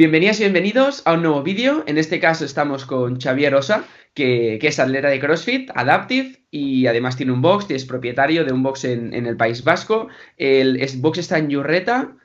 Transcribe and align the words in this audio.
Bienvenidas 0.00 0.40
y 0.40 0.44
bienvenidos 0.44 1.02
a 1.04 1.12
un 1.12 1.20
nuevo 1.20 1.42
vídeo. 1.42 1.84
En 1.86 1.98
este 1.98 2.20
caso 2.20 2.46
estamos 2.46 2.86
con 2.86 3.20
Xavier 3.20 3.54
Osa, 3.54 3.84
que, 4.14 4.58
es 4.62 4.78
atleta 4.78 5.08
de 5.08 5.20
CrossFit, 5.20 5.70
Adaptive, 5.74 6.38
y 6.50 6.86
además 6.86 7.18
tiene 7.18 7.32
un 7.32 7.42
box, 7.42 7.66
es 7.68 7.84
propietario 7.84 8.46
de 8.46 8.52
un 8.54 8.62
box 8.62 8.84
en, 8.84 9.12
el 9.12 9.36
País 9.36 9.62
Vasco. 9.62 10.08
El, 10.38 10.80
box 11.00 11.18
está 11.18 11.36
en 11.36 11.50
Yurreta. 11.50 12.16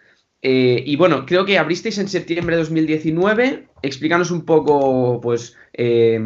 Eh, 0.47 0.83
y 0.85 0.95
bueno, 0.95 1.25
creo 1.25 1.43
que 1.43 1.57
abristeis 1.57 1.97
en 1.97 2.07
septiembre 2.07 2.55
de 2.55 2.61
2019. 2.61 3.65
Explícanos 3.81 4.29
un 4.29 4.45
poco, 4.45 5.19
pues, 5.19 5.57
eh, 5.73 6.19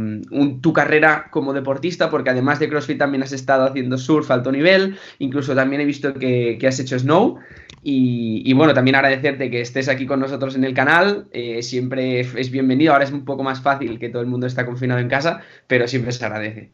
tu 0.60 0.73
carrera 0.73 1.30
como 1.32 1.54
deportista, 1.54 2.10
porque 2.10 2.32
además 2.32 2.60
de 2.60 2.68
CrossFit 2.68 2.97
también 2.97 3.24
has 3.24 3.32
estado 3.32 3.64
haciendo 3.64 3.97
surf 3.97 4.29
alto 4.29 4.52
nivel, 4.52 4.97
incluso 5.20 5.55
también 5.55 5.79
he 5.82 5.86
visto 5.86 6.14
que, 6.14 6.60
has 6.68 6.82
hecho 6.82 7.00
snow. 7.00 7.39
Y, 7.82 8.52
bueno, 8.52 8.74
también 8.74 8.96
agradecerte 8.96 9.50
que 9.50 9.61
estés 9.61 9.88
aquí 9.88 10.05
con 10.05 10.20
nosotros 10.20 10.54
en 10.57 10.65
el 10.65 10.74
canal. 10.74 11.28
Eh, 11.32 11.64
siempre 11.64 12.20
es 12.20 12.51
bienvenido. 12.51 12.92
Ahora 12.92 13.06
es 13.06 13.14
un 13.14 13.24
poco 13.24 13.43
más 13.43 13.61
fácil 13.61 14.00
que 14.00 14.10
todo 14.10 14.21
el 14.21 14.28
mundo 14.28 14.47
está 14.47 14.65
confinado 14.65 15.00
en 15.00 15.07
casa, 15.07 15.39
pero 15.65 15.88
siempre 15.88 16.11
se 16.11 16.25
agradece. 16.25 16.71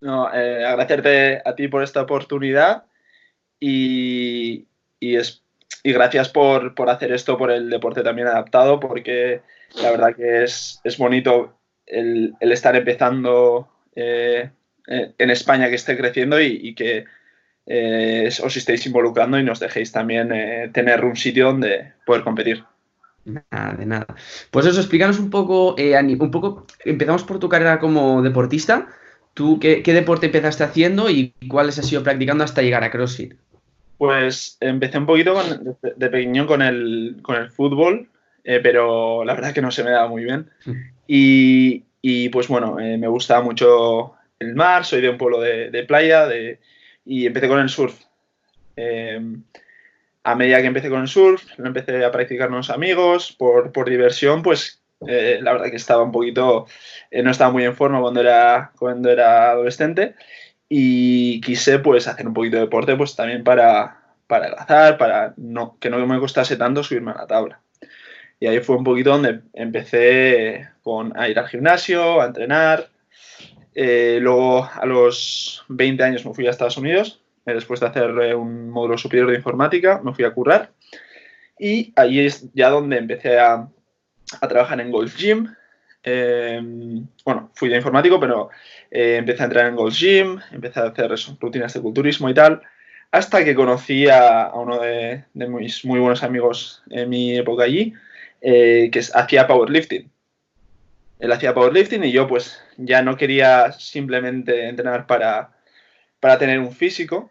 No, 0.00 0.28
agradecerte 0.28 1.42
a 1.44 1.54
ti 1.54 1.68
por 1.68 1.82
esta 1.82 2.00
oportunidad 2.00 2.84
y, 3.60 4.66
es, 4.98 5.42
y 5.82 5.92
gracias 5.92 6.28
por, 6.28 6.74
hacer 6.88 7.12
esto 7.12 7.38
por 7.38 7.50
el 7.50 7.70
deporte 7.70 8.02
también 8.02 8.28
adaptado, 8.28 8.80
porque 8.80 9.42
la 9.80 9.90
verdad 9.90 10.14
que 10.14 10.44
es, 10.44 10.80
bonito 10.98 11.54
el, 11.86 12.34
estar 12.40 12.76
empezando 12.76 13.68
eh, 13.94 14.50
en 14.86 15.30
España, 15.30 15.68
que 15.68 15.76
esté 15.76 15.96
creciendo 15.96 16.40
y 16.40 16.74
que 16.74 17.04
eh, 17.72 18.28
os 18.42 18.56
estéis 18.56 18.84
involucrando 18.86 19.38
y 19.38 19.44
nos 19.44 19.60
dejéis 19.60 19.92
también 19.92 20.32
eh, 20.32 20.70
tener 20.72 21.04
un 21.04 21.14
sitio 21.14 21.46
donde 21.46 21.92
poder 22.04 22.24
competir. 22.24 22.64
Nada, 23.24 23.74
de 23.78 23.86
nada. 23.86 24.06
Pues 24.50 24.66
eso, 24.66 24.80
explícanos 24.80 25.20
un 25.20 25.30
poco, 25.30 25.76
eh, 25.78 25.96
un 25.96 26.30
poco, 26.32 26.66
empezamos 26.84 27.22
por 27.22 27.38
tu 27.38 27.48
carrera 27.48 27.78
como 27.78 28.22
deportista. 28.22 28.88
¿Tú 29.34 29.60
qué, 29.60 29.82
deporte 29.86 30.26
empezaste 30.26 30.64
haciendo 30.64 31.10
y 31.10 31.32
cuáles 31.48 31.78
has 31.78 31.92
ido 31.92 32.02
practicando 32.02 32.42
hasta 32.42 32.62
llegar 32.62 32.82
a 32.82 32.90
CrossFit? 32.90 33.34
Pues 34.00 34.56
empecé 34.60 34.96
un 34.96 35.04
poquito 35.04 35.34
de, 35.82 36.08
pequeño 36.08 36.46
con 36.46 36.62
el, 36.62 37.18
con 37.20 37.36
el 37.36 37.50
fútbol, 37.50 38.08
pero 38.42 39.26
la 39.26 39.34
verdad 39.34 39.52
que 39.52 39.60
no 39.60 39.70
se 39.70 39.84
me 39.84 39.90
daba 39.90 40.08
muy 40.08 40.24
bien. 40.24 40.48
Mm. 40.64 40.72
Y, 42.02 42.28
pues 42.30 42.48
bueno, 42.48 42.76
me 42.76 43.08
gustaba 43.08 43.42
mucho 43.42 44.14
el 44.38 44.54
mar, 44.54 44.86
soy 44.86 45.02
de 45.02 45.10
un 45.10 45.18
pueblo 45.18 45.38
de, 45.38 45.70
de 45.70 45.84
playa, 45.84 46.26
de, 46.26 46.60
y 47.04 47.26
empecé 47.26 47.46
con 47.46 47.60
el 47.60 47.68
surf. 47.68 48.00
Em, 48.74 49.42
a 50.24 50.34
medida 50.34 50.62
que 50.62 50.68
empecé 50.68 50.88
con 50.88 51.02
el 51.02 51.08
surf, 51.08 51.44
lo 51.58 51.66
empecé 51.66 52.02
a 52.02 52.10
practicar 52.10 52.48
con 52.48 52.54
unos 52.54 52.70
amigos, 52.70 53.36
por, 53.38 53.70
diversión, 53.86 54.40
pues 54.42 54.80
eh, 55.06 55.40
la 55.42 55.52
verdad 55.52 55.68
que 55.68 55.76
estaba 55.76 56.02
un 56.02 56.12
poquito, 56.12 56.66
eh, 57.10 57.22
no 57.22 57.30
estaba 57.30 57.52
muy 57.52 57.64
en 57.64 57.76
forma 57.76 58.00
cuando 58.00 58.22
era, 58.22 58.72
cuando 58.78 59.10
era 59.10 59.50
adolescente 59.50 60.14
y 60.70 61.42
quise 61.42 61.80
pues 61.80 62.08
hacer 62.08 62.26
un 62.26 62.32
poquito 62.32 62.56
de 62.56 62.62
deporte 62.62 62.96
pues 62.96 63.14
también 63.14 63.44
para, 63.44 64.00
para 64.26 64.54
azar, 64.54 64.96
para 64.96 65.34
no, 65.36 65.76
que 65.78 65.90
no 65.90 66.06
me 66.06 66.18
costase 66.18 66.56
tanto 66.56 66.82
subirme 66.82 67.10
a 67.10 67.18
la 67.18 67.26
tabla. 67.26 67.60
Y 68.38 68.46
ahí 68.46 68.60
fue 68.60 68.76
un 68.76 68.84
poquito 68.84 69.10
donde 69.10 69.40
empecé 69.52 70.70
con, 70.82 71.12
a 71.18 71.28
ir 71.28 71.38
al 71.38 71.48
gimnasio, 71.48 72.22
a 72.22 72.26
entrenar, 72.26 72.88
eh, 73.74 74.18
luego, 74.20 74.64
a 74.64 74.84
los 74.84 75.64
20 75.68 76.02
años 76.02 76.26
me 76.26 76.34
fui 76.34 76.46
a 76.46 76.50
Estados 76.50 76.76
Unidos, 76.76 77.22
eh, 77.46 77.54
después 77.54 77.80
de 77.80 77.86
hacer 77.86 78.10
eh, 78.22 78.34
un 78.34 78.68
módulo 78.70 78.98
superior 78.98 79.30
de 79.30 79.36
informática, 79.36 80.00
me 80.02 80.12
fui 80.12 80.24
a 80.24 80.32
currar. 80.32 80.70
Y 81.58 81.92
ahí 81.96 82.20
es 82.20 82.52
ya 82.54 82.70
donde 82.70 82.98
empecé 82.98 83.38
a, 83.38 83.68
trabajar 84.48 84.80
en 84.80 84.90
Golf 84.90 85.16
Gym. 85.16 85.52
Em, 86.02 87.06
bueno, 87.24 87.50
fui 87.54 87.68
de 87.68 87.76
informático, 87.76 88.18
pero 88.18 88.50
empecé 88.90 89.42
a 89.42 89.46
entrar 89.46 89.66
en 89.66 89.76
Golf 89.76 89.94
Gym, 89.94 90.40
empecé 90.50 90.80
a 90.80 90.84
hacer 90.84 91.10
rutinas 91.40 91.74
de 91.74 91.80
culturismo 91.80 92.28
y 92.30 92.34
tal, 92.34 92.62
hasta 93.10 93.44
que 93.44 93.54
conocí 93.54 94.08
a, 94.08 94.50
uno 94.54 94.78
de, 94.78 95.24
mis 95.34 95.84
muy 95.84 96.00
buenos 96.00 96.22
amigos 96.22 96.82
en 96.90 97.08
mi 97.08 97.36
época 97.36 97.64
allí, 97.64 97.92
que 98.40 99.00
hacía 99.14 99.46
powerlifting 99.46 100.10
él 101.20 101.32
hacía 101.32 101.54
powerlifting 101.54 102.02
y 102.04 102.12
yo 102.12 102.26
pues 102.26 102.62
ya 102.78 103.02
no 103.02 103.16
quería 103.16 103.72
simplemente 103.72 104.68
entrenar 104.68 105.06
para, 105.06 105.50
tener 106.38 106.58
un 106.58 106.72
físico, 106.72 107.30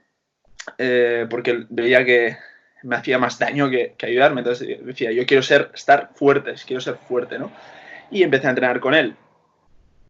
eh, 0.77 1.25
porque 1.29 1.65
veía 1.69 2.05
que 2.05 2.37
me 2.83 2.95
hacía 2.95 3.17
más 3.17 3.39
daño 3.39 3.69
que, 3.69 3.95
ayudarme. 4.03 4.41
Entonces 4.41 4.85
decía, 4.85 5.11
yo 5.11 5.25
quiero 5.25 5.41
ser, 5.41 5.71
estar 5.73 6.11
fuerte, 6.13 6.53
quiero 6.65 6.81
ser 6.81 6.95
fuerte, 6.95 7.39
¿no? 7.39 7.51
Y 8.11 8.23
empecé 8.23 8.47
a 8.47 8.51
entrenar 8.51 8.79
con 8.79 8.93
él. 8.93 9.15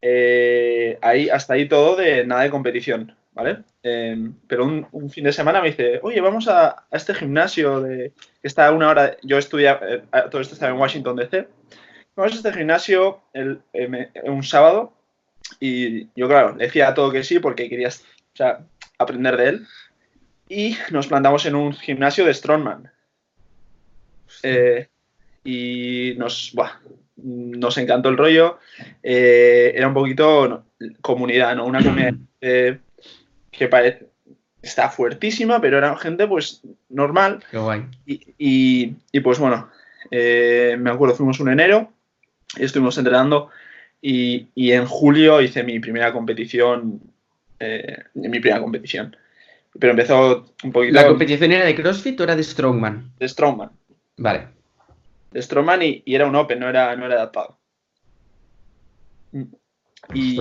Eh, 0.01 0.97
ahí, 1.01 1.29
hasta 1.29 1.53
ahí 1.53 1.67
todo 1.67 1.95
de 1.95 2.25
nada 2.25 2.43
de 2.43 2.49
competición, 2.49 3.15
¿vale? 3.33 3.59
Eh, 3.83 4.31
pero 4.47 4.65
un, 4.65 5.09
fin 5.09 5.25
de 5.25 5.33
semana 5.33 5.61
me 5.61 5.69
dice, 5.69 5.99
oye, 6.03 6.21
vamos 6.21 6.47
a, 6.47 6.85
este 6.91 7.13
gimnasio 7.13 7.81
de, 7.81 8.13
que 8.41 8.47
está 8.47 8.67
a 8.67 8.71
una 8.71 8.89
hora, 8.89 9.17
yo 9.23 9.37
estudiaba, 9.37 9.81
todo 10.31 10.41
esto 10.41 10.53
estaba 10.53 10.71
en 10.71 10.79
Washington 10.79 11.17
DC, 11.17 11.47
vamos 12.15 12.33
a 12.33 12.35
este 12.35 12.53
gimnasio 12.53 13.21
el, 13.33 13.61
eh, 13.73 14.09
un 14.23 14.43
sábado 14.43 14.93
y 15.59 16.07
yo, 16.15 16.27
claro, 16.27 16.55
le 16.55 16.65
decía 16.65 16.93
todo 16.93 17.11
que 17.11 17.23
sí 17.23 17.39
porque 17.39 17.69
quería 17.69 17.89
aprender 18.97 19.37
de 19.37 19.49
él. 19.49 19.67
Y 20.47 20.77
nos 20.91 21.07
plantamos 21.07 21.45
en 21.45 21.55
un 21.55 21.73
gimnasio 21.73 22.25
de 22.25 22.33
Strongman. 22.33 22.91
Eh, 24.43 24.87
y 25.43 26.15
nos, 26.17 26.53
nos 27.23 27.77
encantó 27.77 28.09
el 28.09 28.17
rollo. 28.17 28.59
Eh, 29.03 29.73
era 29.75 29.87
un 29.87 29.93
poquito 29.93 30.65
comunidad, 31.01 31.55
¿no? 31.55 31.65
Una 31.65 31.83
comunidad 31.83 32.13
que 32.39 33.67
parece, 33.69 34.07
está 34.61 34.89
fuertísima, 34.89 35.61
pero 35.61 35.77
era 35.77 35.95
gente 35.97 36.27
pues 36.27 36.61
normal. 36.89 37.43
Qué 37.51 37.57
guay. 37.57 37.85
Y, 38.05 38.93
y 39.11 39.19
pues 39.19 39.39
bueno, 39.39 39.69
me 40.11 40.89
acuerdo, 40.89 41.15
fuimos 41.15 41.39
un 41.39 41.49
enero 41.49 41.91
estuvimos 42.57 42.97
entrenando 42.97 43.49
y, 44.01 44.47
en 44.55 44.85
julio 44.85 45.41
hice 45.41 45.63
mi 45.63 45.79
primera 45.79 46.13
competición, 46.13 47.01
eh, 47.59 47.97
mi 48.13 48.39
primera 48.39 48.61
competición. 48.61 49.15
Pero 49.77 49.91
empezó 49.91 50.53
un 50.63 50.71
poquito... 50.71 50.93
¿La 50.93 51.07
competición 51.07 51.51
era 51.51 51.65
de 51.65 51.75
CrossFit 51.75 52.19
o 52.19 52.23
era 52.23 52.35
de 52.35 52.43
Strongman? 52.43 53.11
De 53.19 53.27
Strongman. 53.27 53.69
Vale. 54.17 54.47
De 55.31 55.41
Strongman 55.41 55.81
y, 55.81 56.03
era 56.05 56.27
un 56.27 56.35
Open, 56.35 56.59
no 56.59 56.69
era, 56.69 56.95
no 56.95 57.05
era 57.05 57.15
adaptado. 57.15 57.59
Y, 60.13 60.39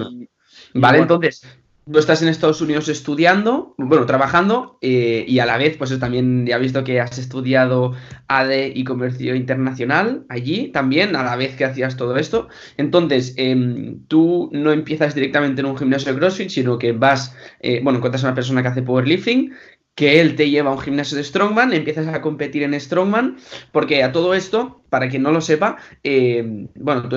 vale, 0.75 0.99
entonces, 0.99 1.43
tú 1.91 1.99
estás 1.99 2.23
en 2.23 2.29
Estados 2.29 2.61
Unidos 2.61 2.89
estudiando, 2.89 3.75
bueno, 3.79 4.07
trabajando, 4.07 4.79
eh, 4.81 5.25
y 5.27 5.39
a 5.39 5.47
la 5.47 5.57
vez, 5.57 5.77
pues 5.77 5.99
también 5.99 6.47
ya 6.47 6.57
he 6.57 6.61
visto 6.61 6.85
que 6.85 7.01
has 7.01 7.19
estudiado 7.19 7.95
AD 8.29 8.73
y 8.75 8.85
Comercio 8.85 9.35
Internacional 9.35 10.25
allí 10.29 10.69
también, 10.69 11.17
a 11.17 11.23
la 11.23 11.37
vez 11.37 11.57
que 11.57 11.65
hacías 11.65 11.97
todo 11.97 12.17
esto. 12.17 12.49
Entonces, 12.77 13.35
em, 13.37 14.05
tú 14.07 14.51
no 14.53 14.73
empiezas 14.73 15.15
directamente 15.15 15.61
en 15.61 15.67
un 15.67 15.79
gimnasio 15.79 16.13
de 16.13 16.19
CrossFit, 16.19 16.51
sino 16.51 16.79
que 16.79 16.93
vas, 16.93 17.35
eh, 17.61 17.81
bueno, 17.83 17.99
encuentras 17.99 18.25
a 18.25 18.29
una 18.29 18.35
persona 18.35 18.63
que 18.63 18.69
hace 18.69 18.83
powerlifting, 18.83 19.53
que 19.99 20.21
él 20.21 20.37
te 20.37 20.49
lleva 20.49 20.71
a 20.71 20.75
un 20.75 20.79
gimnasio 20.79 21.17
de 21.17 21.25
Strongman, 21.25 21.73
empiezas 21.73 22.07
a 22.07 22.21
competir 22.21 22.63
en 22.63 22.81
Strongman, 22.81 23.37
porque 23.73 24.05
a 24.05 24.13
todo 24.13 24.33
esto, 24.33 24.81
para 24.91 25.09
quien 25.09 25.25
no 25.25 25.33
lo 25.33 25.41
sepa, 25.41 25.79
em, 26.05 26.69
bueno, 26.77 27.09
tú 27.09 27.17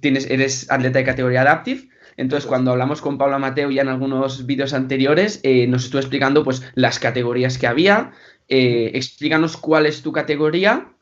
tienes, 0.00 0.30
eres 0.30 0.70
atleta 0.70 1.00
de 1.00 1.04
categoría 1.04 1.40
Adaptive, 1.40 1.88
entonces, 2.16 2.46
cuando 2.46 2.70
hablamos 2.70 3.00
con 3.00 3.18
Pablo 3.18 3.40
Mateo 3.40 3.72
ya 3.72 3.82
en 3.82 3.88
algunos 3.88 4.46
vídeos 4.46 4.74
anteriores, 4.74 5.40
eh, 5.42 5.66
nos 5.66 5.86
estuvo 5.86 6.00
explicando 6.00 6.44
pues 6.44 6.62
las 6.74 7.00
categorías 7.00 7.58
que 7.58 7.66
había. 7.66 8.12
Eh, 8.46 8.92
explícanos 8.94 9.56
cuál 9.56 9.86
es 9.86 10.02
tu 10.02 10.12
categoría. 10.12 10.92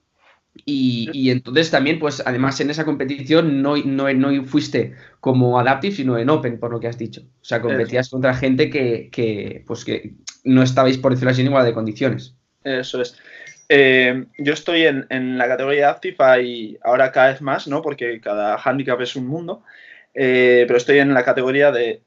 Y, 0.64 1.30
entonces 1.30 1.70
también, 1.70 1.98
pues 1.98 2.22
además 2.24 2.60
en 2.60 2.70
esa 2.70 2.84
competición 2.84 3.62
no, 3.62 3.76
no, 3.76 4.44
fuiste 4.44 4.94
como 5.20 5.58
Adaptive, 5.58 5.94
sino 5.94 6.16
en 6.18 6.30
Open, 6.30 6.58
por 6.58 6.70
lo 6.70 6.80
que 6.80 6.88
has 6.88 6.98
dicho. 6.98 7.22
O 7.42 7.44
sea, 7.44 7.60
competías 7.60 8.08
contra 8.08 8.34
gente 8.34 8.70
que, 8.70 9.64
pues 9.66 9.84
que 9.84 10.14
no 10.44 10.62
estabais, 10.62 10.98
por 10.98 11.12
decirlo 11.12 11.30
así, 11.30 11.40
en 11.40 11.48
igual 11.48 11.64
de 11.64 11.74
condiciones. 11.74 12.34
Eso 12.64 13.00
es. 13.00 13.16
Eh, 13.68 14.24
yo 14.38 14.52
estoy 14.54 14.86
en, 14.86 15.06
en, 15.10 15.36
la 15.36 15.46
categoría 15.46 15.90
Adaptive 15.90 16.42
y 16.42 16.78
ahora 16.82 17.12
cada 17.12 17.28
vez 17.32 17.42
más, 17.42 17.68
¿no? 17.68 17.82
Porque 17.82 18.20
cada 18.20 18.56
handicap 18.56 19.00
es 19.00 19.14
un 19.16 19.26
mundo. 19.26 19.62
Eh, 20.20 20.64
pero 20.66 20.78
estoy 20.78 20.98
en 20.98 21.14
la 21.14 21.24
categoría 21.24 21.70
de 21.70 22.02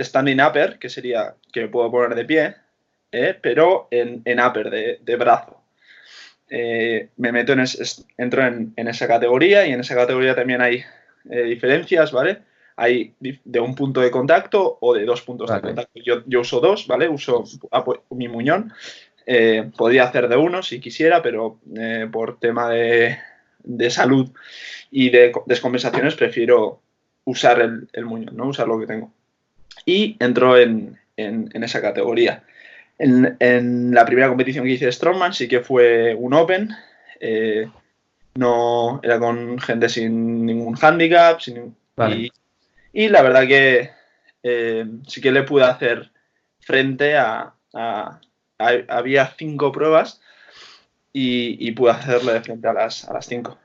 standing 0.00 0.40
upper, 0.40 0.78
que 0.78 0.88
sería 0.88 1.34
que 1.52 1.60
me 1.60 1.68
puedo 1.68 1.90
poner 1.90 2.14
de 2.14 2.24
pie, 2.24 2.54
eh, 3.10 3.36
pero 3.42 3.88
en, 3.90 4.22
upper, 4.40 4.70
de, 4.70 5.16
brazo. 5.16 5.62
Eh, 6.48 7.10
me 7.18 7.30
meto 7.30 7.52
en 7.52 7.62
entro 8.16 8.46
en, 8.46 8.88
esa 8.88 9.06
categoría 9.06 9.66
y 9.66 9.72
en 9.72 9.80
esa 9.80 9.94
categoría 9.94 10.34
también 10.34 10.62
hay 10.62 10.82
diferencias, 11.24 12.10
¿vale? 12.10 12.38
Hay 12.76 13.14
de 13.20 13.60
un 13.60 13.74
punto 13.74 14.00
de 14.00 14.10
contacto 14.10 14.78
o 14.80 14.94
de 14.94 15.04
dos 15.04 15.22
puntos 15.22 15.50
de 15.50 15.60
contacto. 15.60 16.00
Yo, 16.04 16.22
yo, 16.26 16.40
uso 16.40 16.60
dos, 16.60 16.86
¿vale? 16.86 17.08
Uso 17.08 17.44
mi 18.10 18.28
muñón. 18.28 18.72
podría 19.76 20.04
hacer 20.04 20.28
de 20.28 20.36
uno 20.36 20.62
si 20.62 20.80
quisiera, 20.80 21.22
pero 21.22 21.58
por 22.10 22.38
tema 22.38 22.68
de 22.70 23.18
de 23.64 23.90
salud 23.90 24.30
y 24.90 25.10
de 25.10 25.32
descompensaciones, 25.46 26.14
prefiero 26.14 26.80
usar 27.24 27.60
el, 27.60 27.88
el 27.92 28.04
muñón, 28.04 28.36
¿no? 28.36 28.48
Usar 28.48 28.68
lo 28.68 28.78
que 28.78 28.86
tengo. 28.86 29.12
Y 29.86 30.16
entro 30.20 30.58
en, 30.58 30.98
en, 31.16 31.50
esa 31.62 31.80
categoría. 31.80 32.44
En, 32.98 33.36
en, 33.40 33.94
la 33.94 34.04
primera 34.04 34.28
competición 34.28 34.64
que 34.64 34.72
hice 34.72 34.86
de 34.86 34.92
Strongman 34.92 35.32
sí 35.32 35.48
que 35.48 35.60
fue 35.60 36.14
un 36.14 36.34
Open. 36.34 36.70
Eh, 37.20 37.68
no 38.34 39.00
era 39.02 39.18
con 39.18 39.58
gente 39.58 39.88
sin 39.88 40.44
ningún 40.44 40.76
handicap. 40.80 41.40
Sin, 41.40 41.74
y, 42.10 42.30
la 42.92 43.22
verdad 43.22 43.46
que 43.46 43.90
eh, 44.42 44.86
sí 45.06 45.20
que 45.20 45.32
le 45.32 45.42
pude 45.42 45.64
hacer 45.64 46.10
frente 46.60 47.16
a, 47.16 47.54
había 48.58 49.26
cinco 49.36 49.72
pruebas 49.72 50.20
y, 51.12 51.56
y, 51.66 51.72
pude 51.72 51.90
hacerle 51.92 52.40
frente 52.40 52.68
a 52.68 52.72
las, 52.72 53.08
a 53.08 53.14
las 53.14 53.26
cinco. 53.26 53.58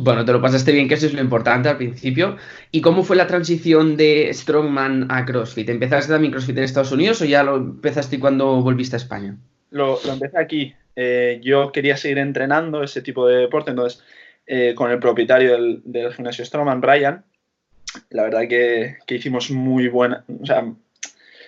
Bueno, 0.00 0.24
te 0.24 0.32
lo 0.32 0.40
pasaste 0.40 0.70
bien, 0.70 0.86
que 0.86 0.94
eso 0.94 1.06
es 1.06 1.12
lo 1.12 1.20
importante 1.20 1.68
al 1.68 1.76
principio. 1.76 2.36
¿Y 2.70 2.80
cómo 2.80 3.02
fue 3.02 3.16
la 3.16 3.26
transición 3.26 3.96
de 3.96 4.32
Strongman 4.32 5.10
a 5.10 5.24
CrossFit? 5.24 5.68
¿Empezaste 5.70 6.12
también 6.12 6.32
CrossFit 6.32 6.56
en 6.56 6.62
Estados 6.62 6.92
Unidos 6.92 7.20
o 7.20 7.24
ya 7.24 7.42
lo 7.42 7.56
empezaste 7.56 8.20
cuando 8.20 8.62
volviste 8.62 8.94
a 8.94 8.98
España? 8.98 9.36
Lo, 9.70 9.98
empecé 10.04 10.38
aquí. 10.38 10.74
Eh, 10.94 11.40
yo 11.42 11.72
quería 11.72 11.96
seguir 11.96 12.18
entrenando 12.18 12.84
ese 12.84 13.02
tipo 13.02 13.26
de 13.26 13.38
deporte, 13.38 13.70
entonces 13.70 14.00
eh, 14.46 14.72
con 14.76 14.92
el 14.92 15.00
propietario 15.00 15.52
del, 15.84 16.12
gimnasio 16.14 16.44
Strongman, 16.44 16.80
Brian, 16.80 17.24
la 18.10 18.22
verdad 18.24 18.48
que, 18.48 18.96
hicimos 19.08 19.50
muy 19.50 19.88
buena, 19.88 20.24
o 20.40 20.46
sea, 20.46 20.64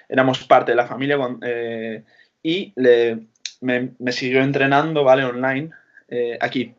éramos 0.09 0.45
parte 0.45 0.73
de 0.73 0.77
la 0.77 0.87
familia 0.87 1.19
eh, 1.43 2.03
y 2.43 2.73
le, 2.77 3.27
me, 3.61 3.91
me, 3.99 4.13
siguió 4.13 4.43
entrenando, 4.43 5.05
¿vale? 5.05 5.25
Online 5.25 5.71
aquí 6.41 6.75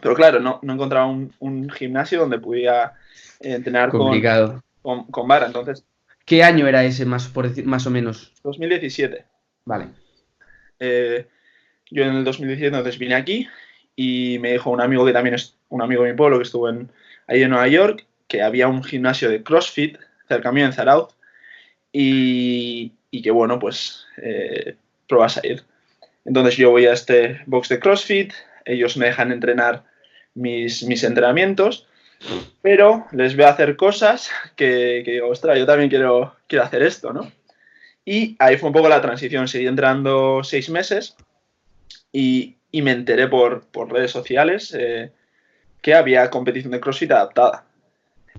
pero 0.00 0.14
claro, 0.14 0.40
no, 0.40 0.60
no 0.62 0.74
encontraba 0.74 1.06
un, 1.06 1.70
gimnasio 1.70 2.20
donde 2.20 2.38
pudiera 2.38 2.94
eh, 3.40 3.54
entrenar 3.54 3.90
Complicado. 3.90 4.62
Con, 4.82 5.04
con, 5.06 5.26
vara. 5.26 5.46
Entonces, 5.46 5.84
¿Qué 6.24 6.42
año 6.42 6.66
era 6.68 6.84
ese, 6.84 7.04
más, 7.04 7.26
por 7.26 7.48
decir, 7.48 7.66
más 7.66 7.86
o 7.86 7.90
menos? 7.90 8.32
2017. 8.44 9.24
Vale. 9.64 9.86
Eh, 10.78 11.26
yo 11.90 12.04
en 12.04 12.16
el 12.16 12.24
2017 12.24 12.68
entonces 12.68 12.98
vine 12.98 13.14
aquí 13.14 13.48
y 13.96 14.38
me 14.38 14.52
dijo 14.52 14.70
un 14.70 14.80
amigo 14.80 15.04
que 15.04 15.12
también 15.12 15.34
es 15.34 15.56
un 15.68 15.82
amigo 15.82 16.04
de 16.04 16.12
mi 16.12 16.16
pueblo 16.16 16.38
que 16.38 16.44
estuvo 16.44 16.68
en, 16.68 16.90
ahí 17.26 17.42
en 17.42 17.50
Nueva 17.50 17.66
York 17.66 18.06
que 18.28 18.42
había 18.42 18.68
un 18.68 18.84
gimnasio 18.84 19.30
de 19.30 19.42
CrossFit 19.42 19.98
cerca 20.28 20.52
mío 20.52 20.66
en 20.66 20.72
Zarauz 20.72 21.14
y, 21.92 22.92
y 23.10 23.22
que 23.22 23.30
bueno, 23.30 23.58
pues 23.58 24.06
eh, 24.18 24.76
a 25.10 25.46
ir. 25.46 25.64
Entonces 26.24 26.56
yo 26.56 26.70
voy 26.70 26.86
a 26.86 26.92
este 26.92 27.40
box 27.46 27.70
de 27.70 27.80
CrossFit, 27.80 28.32
ellos 28.64 28.96
me 28.96 29.06
dejan 29.06 29.32
entrenar 29.32 29.84
mis, 30.34 30.82
mis 30.84 31.02
entrenamientos, 31.02 31.86
pero 32.60 33.06
les 33.12 33.34
veo 33.34 33.48
hacer 33.48 33.76
cosas 33.76 34.30
que, 34.56 35.02
digo, 35.04 35.28
ostras, 35.28 35.58
yo 35.58 35.64
también 35.64 35.88
quiero, 35.88 36.36
quiero 36.46 36.64
hacer 36.64 36.82
esto, 36.82 37.12
¿no? 37.12 37.32
Y 38.04 38.36
ahí 38.38 38.56
fue 38.56 38.68
un 38.68 38.74
poco 38.74 38.88
la 38.88 39.00
transición, 39.00 39.48
seguí 39.48 39.66
entrenando 39.66 40.42
seis 40.42 40.68
meses 40.68 41.16
y, 42.12 42.56
y 42.70 42.82
me 42.82 42.92
enteré 42.92 43.28
por, 43.28 43.66
por 43.66 43.92
redes 43.92 44.10
sociales 44.10 44.74
eh, 44.78 45.10
que 45.80 45.94
había 45.94 46.30
competición 46.30 46.72
de 46.72 46.80
CrossFit 46.80 47.12
adaptada. 47.12 47.67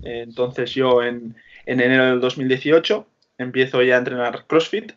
Entonces 0.02 0.72
yo 0.72 1.02
en, 1.02 1.36
en 1.66 1.80
enero 1.80 2.06
del 2.06 2.20
2018 2.20 3.06
empiezo 3.38 3.82
ya 3.82 3.96
a 3.96 3.98
entrenar 3.98 4.44
CrossFit 4.46 4.92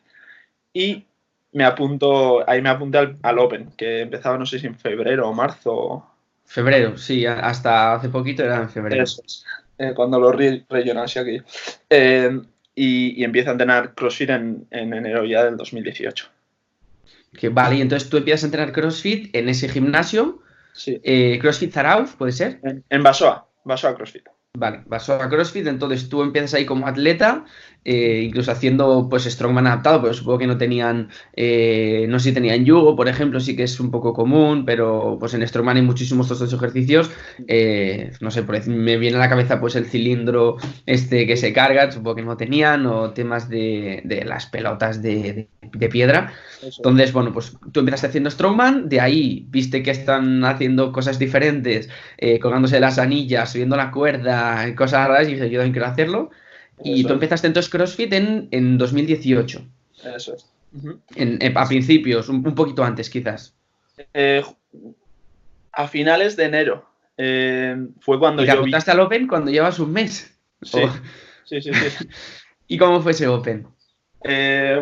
y 0.73 1.05
me 1.53 1.63
apunto, 1.63 2.47
ahí 2.49 2.61
me 2.61 2.69
apunté 2.69 2.97
al, 3.21 3.39
Open, 3.39 3.71
que 3.77 4.01
empezaba 4.01 4.37
no 4.37 4.45
sé 4.45 4.59
si 4.59 4.67
en 4.67 4.75
febrero 4.75 5.29
o 5.29 5.33
marzo. 5.33 6.05
Febrero, 6.45 6.97
sí, 6.97 7.25
hasta 7.25 7.93
hace 7.93 8.09
poquito 8.09 8.43
era 8.43 8.57
en 8.57 8.69
febrero. 8.69 9.03
Eso 9.03 9.21
es, 9.25 9.45
eh, 9.77 9.93
cuando 9.95 10.19
lo 10.19 10.31
rellenase 10.31 11.19
aquí. 11.19 11.41
Eh, 11.89 12.41
y, 12.75 13.21
y 13.21 13.23
empiezo 13.23 13.49
a 13.49 13.53
entrenar 13.53 13.93
CrossFit 13.93 14.31
en, 14.31 14.67
enero 14.71 15.25
ya 15.25 15.45
del 15.45 15.57
2018. 15.57 16.27
Que 17.37 17.49
vale, 17.49 17.77
y 17.77 17.81
entonces 17.81 18.09
tú 18.09 18.17
empiezas 18.17 18.43
a 18.43 18.47
entrenar 18.47 18.73
CrossFit 18.73 19.35
en 19.35 19.49
ese 19.49 19.69
gimnasio. 19.69 20.41
Sí. 20.73 20.99
Eh, 21.03 21.37
CrossFit 21.39 21.71
Zarauz, 21.71 22.15
¿puede 22.15 22.31
ser? 22.31 22.59
En, 22.63 22.83
en 22.89 23.03
Basoa, 23.03 23.47
Basoa 23.63 23.95
CrossFit. 23.95 24.27
Vale, 24.55 24.83
Basoa 24.85 25.29
CrossFit, 25.29 25.65
entonces 25.65 26.09
tú 26.09 26.21
empiezas 26.21 26.53
ahí 26.53 26.63
como 26.63 26.85
atleta 26.85 27.43
eh, 27.85 28.21
incluso 28.25 28.51
haciendo 28.51 29.07
pues 29.09 29.25
Strongman 29.25 29.67
adaptado, 29.67 30.01
pero 30.01 30.13
supongo 30.13 30.39
que 30.39 30.47
no 30.47 30.57
tenían, 30.57 31.09
eh, 31.35 32.05
no 32.07 32.17
sé 32.19 32.29
si 32.29 32.33
tenían 32.33 32.63
yugo, 32.63 32.95
por 32.95 33.09
ejemplo, 33.09 33.41
sí 33.41 33.57
que 33.57 33.63
es 33.63 33.77
un 33.79 33.91
poco 33.91 34.13
común, 34.13 34.63
pero 34.65 35.17
pues 35.19 35.33
en 35.33 35.45
Strongman 35.45 35.77
hay 35.77 35.83
muchísimos 35.83 36.31
otros 36.31 36.53
ejercicios, 36.53 37.11
eh, 37.47 38.13
no 38.21 38.31
sé, 38.31 38.43
me 38.67 38.97
viene 38.97 39.17
a 39.17 39.19
la 39.19 39.29
cabeza 39.29 39.59
pues 39.59 39.75
el 39.75 39.85
cilindro 39.85 40.55
este 40.85 41.27
que 41.27 41.35
se 41.35 41.51
carga, 41.51 41.91
supongo 41.91 42.15
que 42.15 42.21
no 42.21 42.37
tenían, 42.37 42.85
o 42.85 43.11
temas 43.11 43.49
de, 43.49 44.01
las 44.25 44.45
pelotas 44.45 45.01
de, 45.01 45.49
piedra. 45.91 46.31
Entonces, 46.61 47.11
bueno, 47.11 47.33
pues 47.33 47.57
tú 47.73 47.81
empezaste 47.81 48.07
haciendo 48.07 48.29
Strongman, 48.29 48.87
de 48.87 49.01
ahí 49.01 49.45
viste 49.49 49.83
que 49.83 49.91
están 49.91 50.45
haciendo 50.45 50.93
cosas 50.93 51.19
diferentes, 51.19 51.89
colgándose 52.41 52.79
las 52.79 52.97
anillas, 52.97 53.51
subiendo 53.51 53.75
la 53.75 53.91
cuerda, 53.91 54.73
cosas 54.75 55.07
raras, 55.07 55.27
y 55.27 55.33
dije, 55.33 55.49
yo 55.49 55.59
también 55.59 55.73
quiero 55.73 55.87
hacerlo. 55.87 56.31
Y 56.83 57.03
tú 57.03 57.13
empezaste 57.13 57.47
entonces 57.47 57.71
CrossFit 57.71 58.13
en, 58.13 58.47
en 58.51 58.77
2018. 58.77 59.61
Eso 60.15 60.35
es. 60.35 60.45
a 61.55 61.67
principios, 61.67 62.29
un, 62.29 62.43
poquito 62.55 62.83
antes 62.83 63.09
quizás. 63.09 63.55
Eh, 64.13 64.43
a 65.71 65.87
finales 65.87 66.35
de 66.35 66.45
enero. 66.45 66.89
Eh, 67.17 67.87
fue 67.99 68.19
cuando 68.19 68.43
¿Y 68.43 68.45
te 68.45 68.51
apuntaste 68.51 68.91
al 68.91 68.99
Open 68.99 69.27
cuando 69.27 69.51
llevas 69.51 69.79
un 69.79 69.93
mes? 69.93 70.35
Sí, 70.61 70.81
sí, 71.45 71.61
sí, 71.61 71.71
¿Y 72.67 72.77
cómo 72.77 73.01
fue 73.01 73.11
ese 73.11 73.27
Open? 73.27 73.67
Eh, 74.23 74.81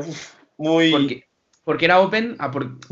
muy... 0.58 1.26
Porque, 1.64 1.86
era 1.86 2.00
Open, 2.00 2.38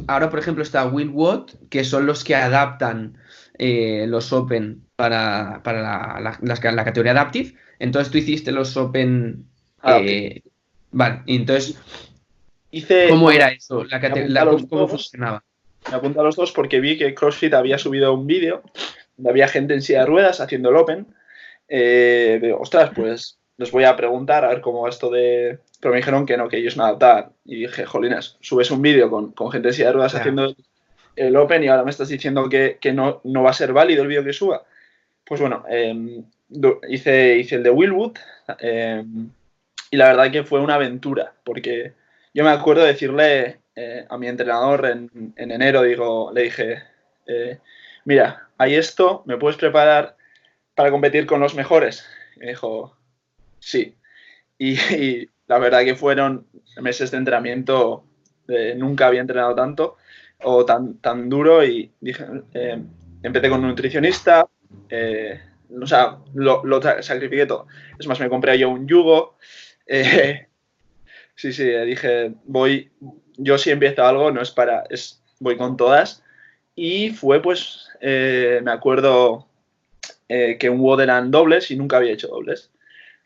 ahora 0.07 0.29
por 0.29 0.39
ejemplo 0.39 0.61
está 0.61 0.85
Will 0.85 1.09
Watt, 1.09 1.53
que 1.69 1.83
son 1.83 2.05
los 2.05 2.23
que 2.23 2.35
adaptan 2.35 3.17
los 3.57 4.31
Open 4.31 4.83
para, 4.95 5.61
la, 5.65 6.37
la 6.41 6.85
categoría 6.85 7.11
Adaptive 7.11 7.55
entonces 7.79 8.11
tú 8.11 8.17
hiciste 8.17 8.51
los 8.51 8.75
Open. 8.77 9.45
Ah, 9.81 9.99
eh, 10.01 10.43
vale, 10.91 11.21
entonces. 11.27 11.79
Hice, 12.71 13.07
¿Cómo 13.09 13.31
era 13.31 13.47
eso? 13.49 13.83
¿Cómo, 14.69 14.87
funcionaba? 14.87 15.43
Me 15.89 15.95
apunté 15.95 16.19
a 16.19 16.23
los 16.23 16.35
dos 16.35 16.51
porque 16.51 16.79
vi 16.79 16.97
que 16.97 17.15
CrossFit 17.15 17.53
había 17.53 17.79
subido 17.79 18.13
un 18.13 18.27
vídeo 18.27 18.61
donde 19.17 19.31
había 19.31 19.47
gente 19.47 19.73
en 19.73 19.81
silla 19.81 20.01
de 20.01 20.05
ruedas 20.05 20.39
haciendo 20.39 20.69
el 20.69 20.75
Open. 20.75 21.07
Eh, 21.67 22.53
ostras, 22.59 22.91
pues 22.93 23.39
les 23.57 23.71
voy 23.71 23.85
a 23.85 23.95
preguntar 23.95 24.45
a 24.45 24.49
ver 24.49 24.61
cómo 24.61 24.87
esto 24.87 25.09
de. 25.09 25.59
Pero 25.79 25.93
me 25.93 25.97
dijeron 25.97 26.25
que 26.25 26.37
no, 26.37 26.47
que 26.47 26.57
ellos 26.57 26.77
no 26.77 26.83
adaptaban. 26.83 27.31
Y 27.45 27.61
dije, 27.61 27.85
jolinas, 27.85 28.37
subes 28.41 28.69
un 28.69 28.81
vídeo 28.81 29.09
con, 29.09 29.51
gente 29.51 29.69
en 29.69 29.73
silla 29.73 29.87
de 29.87 29.93
ruedas 29.93 30.15
haciendo 30.15 30.53
el 31.15 31.35
Open 31.35 31.63
y 31.63 31.67
ahora 31.67 31.83
me 31.83 31.91
estás 31.91 32.09
diciendo 32.09 32.49
que, 32.49 32.77
no, 32.93 33.21
no, 33.23 33.43
va 33.43 33.49
a 33.49 33.53
ser 33.53 33.73
válido 33.73 34.03
el 34.03 34.07
vídeo 34.07 34.23
que 34.23 34.33
suba. 34.33 34.63
Pues 35.29 35.41
bueno, 35.41 35.63
eh, 35.69 36.23
hice, 36.89 37.39
el 37.39 37.61
de 37.61 37.69
Willwood 37.69 38.17
eh, 38.57 39.05
y 39.91 39.95
la 39.95 40.07
verdad 40.07 40.31
que 40.31 40.43
fue 40.43 40.59
una 40.59 40.73
aventura, 40.73 41.35
porque 41.43 41.93
yo 42.33 42.43
me 42.43 42.49
acuerdo 42.49 42.81
de 42.81 42.93
decirle 42.93 43.59
eh, 43.75 44.07
a 44.09 44.17
mi 44.17 44.27
entrenador 44.27 44.87
en, 44.87 45.33
enero, 45.37 45.83
digo, 45.83 46.31
le 46.33 46.43
dije, 46.43 46.81
eh, 47.27 47.59
mira, 48.05 48.49
hay 48.57 48.73
esto, 48.73 49.21
¿me 49.27 49.37
puedes 49.37 49.57
preparar 49.57 50.17
para 50.73 50.89
competir 50.89 51.27
con 51.27 51.39
los 51.41 51.53
mejores? 51.53 52.07
Y 52.35 52.39
me 52.39 52.47
dijo, 52.47 52.97
sí. 53.59 53.95
Y, 54.57 55.29
la 55.45 55.59
verdad 55.59 55.83
que 55.83 55.95
fueron 55.95 56.47
meses 56.81 57.11
de 57.11 57.17
entrenamiento, 57.17 58.03
nunca 58.77 59.07
había 59.07 59.21
entrenado 59.21 59.53
tanto 59.55 59.97
o 60.43 60.65
tan, 60.65 60.97
tan 60.99 61.29
duro 61.29 61.63
y 61.63 61.91
dije, 61.99 62.25
empecé 63.23 63.49
con 63.49 63.61
un 63.61 63.69
nutricionista, 63.69 64.47
o 65.81 65.85
sea, 65.85 66.17
lo, 66.33 66.81
sacrifiqué 67.01 67.45
todo. 67.45 67.67
Es 67.99 68.07
más, 68.07 68.19
me 68.19 68.29
compré 68.29 68.57
yo 68.57 68.69
un 68.69 68.87
yugo. 68.87 69.35
Eh, 69.85 70.47
sí, 71.35 71.53
sí, 71.53 71.63
dije, 71.63 72.33
voy, 72.45 72.91
yo 73.37 73.57
si 73.57 73.71
empiezo 73.71 74.05
algo, 74.05 74.31
no 74.31 74.41
es 74.41 74.51
para, 74.51 74.83
es, 74.89 75.21
voy 75.39 75.57
con 75.57 75.77
todas. 75.77 76.23
Y 76.75 77.11
fue, 77.11 77.41
pues, 77.41 77.89
eh, 78.01 78.61
me 78.63 78.71
acuerdo 78.71 79.47
eh, 80.27 80.57
que 80.59 80.69
un 80.69 80.79
WOD 80.79 81.07
dobles 81.29 81.71
y 81.71 81.75
nunca 81.75 81.97
había 81.97 82.13
hecho 82.13 82.27
dobles. 82.27 82.71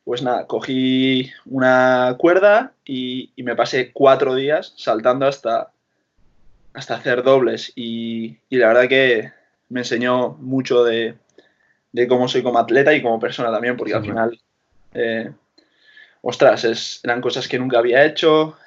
Pues 0.04 0.22
nada, 0.22 0.48
cogí 0.48 1.32
una 1.46 2.16
cuerda 2.18 2.74
y, 2.84 3.32
me 3.38 3.56
pasé 3.56 3.92
cuatro 3.94 4.36
días 4.36 4.74
saltando 4.76 5.26
hasta, 5.26 5.72
hasta 6.74 6.96
hacer 6.96 7.24
dobles. 7.24 7.72
Y, 7.76 8.38
y 8.50 8.58
la 8.58 8.68
verdad 8.68 8.90
que 8.90 9.32
me 9.70 9.82
enseñó 9.82 10.32
mucho 10.40 10.84
de, 10.84 11.16
de 11.94 12.08
cómo 12.08 12.28
soy 12.28 12.44
como 12.44 12.60
atleta 12.60 12.94
y 12.94 13.02
como 13.02 13.20
persona 13.20 13.52
también, 13.52 13.78
porque 13.78 13.94
al 13.94 14.02
final, 14.02 14.40
eh, 14.94 15.32
ostras, 16.22 16.66
es, 16.66 17.00
eran 17.04 17.22
cosas 17.22 17.48
que 17.48 17.58
nunca 17.60 17.80
había 17.80 18.04
hecho, 18.04 18.58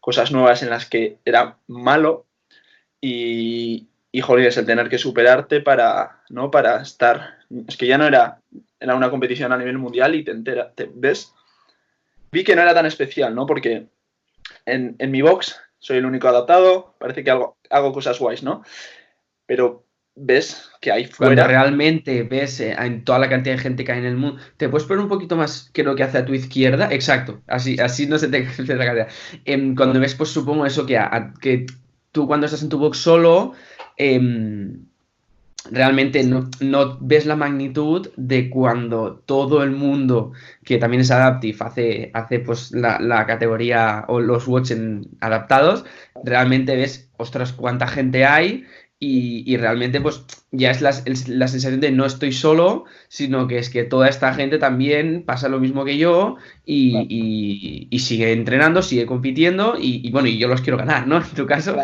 cosas 0.00 0.32
nuevas 0.32 0.62
en 0.62 0.70
las 0.70 0.86
que 0.86 1.18
era 1.24 1.58
malo 1.66 2.24
y, 3.00 3.88
y 4.10 4.20
joder, 4.20 4.46
es 4.46 4.56
el 4.56 4.66
tener 4.66 4.88
que 4.88 4.98
superarte 4.98 5.60
para, 5.60 6.22
¿no? 6.30 6.50
Para 6.50 6.80
estar. 6.80 7.38
Es 7.66 7.76
que 7.76 7.86
ya 7.86 7.98
no 7.98 8.06
era, 8.06 8.40
era 8.80 8.94
una 8.94 9.10
competición 9.10 9.52
a 9.52 9.58
nivel 9.58 9.78
mundial 9.78 10.14
y 10.14 10.24
te 10.24 10.30
enteras, 10.30 10.74
te 10.74 10.90
ves. 10.92 11.34
Vi 12.30 12.44
que 12.44 12.56
no 12.56 12.62
era 12.62 12.74
tan 12.74 12.86
especial, 12.86 13.34
¿no? 13.34 13.46
Porque 13.46 13.86
en, 14.66 14.96
en 14.98 15.10
mi 15.10 15.22
box 15.22 15.60
soy 15.78 15.98
el 15.98 16.06
único 16.06 16.28
adaptado, 16.28 16.94
parece 16.98 17.22
que 17.22 17.30
hago, 17.30 17.56
hago 17.70 17.92
cosas 17.92 18.18
guays, 18.18 18.42
¿no? 18.42 18.64
Pero 19.46 19.84
ves 20.20 20.70
que 20.80 20.92
hay 20.92 21.06
fuera. 21.06 21.34
Cuando 21.34 21.52
realmente 21.52 22.22
ves 22.22 22.60
eh, 22.60 22.76
en 22.78 23.04
toda 23.04 23.18
la 23.18 23.28
cantidad 23.28 23.56
de 23.56 23.62
gente 23.62 23.84
que 23.84 23.92
hay 23.92 23.98
en 23.98 24.06
el 24.06 24.16
mundo, 24.16 24.40
te 24.56 24.68
puedes 24.68 24.86
poner 24.86 25.02
un 25.02 25.08
poquito 25.08 25.36
más 25.36 25.70
que 25.72 25.82
lo 25.82 25.94
que 25.94 26.02
hace 26.02 26.18
a 26.18 26.24
tu 26.24 26.34
izquierda. 26.34 26.88
Exacto, 26.92 27.40
así, 27.46 27.78
así 27.78 28.06
no 28.06 28.18
se 28.18 28.28
te 28.28 28.46
la 28.74 28.84
carrera. 28.84 29.08
Em, 29.44 29.74
cuando 29.74 30.00
ves, 30.00 30.14
pues 30.14 30.30
supongo 30.30 30.66
eso 30.66 30.86
que, 30.86 31.00
que 31.40 31.66
tú 32.12 32.26
cuando 32.26 32.46
estás 32.46 32.62
en 32.62 32.68
tu 32.68 32.78
box 32.78 32.98
solo, 32.98 33.52
em, 33.96 34.86
realmente 35.70 36.22
no, 36.24 36.98
ves 37.00 37.26
la 37.26 37.36
magnitud 37.36 38.10
de 38.16 38.48
cuando 38.48 39.22
todo 39.26 39.62
el 39.62 39.70
mundo 39.72 40.32
que 40.64 40.78
también 40.78 41.02
es 41.02 41.10
adaptive 41.10 41.58
hace, 41.60 42.10
hace 42.14 42.40
pues 42.40 42.72
la, 42.72 43.26
categoría 43.26 44.04
o 44.08 44.20
los 44.20 44.46
watch 44.46 44.72
adaptados, 45.20 45.84
realmente 46.24 46.76
ves, 46.76 47.10
ostras, 47.16 47.52
cuánta 47.52 47.86
gente 47.86 48.24
hay 48.24 48.64
y, 49.00 49.56
realmente 49.56 50.00
pues 50.00 50.24
ya 50.50 50.72
es 50.72 50.80
la, 50.80 50.92
sensación 50.92 51.80
de 51.80 51.92
no 51.92 52.04
estoy 52.04 52.32
solo, 52.32 52.84
sino 53.08 53.46
que 53.46 53.58
es 53.58 53.70
que 53.70 53.84
toda 53.84 54.08
esta 54.08 54.34
gente 54.34 54.58
también 54.58 55.22
pasa 55.22 55.48
lo 55.48 55.60
mismo 55.60 55.84
que 55.84 55.98
yo 55.98 56.36
y, 56.64 57.88
sigue 58.00 58.32
entrenando, 58.32 58.82
sigue 58.82 59.06
compitiendo 59.06 59.76
y, 59.78 60.10
bueno, 60.10 60.28
y 60.28 60.38
yo 60.38 60.48
los 60.48 60.62
quiero 60.62 60.78
ganar, 60.78 61.06
¿no? 61.06 61.18
En 61.22 61.34
tu 61.34 61.46
caso. 61.46 61.76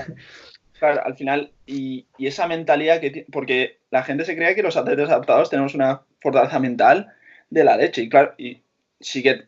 Claro, 0.78 1.02
al 1.04 1.14
final, 1.16 1.52
y, 1.66 2.06
esa 2.18 2.48
mentalidad 2.48 3.00
que 3.00 3.26
porque 3.30 3.78
la 3.90 4.02
gente 4.02 4.24
se 4.24 4.34
cree 4.34 4.56
que 4.56 4.62
los 4.62 4.76
atletas 4.76 5.10
adaptados 5.10 5.50
tenemos 5.50 5.74
una 5.74 6.02
fortaleza 6.20 6.58
mental 6.58 7.12
de 7.48 7.62
la 7.62 7.76
leche 7.76 8.02
y 8.02 8.08
claro, 8.08 8.34
y 8.38 8.62
sigue 9.00 9.44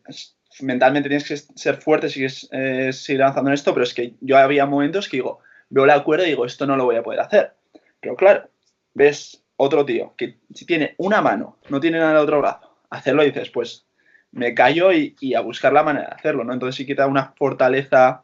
mentalmente 0.61 1.09
tienes 1.09 1.27
que 1.27 1.37
ser 1.37 1.75
fuerte, 1.75 2.09
sigues 2.09 2.47
eh, 2.51 2.91
seguir 2.93 3.21
avanzando 3.21 3.49
en 3.49 3.55
esto, 3.55 3.73
pero 3.73 3.83
es 3.83 3.93
que 3.93 4.13
yo 4.21 4.37
había 4.37 4.65
momentos 4.65 5.09
que 5.09 5.17
digo, 5.17 5.41
veo 5.69 5.85
la 5.85 6.03
cuerda 6.03 6.25
y 6.25 6.29
digo, 6.29 6.45
esto 6.45 6.65
no 6.65 6.75
lo 6.75 6.85
voy 6.85 6.95
a 6.95 7.03
poder 7.03 7.19
hacer. 7.19 7.53
Pero 7.99 8.15
claro, 8.15 8.49
ves 8.93 9.43
otro 9.57 9.85
tío 9.85 10.13
que 10.15 10.37
si 10.53 10.65
tiene 10.65 10.95
una 10.97 11.21
mano, 11.21 11.57
no 11.69 11.79
tiene 11.79 11.99
nada 11.99 12.13
de 12.13 12.19
otro 12.19 12.39
brazo, 12.39 12.77
hacerlo 12.89 13.23
y 13.23 13.27
dices, 13.27 13.49
pues 13.49 13.85
me 14.31 14.53
callo 14.53 14.91
y, 14.91 15.33
a 15.33 15.41
buscar 15.41 15.73
la 15.73 15.83
manera 15.83 16.07
de 16.09 16.15
hacerlo, 16.15 16.43
¿no? 16.43 16.53
Entonces 16.53 16.75
sí 16.75 16.85
que 16.85 16.95
te 16.95 17.01
da 17.01 17.07
una 17.07 17.33
fortaleza 17.37 18.23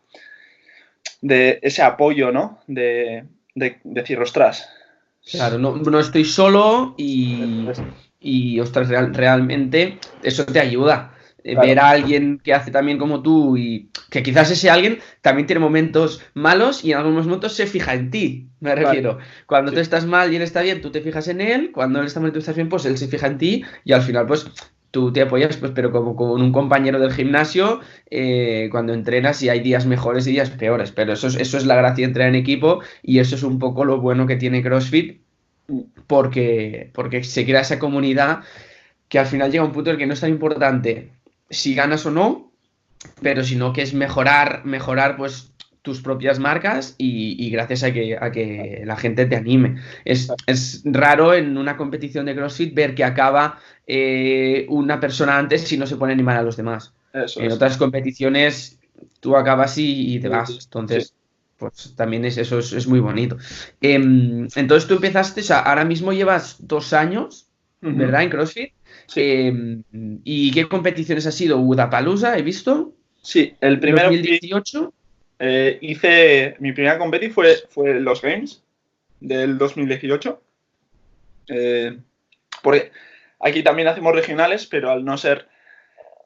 de 1.21 1.59
ese 1.61 1.81
apoyo, 1.81 2.31
¿no? 2.31 2.59
De, 2.67 3.25
decir, 3.55 4.19
ostras. 4.19 4.69
Claro, 5.31 5.57
no, 5.57 5.99
estoy 5.99 6.25
solo 6.25 6.95
y, 6.97 7.65
y 8.19 8.59
ostras, 8.59 8.89
realmente 8.89 9.97
eso 10.21 10.45
te 10.45 10.59
ayuda. 10.59 11.12
Eh, 11.45 11.55
ver 11.57 11.77
a 11.77 11.89
alguien 11.89 12.39
que 12.41 12.53
hace 12.53 12.71
también 12.71 12.97
como 12.97 13.21
tú 13.21 13.57
y 13.57 13.89
que 14.09 14.23
quizás 14.23 14.49
ese 14.49 14.69
alguien 14.69 14.99
también 15.21 15.45
tiene 15.45 15.59
momentos 15.59 16.21
malos 16.33 16.85
y 16.85 16.93
en 16.93 16.99
algunos 16.99 17.25
momentos 17.25 17.53
se 17.53 17.67
fija 17.67 17.93
en 17.93 18.11
ti, 18.11 18.47
me 18.61 18.73
refiero. 18.75 19.17
Cuando 19.45 19.73
tú 19.73 19.79
estás 19.79 20.05
mal 20.05 20.31
y 20.31 20.37
él 20.37 20.41
está 20.41 20.61
bien, 20.61 20.81
tú 20.81 20.89
te 20.89 21.01
fijas 21.01 21.27
en 21.27 21.41
él, 21.41 21.71
cuando 21.73 21.99
él 21.99 22.05
está 22.05 22.21
mal 22.21 22.29
y 22.29 22.33
tú 22.33 22.39
estás 22.39 22.55
bien, 22.55 22.69
pues 22.69 22.85
él 22.85 22.97
se 22.97 23.09
fija 23.09 23.27
en 23.27 23.37
ti 23.37 23.63
y 23.83 23.91
al 23.91 24.03
final 24.03 24.25
pues 24.25 24.47
tú 24.91 25.11
te 25.11 25.21
apoyas, 25.21 25.57
pues 25.57 25.73
pero 25.75 25.91
como 25.91 26.15
con 26.15 26.41
un 26.41 26.53
compañero 26.53 26.97
del 26.97 27.11
gimnasio 27.11 27.81
eh, 28.09 28.69
cuando 28.71 28.93
entrenas 28.93 29.41
y 29.43 29.49
hay 29.49 29.59
días 29.59 29.85
mejores 29.85 30.25
y 30.27 30.31
días 30.31 30.49
peores, 30.49 30.93
pero 30.93 31.11
eso 31.11 31.27
es, 31.27 31.35
eso 31.35 31.57
es 31.57 31.65
la 31.65 31.75
gracia 31.75 32.03
de 32.03 32.09
entrenar 32.09 32.29
en 32.29 32.39
equipo 32.39 32.79
y 33.01 33.19
eso 33.19 33.35
es 33.35 33.43
un 33.43 33.59
poco 33.59 33.83
lo 33.83 33.99
bueno 33.99 34.27
que 34.27 34.37
tiene 34.37 34.63
CrossFit 34.63 35.19
porque, 36.07 36.89
porque 36.93 37.23
se 37.25 37.43
crea 37.43 37.61
esa 37.61 37.79
comunidad 37.79 38.43
que 39.09 39.19
al 39.19 39.25
final 39.25 39.51
llega 39.51 39.63
a 39.63 39.67
un 39.67 39.73
punto 39.73 39.89
en 39.89 39.95
el 39.95 39.99
que 39.99 40.05
no 40.05 40.13
es 40.13 40.21
tan 40.21 40.29
importante 40.29 41.11
si 41.53 41.75
ganas 41.75 42.05
o 42.05 42.11
no, 42.11 42.51
pero 43.21 43.43
sino 43.43 43.73
que 43.73 43.81
es 43.81 43.93
mejorar, 43.93 44.65
mejorar 44.65 45.17
pues 45.17 45.53
tus 45.83 46.01
propias 46.01 46.39
marcas 46.39 46.95
y, 46.97 47.49
gracias 47.51 47.83
a 47.83 47.91
que, 47.91 48.17
a 48.19 48.31
que, 48.31 48.83
la 48.85 48.95
gente 48.95 49.25
te 49.25 49.35
anime. 49.35 49.81
Es, 50.05 50.81
raro 50.85 51.33
en 51.33 51.57
una 51.57 51.75
competición 51.75 52.25
de 52.25 52.35
CrossFit 52.35 52.73
ver 52.73 52.95
que 52.95 53.03
acaba 53.03 53.59
eh, 53.85 54.65
una 54.69 54.99
persona 54.99 55.37
antes 55.37 55.67
si 55.67 55.77
no 55.77 55.85
se 55.85 55.97
pone 55.97 56.13
a 56.13 56.15
animar 56.15 56.37
a 56.37 56.43
los 56.43 56.55
demás. 56.55 56.93
en 57.13 57.51
otras 57.51 57.77
competiciones 57.77 58.79
tú 59.19 59.35
acabas 59.35 59.77
y, 59.77 60.19
te 60.19 60.29
vas. 60.29 60.57
Entonces, 60.63 61.13
pues 61.57 61.93
también 61.95 62.23
es, 62.25 62.37
eso 62.37 62.59
es, 62.59 62.87
muy 62.87 63.01
bonito. 63.01 63.37
Em, 63.81 64.47
entonces 64.55 64.87
tú 64.87 64.95
empezaste, 64.95 65.41
o 65.41 65.43
sea, 65.43 65.59
ahora 65.59 65.85
mismo 65.85 66.13
llevas 66.13 66.55
dos 66.59 66.93
años, 66.93 67.47
¿verdad? 67.83 68.23
En 68.23 68.29
CrossFit. 68.29 68.73
Em, 69.15 69.83
¿Y 70.23 70.51
qué 70.51 70.67
competiciones 70.67 71.25
ha 71.27 71.31
sido? 71.31 71.59
¿Udapalooza 71.59 72.37
he 72.37 72.41
visto? 72.41 72.93
Sí, 73.21 73.55
el 73.61 73.79
primero. 73.79 74.09
2018. 74.09 74.93
Eh, 75.39 75.77
hice. 75.81 76.55
Mi 76.59 76.71
primera 76.71 76.97
competición 76.97 77.33
fue, 77.33 77.55
fue 77.69 77.99
los 77.99 78.21
Games 78.21 78.63
del 79.19 79.57
2018. 79.57 80.41
Eh, 81.49 81.97
porque 82.61 82.91
aquí 83.39 83.63
también 83.63 83.87
hacemos 83.87 84.15
regionales, 84.15 84.65
pero 84.65 84.89
al 84.89 85.03
no 85.03 85.17
ser. 85.17 85.47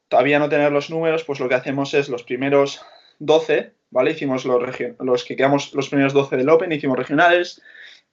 Todavía 0.07 0.39
no 0.39 0.47
tener 0.47 0.71
los 0.71 0.89
números, 0.89 1.25
pues 1.25 1.39
lo 1.41 1.49
que 1.49 1.55
hacemos 1.55 1.93
es 1.93 2.07
los 2.07 2.23
primeros 2.23 2.81
12, 3.19 3.73
¿vale? 3.89 4.11
Hicimos 4.11 4.45
los, 4.45 4.61
los 4.99 5.25
que 5.25 5.35
quedamos 5.35 5.73
los 5.73 5.89
primeros 5.89 6.13
12 6.13 6.37
del 6.37 6.47
Open, 6.47 6.71
hicimos 6.71 6.97
regionales 6.97 7.61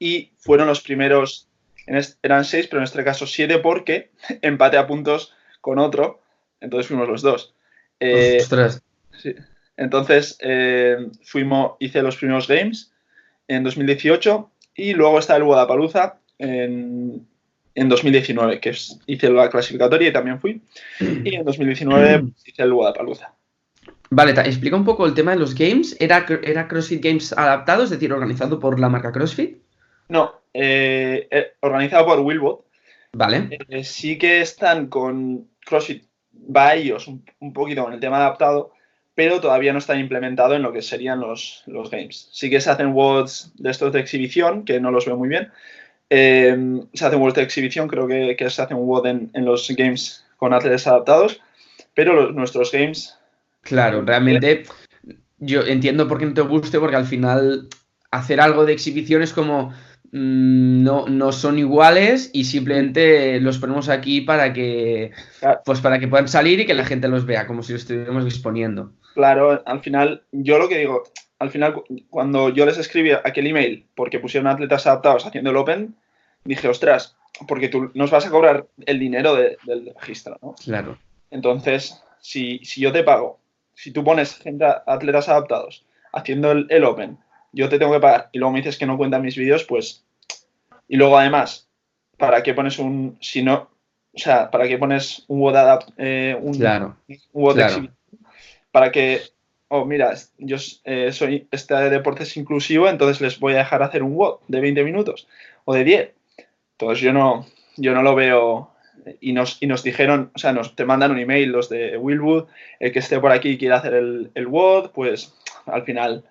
y 0.01 0.33
fueron 0.37 0.67
los 0.67 0.81
primeros 0.81 1.49
eran 1.87 2.45
seis, 2.45 2.67
pero 2.67 2.81
en 2.81 2.85
este 2.85 3.05
caso 3.05 3.27
siete 3.27 3.59
porque 3.59 4.11
empate 4.43 4.77
a 4.77 4.87
puntos 4.87 5.35
con 5.61 5.79
otro, 5.79 6.21
entonces 6.61 6.89
fuimos 6.89 7.09
los 7.09 7.23
dos. 7.23 7.55
Eh, 8.01 8.43
sí. 9.19 9.35
Entonces 9.77 10.37
eh, 10.41 11.09
fuimos, 11.23 11.73
hice 11.81 12.03
los 12.03 12.17
primeros 12.17 12.49
games 12.49 12.93
en 13.49 13.65
2018 13.65 14.51
y 14.77 14.93
luego 14.95 15.19
está 15.19 15.37
el 15.37 15.45
Guadalajara 15.45 16.19
en, 16.39 17.27
en 17.75 17.89
2019, 17.89 18.61
que 18.61 18.77
hice 19.07 19.31
la 19.31 19.51
clasificatoria 19.51 20.09
y 20.09 20.13
también 20.13 20.41
fui. 20.41 20.63
Y 21.01 21.35
en 21.35 21.45
2019 21.45 22.25
hice 22.47 22.63
el 22.63 22.73
Guadalajara. 22.73 23.35
Vale, 24.11 24.33
explica 24.33 24.77
un 24.77 24.85
poco 24.85 25.07
el 25.07 25.15
tema 25.15 25.33
de 25.33 25.39
los 25.39 25.55
games. 25.55 25.97
¿Era, 25.99 26.25
¿Era 26.43 26.69
CrossFit 26.69 27.03
Games 27.03 27.33
adaptado, 27.33 27.83
es 27.83 27.91
decir, 27.91 28.13
organizado 28.13 28.61
por 28.61 28.79
la 28.79 28.89
marca 28.89 29.11
CrossFit? 29.11 29.59
No, 30.09 30.41
eh, 30.55 31.27
eh, 31.31 31.53
organizado 31.61 32.07
por 32.07 32.21
Wilbot. 32.21 32.65
Vale. 33.13 33.59
Eh, 33.69 33.83
sí 33.83 34.17
que 34.17 34.41
están 34.41 34.87
con 34.87 35.49
CrossFit, 35.67 36.05
va 36.35 36.69
a 36.69 36.75
ellos 36.77 37.09
un, 37.09 37.53
poquito 37.53 37.83
con 37.85 37.93
el 37.93 38.01
tema 38.01 38.19
adaptado, 38.19 38.73
pero 39.15 39.41
todavía 39.41 39.73
no 39.73 39.81
están 39.81 39.99
implementados 39.99 40.57
en 40.57 40.63
lo 40.63 40.73
que 40.73 40.83
serían 40.83 41.21
los, 41.21 41.65
los 41.67 41.91
games. 41.91 42.29
Sí 42.33 42.51
que 42.51 42.61
se 42.61 42.71
hacen 42.71 42.95
WODs 42.95 43.53
de 43.57 43.71
estos 43.71 43.93
de 43.93 44.01
exhibición, 44.01 44.65
que 44.65 44.81
no 44.81 44.91
los 44.91 45.07
veo 45.07 45.17
muy 45.17 45.29
bien. 45.29 45.51
se 46.09 47.07
hacen 47.07 47.21
WODs 47.21 47.35
de 47.35 47.43
exhibición, 47.43 47.89
creo 47.89 48.07
que, 48.07 48.37
se 48.49 48.63
hace 48.63 48.75
un 48.75 48.87
WOD 48.87 49.07
en, 49.07 49.45
los 49.45 49.69
games 49.77 50.25
con 50.37 50.55
atletas 50.55 50.87
adaptados, 50.87 51.41
pero 51.95 52.31
nuestros 52.33 52.71
games... 52.71 53.19
Claro, 53.63 54.03
realmente 54.03 54.65
yo 55.39 55.63
entiendo 55.63 56.07
por 56.07 56.19
qué 56.19 56.27
no 56.27 56.35
te 56.35 56.43
guste, 56.43 56.79
porque 56.79 56.97
al 56.97 57.07
final 57.07 57.69
hacer 58.11 58.41
algo 58.41 58.65
de 58.65 58.73
exhibición 58.73 59.23
es 59.23 59.33
como 59.33 59.73
no, 60.17 61.07
no 61.09 61.33
son 61.33 61.59
iguales 61.59 62.31
y 62.33 62.45
simplemente 62.45 63.41
los 63.41 63.59
ponemos 63.59 63.89
aquí 63.89 64.21
para 64.21 64.53
que 64.53 65.11
pues 65.65 65.81
para 65.81 65.99
que 65.99 66.07
puedan 66.07 66.29
salir 66.29 66.61
y 66.61 66.67
que 66.67 66.75
la 66.75 66.85
gente 66.85 67.09
los 67.09 67.27
vea, 67.27 67.49
como 67.49 67.65
si 67.65 67.73
lo 67.73 67.79
estuviéramos 67.79 68.25
disponiendo. 68.25 68.93
Claro, 69.15 69.61
al 69.67 69.81
final, 69.81 70.23
yo 70.31 70.59
lo 70.59 70.69
que 70.69 70.79
digo, 70.79 71.03
al 71.41 71.51
final, 71.51 71.83
cuando 72.11 72.49
yo 72.51 72.65
les 72.65 72.79
escribí 72.79 73.11
aquel 73.11 73.49
email 73.49 73.89
porque 73.97 74.21
pusieron 74.21 74.47
atletas 74.47 74.87
adaptados 74.87 75.27
haciendo 75.27 75.51
el 75.51 75.57
Open, 75.57 75.97
dije, 76.45 76.69
ostras, 76.69 77.17
porque 77.49 77.69
tú 77.69 77.91
nos 77.95 78.13
vas 78.13 78.25
a 78.25 78.31
cobrar 78.31 78.69
el 78.87 79.01
dinero 79.01 79.35
del 79.35 79.93
registro, 79.99 80.39
¿no? 80.41 80.55
Claro. 80.65 80.97
Entonces, 81.33 82.01
si, 82.21 82.61
yo 82.61 82.93
te 82.93 83.03
pago, 83.03 83.41
si 83.75 83.91
tú 83.91 84.05
pones 84.05 84.37
gente, 84.37 84.65
atletas 84.87 85.29
adaptados 85.29 85.85
haciendo 86.13 86.53
el, 86.53 86.67
el 86.71 86.85
Open, 86.85 87.19
yo 87.55 87.69
te 87.69 87.79
tengo 87.79 87.93
que 87.93 88.01
pagar 88.01 88.29
y 88.33 88.39
luego 88.39 88.53
me 88.53 88.61
dices 88.61 88.77
que 88.77 88.87
no 88.87 88.97
cuentan 88.97 89.23
mis 89.23 89.37
vídeos, 89.37 89.65
pues 89.65 90.05
y 90.89 90.97
luego, 90.97 91.19
además, 91.19 91.69
¿para 92.19 92.43
qué 92.43 92.55
pones 92.55 92.79
un. 92.79 93.17
Si 93.21 93.43
no. 93.43 93.71
O 94.13 94.19
sea, 94.19 94.51
¿para 94.51 94.69
qué 94.69 94.79
pones 94.79 95.25
un 95.27 95.41
WOD 95.41 95.81
eh, 95.99 96.37
un, 96.41 96.55
claro, 96.55 96.97
Para 98.71 98.93
que. 98.93 99.23
Oh, 99.69 99.85
mira, 99.85 100.15
yo 100.39 100.57
eh, 100.85 101.11
soy. 101.13 101.49
Este 101.51 101.75
deporte 101.91 102.23
es 102.23 102.37
inclusivo, 102.37 102.89
entonces 102.89 103.21
les 103.21 103.41
voy 103.41 103.55
a 103.55 103.59
dejar 103.59 103.83
hacer 103.83 104.03
un 104.03 104.15
WOD 104.15 104.41
de 104.47 104.61
20 104.61 104.85
minutos 104.85 105.27
o 105.65 105.75
de 105.75 105.85
10. 105.85 106.13
Entonces 106.73 107.01
yo 107.01 107.13
no, 107.13 107.47
yo 107.77 107.95
no 107.95 108.03
lo 108.03 108.15
veo. 108.15 108.71
Y 109.21 109.35
nos, 109.35 109.59
y 109.61 109.67
nos 109.67 109.83
dijeron, 109.83 110.31
o 110.35 110.39
sea, 110.39 110.53
nos 110.53 110.77
te 110.77 110.87
mandan 110.87 111.11
un 111.11 111.19
email 111.19 111.51
los 111.51 111.69
de 111.69 111.99
Willwood, 111.99 112.47
el 112.81 112.91
que 112.91 113.01
esté 113.01 113.21
por 113.21 113.33
aquí 113.33 113.51
y 113.51 113.59
quiera 113.59 113.77
hacer 113.77 113.93
el, 113.93 114.31
el 114.35 114.47
WOD, 114.47 114.93
pues 114.93 115.35
al 115.67 115.83
final 115.83 116.25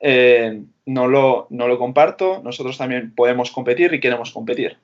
eh, 0.00 0.62
no, 0.86 1.08
lo, 1.08 1.46
no 1.50 1.68
lo 1.68 1.78
comparto, 1.78 2.40
nosotros 2.44 2.78
también 2.78 3.14
podemos 3.14 3.50
competir 3.50 3.92
y 3.94 4.00
queremos 4.00 4.30
competir. 4.30 4.76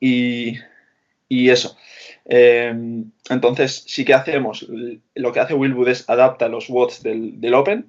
Y, 0.00 0.58
eso. 1.28 1.76
Em, 2.26 3.10
entonces, 3.28 3.84
sí 3.86 4.04
que 4.04 4.14
hacemos, 4.14 4.66
lo 5.14 5.32
que 5.32 5.40
hace 5.40 5.54
Willwood 5.54 5.88
es 5.88 6.08
adapta 6.08 6.48
los 6.48 6.68
watts 6.68 7.02
del, 7.02 7.54
Open. 7.54 7.86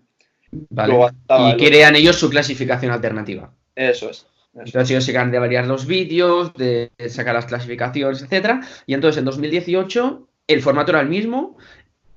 y 0.52 1.56
crean 1.58 1.96
ellos 1.96 2.18
su 2.18 2.30
clasificación 2.30 2.92
alternativa. 2.92 3.52
Eso 3.76 4.10
es. 4.10 4.26
Entonces 4.56 4.92
ellos 4.92 5.04
se 5.04 5.12
encargan 5.12 5.32
de 5.32 5.40
variar 5.40 5.68
los 5.68 5.86
vídeos, 5.86 6.54
de 6.54 6.90
sacar 7.10 7.36
las 7.36 7.46
clasificaciones, 7.46 8.22
etcétera. 8.22 8.62
Y 8.86 8.94
entonces 8.94 9.20
en 9.20 9.26
2018 9.26 10.28
el 10.48 10.62
formato 10.62 10.92
era 10.92 11.02
el 11.02 11.10
mismo. 11.10 11.58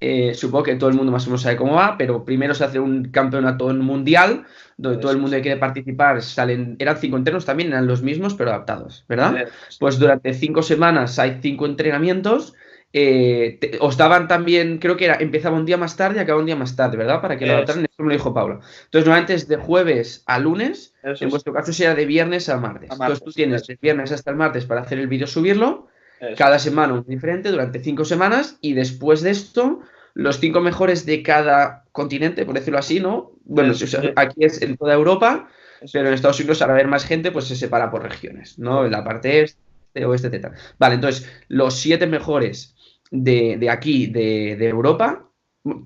Eh, 0.00 0.33
supongo 0.35 0.64
que 0.64 0.76
todo 0.76 0.90
el 0.90 0.97
mundo 0.97 1.11
más 1.11 1.26
o 1.26 1.31
menos 1.31 1.43
sabe 1.43 1.57
cómo 1.57 1.75
va, 1.75 1.97
pero 1.99 2.25
primero 2.25 2.55
se 2.55 2.64
hace 2.64 2.78
un 2.78 3.11
campeonato 3.11 3.67
mundial 3.75 4.45
donde 4.76 4.99
todo 5.00 5.11
el 5.11 5.19
mundo 5.19 5.37
que 5.37 5.43
quiere 5.43 5.59
participar 5.59 6.23
salen, 6.23 6.76
eran 6.78 6.97
cinco 6.99 7.17
entrenos 7.17 7.45
también, 7.45 7.71
eran 7.71 7.88
los 7.88 8.00
mismos 8.00 8.35
pero 8.35 8.50
adaptados, 8.50 9.05
¿verdad? 9.09 9.49
Pues 9.81 9.99
durante 9.99 10.35
cinco 10.35 10.62
semanas 10.62 11.19
hay 11.19 11.38
cinco 11.43 11.67
entrenamientos. 11.67 12.55
Eh, 12.93 13.76
os 13.81 13.99
daban 13.99 14.28
también, 14.28 14.78
creo 14.78 14.97
que 14.97 15.05
era, 15.07 15.17
empezaba 15.17 15.57
un 15.59 15.67
día 15.67 15.76
más 15.76 15.97
tarde 15.97 16.19
y 16.19 16.21
acababa 16.21 16.40
un 16.40 16.47
día 16.47 16.57
más 16.57 16.75
tarde, 16.75 16.97
¿verdad? 16.97 17.21
Para 17.21 17.37
que 17.37 17.45
lo 17.45 17.55
adaptaran, 17.55 17.85
eso 17.85 18.02
me 18.02 18.09
lo 18.09 18.12
dijo 18.14 18.33
Paula. 18.33 18.55
Entonces, 18.55 19.05
normalmente 19.05 19.35
es 19.35 19.49
de 19.49 19.57
jueves 19.57 20.23
a 20.26 20.38
lunes, 20.38 20.95
en 21.02 21.28
vuestro 21.28 21.52
caso 21.52 21.73
sería 21.73 21.95
de 21.95 22.07
viernes 22.07 22.49
a 22.49 22.57
martes. 22.57 22.88
Entonces 22.93 23.23
tú 23.23 23.33
tienes 23.33 23.67
de 23.67 23.76
viernes 23.83 24.12
hasta 24.12 24.31
el 24.31 24.37
martes 24.37 24.64
para 24.64 24.83
hacer 24.83 25.00
el 25.00 25.09
vídeo, 25.09 25.26
subirlo, 25.26 25.88
cada 26.37 26.59
semana 26.59 26.95
un 26.95 27.05
diferente 27.05 27.51
durante 27.51 27.81
cinco 27.81 28.05
semanas 28.05 28.59
y 28.61 28.73
después 28.75 29.23
de 29.23 29.31
esto 29.31 29.81
los 30.15 30.41
cinco 30.41 30.61
mejores 30.61 31.07
de 31.07 31.23
cada 31.23 31.85
continente, 31.93 32.45
por 32.45 32.57
decirlo 32.57 32.81
así, 32.81 32.99
¿no? 32.99 33.31
Bueno, 33.45 33.73
aquí 34.17 34.45
es 34.45 34.61
en 34.63 34.77
toda 34.77 34.95
Europa, 34.95 35.49
pero 35.93 36.09
en 36.09 36.15
Estados 36.15 36.41
Unidos 36.41 36.61
al 36.61 36.71
haber 36.71 36.89
más 36.89 37.05
gente, 37.05 37.31
pues 37.31 37.45
se 37.47 37.55
separa 37.55 37.89
por 37.91 38.03
regiones, 38.03 38.59
¿no? 38.59 38.85
En 38.85 38.91
la 38.91 39.05
parte 39.05 39.43
este, 39.43 40.05
oeste, 40.05 40.27
etc. 40.27 40.53
Vale, 40.77 40.97
entonces, 40.97 41.31
los 41.47 41.79
siete 41.79 42.09
mejores 42.09 42.75
de, 43.13 43.69
aquí, 43.71 44.09
de, 44.09 44.69
Europa, 44.69 45.25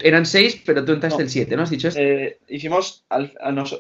eran 0.01 0.25
seis, 0.25 0.63
pero 0.65 0.83
tú 0.83 0.93
entraste 0.93 1.23
el 1.23 1.29
siete, 1.29 1.55
¿no? 1.55 1.65
¿Has 1.65 1.71
dicho 1.71 1.89
esto? 1.89 2.01
Eh, 2.01 2.39
hicimos, 2.49 3.05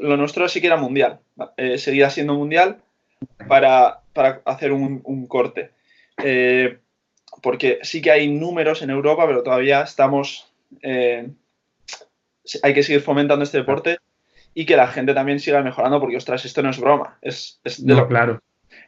lo 0.01 0.17
nuestro 0.19 0.49
sí 0.51 0.61
que 0.61 0.67
era 0.67 0.77
mundial, 0.77 1.21
eh, 1.57 1.79
seguía 1.79 2.11
siendo 2.11 2.35
mundial 2.35 2.83
para, 3.49 4.03
hacer 4.45 4.73
un 4.73 5.27
corte. 5.29 5.71
Eh, 6.23 6.79
porque 7.43 7.79
sí 7.83 8.01
que 8.03 8.11
hay 8.11 8.29
números 8.29 8.83
en 8.83 8.91
Europa, 8.91 9.27
pero 9.27 9.43
todavía 9.43 9.83
estamos, 9.83 10.53
eh, 10.83 11.29
hay 12.63 12.75
que 12.75 12.83
seguir 12.83 13.03
fomentando 13.03 13.45
este 13.45 13.59
deporte 13.59 13.99
y 14.55 14.67
que 14.67 14.77
la 14.77 14.89
gente 14.89 15.15
también 15.15 15.41
siga 15.41 15.63
mejorando, 15.63 16.01
porque 16.01 16.17
ostras, 16.17 16.45
esto 16.45 16.63
no 16.63 16.71
es 16.71 16.79
broma, 16.79 17.19
es, 17.23 17.61
de 17.65 17.95
lo 17.95 18.07
claro. 18.07 18.41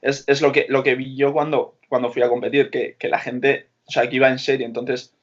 Es, 0.03 0.43
lo, 0.43 0.53
que, 0.53 0.67
lo 0.69 0.83
que 0.83 0.95
vi 0.95 1.17
yo 1.17 1.33
cuando, 1.33 1.79
cuando 1.89 2.13
fui 2.13 2.23
a 2.23 2.29
competir, 2.29 2.71
que, 2.71 2.97
la 3.09 3.19
gente, 3.19 3.69
o 3.87 3.91
sea, 3.91 4.09
que 4.09 4.17
iba 4.17 4.29
en 4.29 4.39
serio, 4.39 4.67
entonces, 4.67 5.15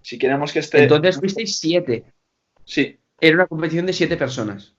si 0.00 0.16
queremos 0.16 0.52
que 0.52 0.60
esté... 0.60 0.84
Entonces 0.84 1.18
fuisteis 1.18 1.58
siete. 1.58 2.04
Sí. 2.64 2.98
Era 3.20 3.34
una 3.34 3.46
competición 3.46 3.86
de 3.86 3.92
siete 3.92 4.16
personas. 4.16 4.74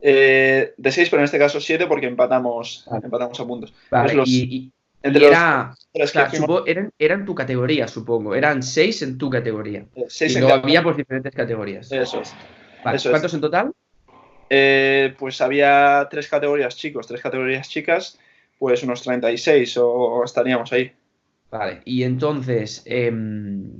Eh, 0.00 0.72
de 0.76 0.92
seis, 0.92 1.10
pero 1.10 1.20
en 1.20 1.24
este 1.24 1.38
caso 1.38 1.60
siete 1.60 1.86
porque 1.86 2.06
empatamos, 2.06 2.86
empatamos 3.02 3.38
a 3.38 3.46
puntos. 3.46 3.74
Vale, 3.90 4.22
y, 4.24 4.72
era, 5.02 5.74
eran, 6.98 7.24
tu 7.24 7.34
categoría, 7.34 7.88
supongo. 7.88 8.34
Eran 8.34 8.62
seis 8.62 9.02
en 9.02 9.18
tu 9.18 9.30
categoría. 9.30 9.86
Eh, 9.94 10.26
y 10.28 10.38
luego 10.38 10.54
había 10.54 10.82
por 10.82 10.96
diferentes 10.96 11.34
categorías. 11.34 11.90
Eso 11.92 12.20
es. 12.20 12.34
¿Cuántos 12.82 13.34
en 13.34 13.40
total? 13.40 13.72
Eh, 14.48 15.14
pues 15.18 15.40
había 15.40 16.06
tres 16.10 16.28
categorías 16.28 16.76
chicos, 16.76 17.06
tres 17.06 17.20
categorías 17.20 17.68
chicas, 17.68 18.18
pues 18.58 18.82
unos 18.82 19.02
36 19.02 19.76
o, 19.78 20.22
estaríamos 20.24 20.72
ahí. 20.72 20.92
Vale, 21.50 21.80
y 21.84 22.04
entonces 22.04 22.82
em, 22.86 23.72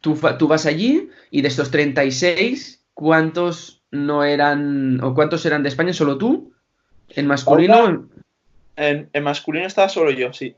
tú, 0.00 0.18
tú, 0.38 0.48
vas 0.48 0.66
allí 0.66 1.10
y 1.30 1.42
de 1.42 1.48
estos 1.48 1.70
36, 1.70 2.84
¿cuántos 2.94 3.84
no 3.90 4.24
eran, 4.24 5.00
o 5.02 5.14
cuántos 5.14 5.44
eran 5.46 5.62
de 5.62 5.68
España? 5.68 5.92
¿Solo 5.92 6.18
tú? 6.18 6.52
¿En 7.10 7.26
masculino? 7.26 8.08
En, 8.76 9.10
masculino 9.22 9.66
estaba 9.66 9.88
solo 9.88 10.10
yo, 10.10 10.32
sí. 10.32 10.54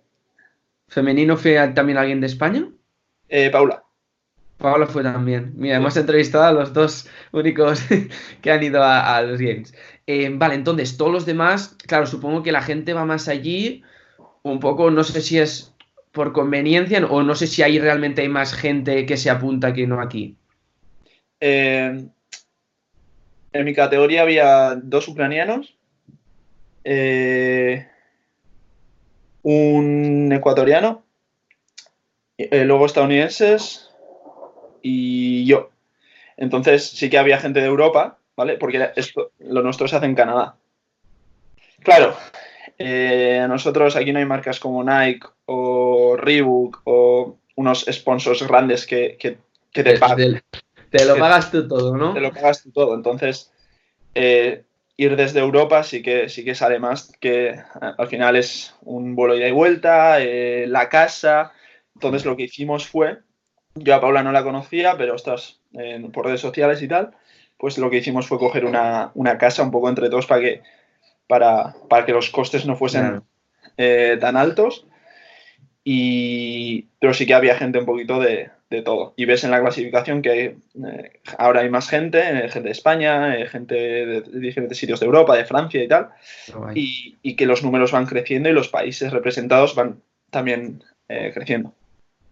¿Femenino 0.89 1.37
fue 1.37 1.57
también 1.69 1.99
alguien 1.99 2.21
de 2.21 2.27
España? 2.27 2.69
Eh, 3.29 3.51
Paula. 3.51 3.85
Paula 4.59 4.87
fue 4.87 5.03
también. 5.05 5.53
Mira, 5.55 5.77
hemos 5.77 5.97
entrevistado 5.97 6.45
a 6.45 6.53
los 6.53 6.73
dos 6.73 7.09
únicos 7.33 7.81
que 8.43 8.51
han 8.51 8.63
ido 8.63 8.83
a, 8.83 9.23
los 9.23 9.41
Games. 9.41 9.73
Eh, 10.07 10.31
vale, 10.33 10.55
entonces, 10.55 10.97
todos 10.97 11.13
los 11.13 11.27
demás, 11.27 11.77
claro, 11.87 12.07
supongo 12.07 12.43
que 12.43 12.53
la 12.53 12.63
gente 12.63 12.93
va 12.93 13.05
más 13.05 13.29
allí, 13.29 13.83
un 14.43 14.59
poco, 14.59 14.91
no 14.91 15.05
sé 15.05 15.21
si 15.21 15.39
es 15.39 15.75
por 16.11 16.33
conveniencia 16.33 17.05
o 17.07 17.23
no 17.23 17.35
sé 17.37 17.47
si 17.47 17.63
ahí 17.63 17.79
realmente 17.79 18.23
hay 18.23 18.29
más 18.29 18.53
gente 18.53 19.07
que 19.07 19.17
se 19.17 19.31
apunta 19.31 19.73
que 19.73 19.87
no 19.87 20.01
aquí. 20.01 20.37
Eh, 21.41 22.09
en 23.53 23.65
mi 23.65 23.75
categoría 23.75 24.23
había 24.23 24.75
dos 24.75 25.07
ucranianos. 25.07 25.77
Eh, 26.83 27.87
un 29.49 30.31
ecuatoriano, 30.31 31.05
eh, 32.37 32.65
luego 32.65 32.85
estadounidenses 32.85 33.91
y 34.83 35.47
yo. 35.47 35.71
Entonces 36.37 36.91
sí 36.91 37.09
que 37.09 37.19
había 37.19 37.39
gente 37.39 37.61
de 37.61 37.67
Europa, 37.67 38.19
¿vale? 38.37 38.59
Porque 38.59 38.91
esto, 38.95 39.33
lo 39.39 39.63
nuestro 39.63 39.89
se 39.89 39.97
hace 39.97 40.07
en 40.07 40.15
Canadá. 40.15 40.57
Claro, 41.83 42.15
eh, 42.79 43.47
nosotros 43.49 43.97
aquí 43.97 44.13
no 44.13 44.19
hay 44.19 44.27
marcas 44.27 44.61
como 44.61 44.85
Nike 44.85 45.27
o 45.47 46.17
Reebok 46.17 46.83
o 46.85 47.39
unos 47.57 47.87
sponsors 47.91 48.47
grandes 48.47 48.87
que, 48.87 49.17
te 49.73 49.99
pagan. 49.99 50.43
Te, 50.91 51.05
lo 51.07 51.17
pagas 51.17 51.51
tú 51.51 51.67
todo, 51.67 51.97
¿no? 51.97 52.13
Te 52.13 52.21
lo 52.21 52.33
pagas 52.33 52.63
tú 52.63 52.71
todo. 52.71 52.95
Entonces, 52.95 53.51
eh, 54.15 54.65
ir 54.99 55.17
desde 55.17 55.39
Europa 55.39 55.85
sí 55.85 56.03
que, 56.03 56.29
sí 56.29 56.45
que 56.45 56.57
sale 56.57 56.81
más, 56.81 57.13
que 57.21 57.59
al 57.81 58.09
final 58.09 58.37
es 58.37 58.75
un 58.83 59.15
vuelo 59.15 59.37
ida 59.37 59.47
y 59.47 59.53
vuelta, 59.53 60.21
eh, 60.21 60.67
la 60.67 60.89
casa. 60.89 61.53
Entonces 61.95 62.27
lo 62.27 62.37
que 62.37 62.43
hicimos 62.43 62.87
fue, 62.87 63.21
yo 63.77 63.95
a 63.95 64.01
Paula 64.01 64.25
no 64.25 64.33
la 64.33 64.43
conocía, 64.43 64.99
pero 64.99 65.15
estás 65.15 65.61
por 66.13 66.27
redes 66.27 66.41
sociales 66.41 66.83
y 66.83 66.89
tal, 66.89 67.13
pues 67.57 67.79
lo 67.79 67.91
que 67.91 67.99
hicimos 67.99 68.27
fue 68.27 68.39
coger 68.39 68.65
una, 68.65 69.13
casa 69.39 69.63
un 69.63 69.71
poco 69.71 69.89
entre 69.89 70.11
todos 70.11 70.27
para 70.27 70.41
que, 70.41 70.63
para, 71.29 71.77
para 71.89 72.05
que 72.05 72.13
los 72.13 72.31
costes 72.31 72.67
no 72.67 72.75
fuesen 72.75 73.23
eh, 73.77 74.19
tan 74.21 74.37
altos. 74.37 74.87
Y, 75.85 76.87
pero 77.01 77.15
sí 77.15 77.27
que 77.27 77.35
había 77.35 77.57
gente 77.57 77.79
un 77.79 77.87
poquito 77.87 78.21
de, 78.21 78.51
de 78.71 78.83
todo. 78.83 79.15
Y 79.17 79.25
ves 79.25 79.45
en 79.45 79.51
la 79.51 79.61
clasificación 79.61 80.21
que 80.23 80.45
eh, 80.85 81.21
ahora 81.39 81.61
hay 81.61 81.71
más 81.71 81.89
gente, 81.89 82.19
eh, 82.19 82.49
gente 82.49 82.69
de 82.69 82.73
España, 82.73 83.37
eh, 83.37 83.47
gente 83.47 83.75
de, 83.75 84.21
diferentes 84.41 84.77
sitios 84.77 85.01
de 85.01 85.07
Europa, 85.07 85.37
de 85.37 85.47
Francia 85.47 85.83
y 85.83 85.89
tal, 85.89 86.09
y, 86.75 87.35
que 87.35 87.47
los 87.47 87.63
números 87.63 87.93
van 87.93 88.07
creciendo 88.07 88.49
y 88.49 88.53
los 88.53 88.69
países 88.69 89.13
representados 89.13 89.75
van 89.75 90.01
también 90.31 90.83
creciendo. 91.07 91.73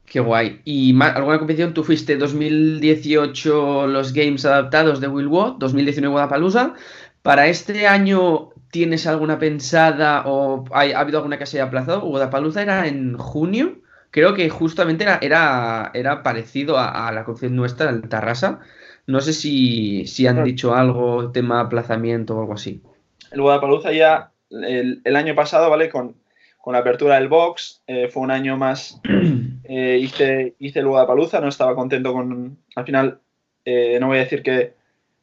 Qué 0.05 0.21
guay. 0.21 0.61
¿Y 0.65 0.95
alguna 1.01 1.39
competición? 1.39 1.73
Tú 1.73 1.83
fuiste 1.83 2.17
2018 2.17 3.87
los 3.87 4.13
Games 4.13 4.45
adaptados 4.45 5.01
de 5.01 5.09
Will 5.09 5.29
Watt, 5.29 5.57
2019 5.59 6.13
Guadalajara. 6.13 6.75
¿Para 7.23 7.47
este 7.49 7.87
año 7.87 8.51
tienes 8.71 9.07
alguna 9.07 9.39
pensada 9.39 10.25
o 10.27 10.65
ha 10.73 10.81
habido 10.83 11.19
alguna 11.19 11.39
que 11.39 11.47
se 11.47 11.59
haya 11.59 11.69
aplazado? 11.69 12.01
Guadalajara 12.03 12.63
era 12.63 12.87
en 12.87 13.17
junio 13.17 13.81
creo 14.17 14.33
que 14.33 14.49
justamente 14.49 15.05
era, 15.05 15.19
era, 15.21 15.91
era 15.93 16.23
parecido 16.23 16.79
a, 16.79 17.13
la 17.13 17.25
concepción 17.25 17.55
nuestra, 17.55 17.91
el 17.91 18.09
Tarrasa. 18.09 18.61
No 19.07 19.21
sé 19.21 19.35
si, 19.35 20.07
si 20.07 20.27
han 20.27 20.43
dicho 20.43 20.75
algo, 20.75 21.31
tema 21.33 21.61
aplazamiento 21.61 22.35
o 22.35 22.41
algo 22.41 22.55
así. 22.55 22.83
El 23.31 23.43
Guadalajara 23.43 23.93
ya 23.93 24.33
el, 24.51 25.17
año 25.17 25.35
pasado, 25.35 25.69
¿vale? 25.69 25.91
Con, 25.91 26.17
la 26.65 26.79
apertura 26.79 27.17
del 27.17 27.29
box, 27.29 27.83
eh, 27.87 28.09
fue 28.09 28.23
un 28.23 28.31
año 28.31 28.57
más. 28.57 29.01
Eh, 29.69 29.99
hice, 30.01 30.55
hice 30.61 30.79
el 30.79 30.87
Guadalajara, 30.87 31.41
no 31.41 31.49
estaba 31.49 31.75
contento 31.75 32.13
con. 32.13 32.57
Al 32.77 32.85
final, 32.85 33.19
eh, 33.65 33.99
no 34.01 34.07
voy 34.07 34.19
a 34.19 34.21
decir 34.21 34.45
que 34.45 34.75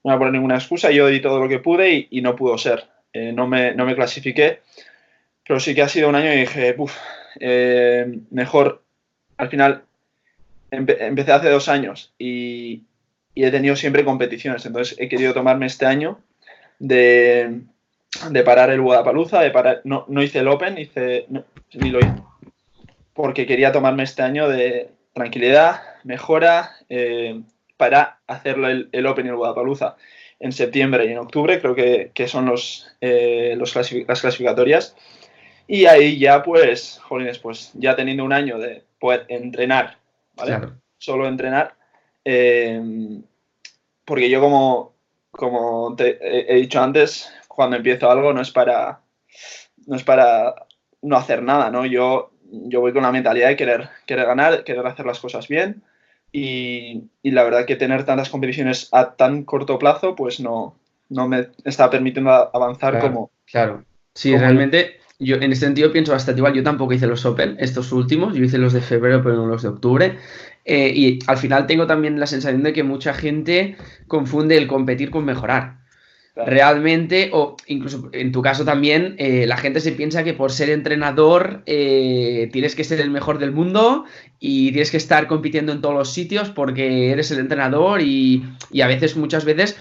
no 0.04 0.12
voy 0.12 0.16
a 0.16 0.18
poner 0.18 0.34
ninguna 0.34 0.56
excusa, 0.56 0.92
yo 0.92 1.08
di 1.08 1.22
todo 1.22 1.40
lo 1.40 1.48
que 1.48 1.60
pude 1.60 2.10
y, 2.10 2.22
no 2.22 2.36
pudo 2.36 2.58
ser. 2.58 2.84
No, 3.14 3.48
me, 3.48 3.74
no 3.76 3.86
me 3.86 3.96
clasifiqué, 3.96 4.62
pero 5.48 5.60
sí 5.60 5.76
que 5.76 5.82
ha 5.82 5.90
sido 5.90 6.10
un 6.10 6.16
año 6.16 6.34
y 6.34 6.42
dije, 6.42 6.76
uff, 6.78 6.96
mejor 8.32 8.84
al 9.38 9.50
final 9.50 9.84
empecé 10.72 11.32
hace 11.32 11.50
dos 11.50 11.70
años 11.70 12.14
y, 12.18 12.84
he 13.36 13.50
tenido 13.50 13.76
siempre 13.76 14.06
competiciones. 14.06 14.66
Entonces 14.66 14.96
he 15.00 15.10
querido 15.10 15.34
tomarme 15.34 15.66
este 15.66 15.88
año 15.88 16.20
de, 16.78 17.62
parar 18.46 18.70
el 18.70 18.82
Guadalajara, 18.82 19.44
de 19.44 19.52
parar, 19.52 19.82
no, 19.86 20.06
hice 20.22 20.40
el 20.40 20.48
Open, 20.48 20.78
hice, 20.78 21.26
ni 21.74 21.90
lo 21.90 22.00
hice, 22.00 22.14
porque 23.14 23.48
quería 23.48 23.72
tomarme 23.72 24.04
este 24.04 24.22
año 24.22 24.48
de 24.48 24.92
tranquilidad, 25.14 25.82
mejora, 26.04 26.76
eh, 26.90 27.42
para 27.76 28.20
hacerlo 28.28 28.68
el, 28.68 29.06
Open 29.08 29.26
y 29.26 29.30
el 29.30 29.36
Guadalajara. 29.36 29.96
En 30.44 30.52
septiembre 30.52 31.06
y 31.06 31.12
en 31.14 31.20
octubre, 31.20 31.62
creo 31.62 31.74
que, 31.74 32.28
son 32.28 32.46
los, 32.46 32.92
eh, 33.00 33.56
los 33.58 33.74
las 33.74 34.22
clasificatorias. 34.22 34.94
Y 35.68 35.86
ahí 35.86 36.20
ya, 36.20 36.44
pues, 36.44 37.00
jolines, 37.02 37.40
pues 37.40 37.72
ya 37.76 37.96
teniendo 37.96 38.26
un 38.26 38.34
año 38.34 38.60
de 38.60 38.84
poder 39.00 39.26
entrenar, 39.30 40.00
¿vale? 40.34 40.74
Solo 40.98 41.30
entrenar. 41.30 41.76
Eh, 42.26 43.22
porque 44.04 44.30
yo, 44.30 44.42
como, 44.42 44.96
como 45.32 45.96
te 45.96 46.20
he 46.22 46.56
dicho 46.56 46.84
antes, 46.84 47.32
cuando 47.48 47.78
empiezo 47.78 48.12
algo 48.12 48.34
no 48.34 48.42
es 48.42 48.52
para 48.52 49.00
no 49.86 49.96
es 49.96 50.04
para 50.04 50.56
no 51.02 51.16
hacer 51.16 51.42
nada, 51.42 51.72
¿no? 51.72 51.86
Yo, 51.86 52.32
yo 52.44 52.82
voy 52.82 52.92
con 52.92 53.04
la 53.04 53.14
mentalidad 53.14 53.48
de 53.48 53.56
querer, 53.56 53.90
querer 54.06 54.26
ganar, 54.26 54.66
querer 54.66 54.86
hacer 54.86 55.06
las 55.06 55.22
cosas 55.22 55.48
bien 55.48 55.84
y, 56.34 57.04
la 57.24 57.44
verdad 57.44 57.66
que 57.66 57.76
tener 57.76 58.06
tantas 58.06 58.30
competiciones 58.30 58.90
a 58.92 59.12
tan 59.12 59.44
corto 59.44 59.78
plazo, 59.78 60.16
pues 60.16 60.40
no, 60.40 60.76
no 61.10 61.28
me 61.28 61.50
está 61.64 61.90
permitiendo 61.90 62.32
avanzar 62.32 63.00
como... 63.00 63.30
Claro, 63.46 63.86
sí, 64.16 64.36
realmente 64.36 64.98
yo 65.20 65.36
en 65.36 65.52
ese 65.52 65.66
sentido 65.66 65.92
pienso 65.92 66.12
bastante 66.12 66.40
igual. 66.40 66.54
Yo 66.54 66.64
tampoco 66.64 66.94
hice 66.94 67.06
los 67.06 67.26
Open, 67.26 67.56
estos 67.60 67.92
últimos, 67.92 68.34
yo 68.34 68.44
hice 68.44 68.58
los 68.58 68.74
de 68.74 68.82
febrero, 68.82 69.22
pero 69.24 69.36
no 69.36 69.46
los 69.46 69.62
de 69.62 69.70
octubre. 69.70 70.18
Eh, 70.66 70.92
y 70.96 71.20
al 71.28 71.38
final 71.38 71.68
tengo 71.68 71.86
también 71.86 72.20
la 72.20 72.26
sensación 72.26 72.64
de 72.64 72.74
que 72.74 72.84
mucha 72.84 73.14
gente 73.14 73.78
confunde 74.08 74.58
el 74.58 74.68
competir 74.68 75.12
con 75.12 75.26
mejorar. 75.26 75.83
Realmente, 76.36 77.30
o 77.32 77.56
incluso 77.68 78.10
en 78.12 78.32
tu 78.32 78.42
caso 78.42 78.66
también, 78.66 79.16
eh, 79.20 79.46
la 79.46 79.56
gente 79.56 79.80
se 79.80 79.92
piensa 79.92 80.24
que 80.24 80.34
por 80.34 80.52
ser 80.52 80.72
entrenador 80.72 81.62
eh, 81.68 82.50
tienes 82.52 82.76
que 82.76 82.84
ser 82.84 83.00
el 83.02 83.12
mejor 83.12 83.38
del 83.38 83.52
mundo 83.52 84.06
y 84.40 84.72
tienes 84.72 84.90
que 84.90 84.98
estar 84.98 85.28
compitiendo 85.28 85.72
en 85.72 85.82
todos 85.82 85.94
los 85.94 86.12
sitios 86.12 86.50
porque 86.50 87.12
eres 87.12 87.30
el 87.30 87.38
entrenador 87.38 88.02
y, 88.02 88.44
y 88.72 88.82
a 88.82 88.88
veces, 88.88 89.16
muchas 89.16 89.46
veces, 89.46 89.78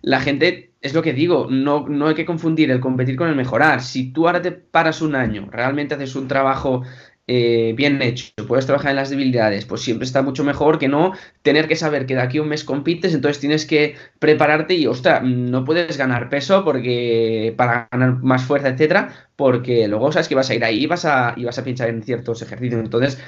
la 0.00 0.20
gente, 0.20 0.70
es 0.80 0.94
lo 0.94 1.02
que 1.02 1.12
digo, 1.12 1.48
no, 1.50 1.88
no 1.88 2.06
hay 2.06 2.14
que 2.14 2.24
confundir 2.24 2.70
el 2.70 2.78
competir 2.78 3.16
con 3.16 3.28
el 3.28 3.34
mejorar. 3.34 3.82
Si 3.82 4.12
tú 4.12 4.28
ahora 4.28 4.42
te 4.42 4.52
paras 4.52 5.02
un 5.02 5.16
año, 5.16 5.48
realmente 5.50 5.96
haces 5.96 6.14
un 6.14 6.28
trabajo 6.28 6.82
eh, 7.28 7.74
bien 7.76 8.00
hecho, 8.02 8.30
puedes 8.46 8.66
trabajar 8.66 8.90
en 8.90 8.96
las 8.96 9.10
debilidades, 9.10 9.64
pues 9.64 9.82
siempre 9.82 10.06
está 10.06 10.22
mucho 10.22 10.44
mejor 10.44 10.78
que 10.78 10.86
no 10.86 11.12
tener 11.42 11.66
que 11.66 11.74
saber 11.74 12.06
que 12.06 12.14
de 12.14 12.20
aquí 12.20 12.38
a 12.38 12.42
un 12.42 12.48
mes 12.48 12.62
compites, 12.62 13.14
entonces 13.14 13.40
tienes 13.40 13.66
que 13.66 13.96
prepararte 14.20 14.74
y, 14.74 14.86
ostras, 14.86 15.22
no 15.24 15.64
puedes 15.64 15.96
ganar 15.96 16.28
peso 16.28 16.64
porque 16.64 17.52
para 17.56 17.88
ganar 17.90 18.22
más 18.22 18.44
fuerza, 18.44 18.68
etcétera, 18.68 19.28
porque 19.34 19.88
luego 19.88 20.12
sabes 20.12 20.28
que 20.28 20.36
vas 20.36 20.50
a 20.50 20.54
ir 20.54 20.64
ahí 20.64 20.84
y 20.84 20.86
vas 20.86 21.04
a, 21.04 21.34
y 21.36 21.44
vas 21.44 21.58
a 21.58 21.64
pinchar 21.64 21.88
en 21.88 22.02
ciertos 22.02 22.42
ejercicios. 22.42 22.80
Entonces, 22.80 23.18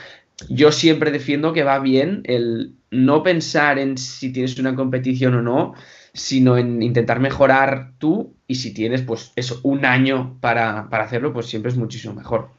yo 0.49 0.71
siempre 0.73 1.11
defiendo 1.11 1.53
que 1.53 1.65
va 1.65 1.79
bien 1.81 2.23
el 2.25 2.77
no 2.91 3.23
pensar 3.25 3.79
en 3.79 3.99
si 3.99 4.33
tienes 4.33 4.59
una 4.59 4.77
competición 4.77 5.35
o 5.35 5.43
no, 5.43 5.75
sino 6.13 6.57
en 6.57 6.83
intentar 6.83 7.21
mejorar 7.21 7.93
tú 7.99 8.37
y 8.47 8.57
si 8.57 8.73
tienes, 8.73 9.03
pues 9.03 9.33
eso, 9.37 9.61
un 9.65 9.85
año 9.85 10.39
para, 10.41 10.89
para 10.89 11.05
hacerlo, 11.05 11.33
pues 11.33 11.47
siempre 11.47 11.71
es 11.71 11.77
muchísimo 11.77 12.15
mejor. 12.15 12.58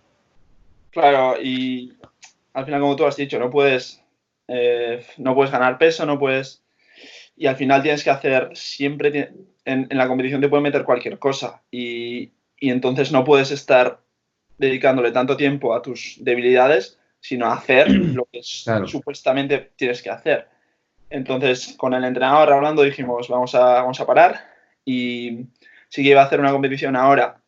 Claro, 0.92 1.40
y 1.42 1.94
al 2.54 2.66
final, 2.66 2.82
como 2.82 2.96
tú 2.96 3.06
has 3.06 3.16
dicho, 3.16 3.40
no 3.40 3.50
puedes, 3.50 4.04
eh, 4.48 5.06
no 5.18 5.36
puedes 5.36 5.52
ganar 5.52 5.78
peso, 5.78 6.06
no 6.06 6.18
puedes. 6.18 6.64
Y 7.36 7.48
al 7.48 7.56
final 7.56 7.82
tienes 7.82 8.04
que 8.04 8.10
hacer 8.10 8.50
siempre. 8.54 9.34
En, 9.66 9.88
la 9.92 10.08
competición 10.08 10.42
te 10.42 10.50
puede 10.50 10.64
meter 10.64 10.84
cualquier 10.84 11.20
cosa. 11.20 11.62
Y, 11.72 12.32
entonces 12.62 13.12
no 13.12 13.24
puedes 13.24 13.52
estar 13.52 14.02
dedicándole 14.58 15.12
tanto 15.12 15.38
tiempo 15.38 15.74
a 15.74 15.82
tus 15.82 16.18
debilidades, 16.20 17.00
sino 17.22 17.46
a 17.46 17.54
hacer 17.54 17.90
lo 17.92 18.28
que 18.32 18.42
supuestamente 18.44 19.72
tienes 19.76 20.02
que 20.02 20.10
hacer. 20.10 20.50
Entonces, 21.10 21.76
con 21.78 21.94
el 21.94 22.04
entrenador 22.04 22.52
hablando, 22.52 22.84
dijimos, 22.84 23.28
vamos 23.30 23.56
a, 23.56 23.82
vamos 23.82 24.00
a 24.00 24.06
parar. 24.06 24.50
Y 24.84 25.46
sí 25.88 26.04
que 26.04 26.10
iba 26.10 26.22
a 26.22 26.26
hacer 26.26 26.40
una 26.40 26.52
competición 26.52 26.96
ahora 26.96 27.40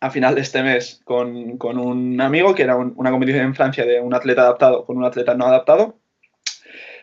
a 0.00 0.10
final 0.10 0.34
de 0.34 0.40
este 0.40 0.62
mes 0.62 1.00
con, 1.04 1.58
un 1.62 2.20
amigo, 2.20 2.54
que 2.54 2.62
era 2.62 2.76
una 2.76 3.10
competición 3.10 3.44
en 3.44 3.54
Francia 3.54 3.84
de 3.84 4.00
un 4.00 4.14
atleta 4.14 4.42
adaptado 4.42 4.84
con 4.84 4.96
un 4.96 5.04
atleta 5.04 5.34
no 5.34 5.46
adaptado, 5.46 5.96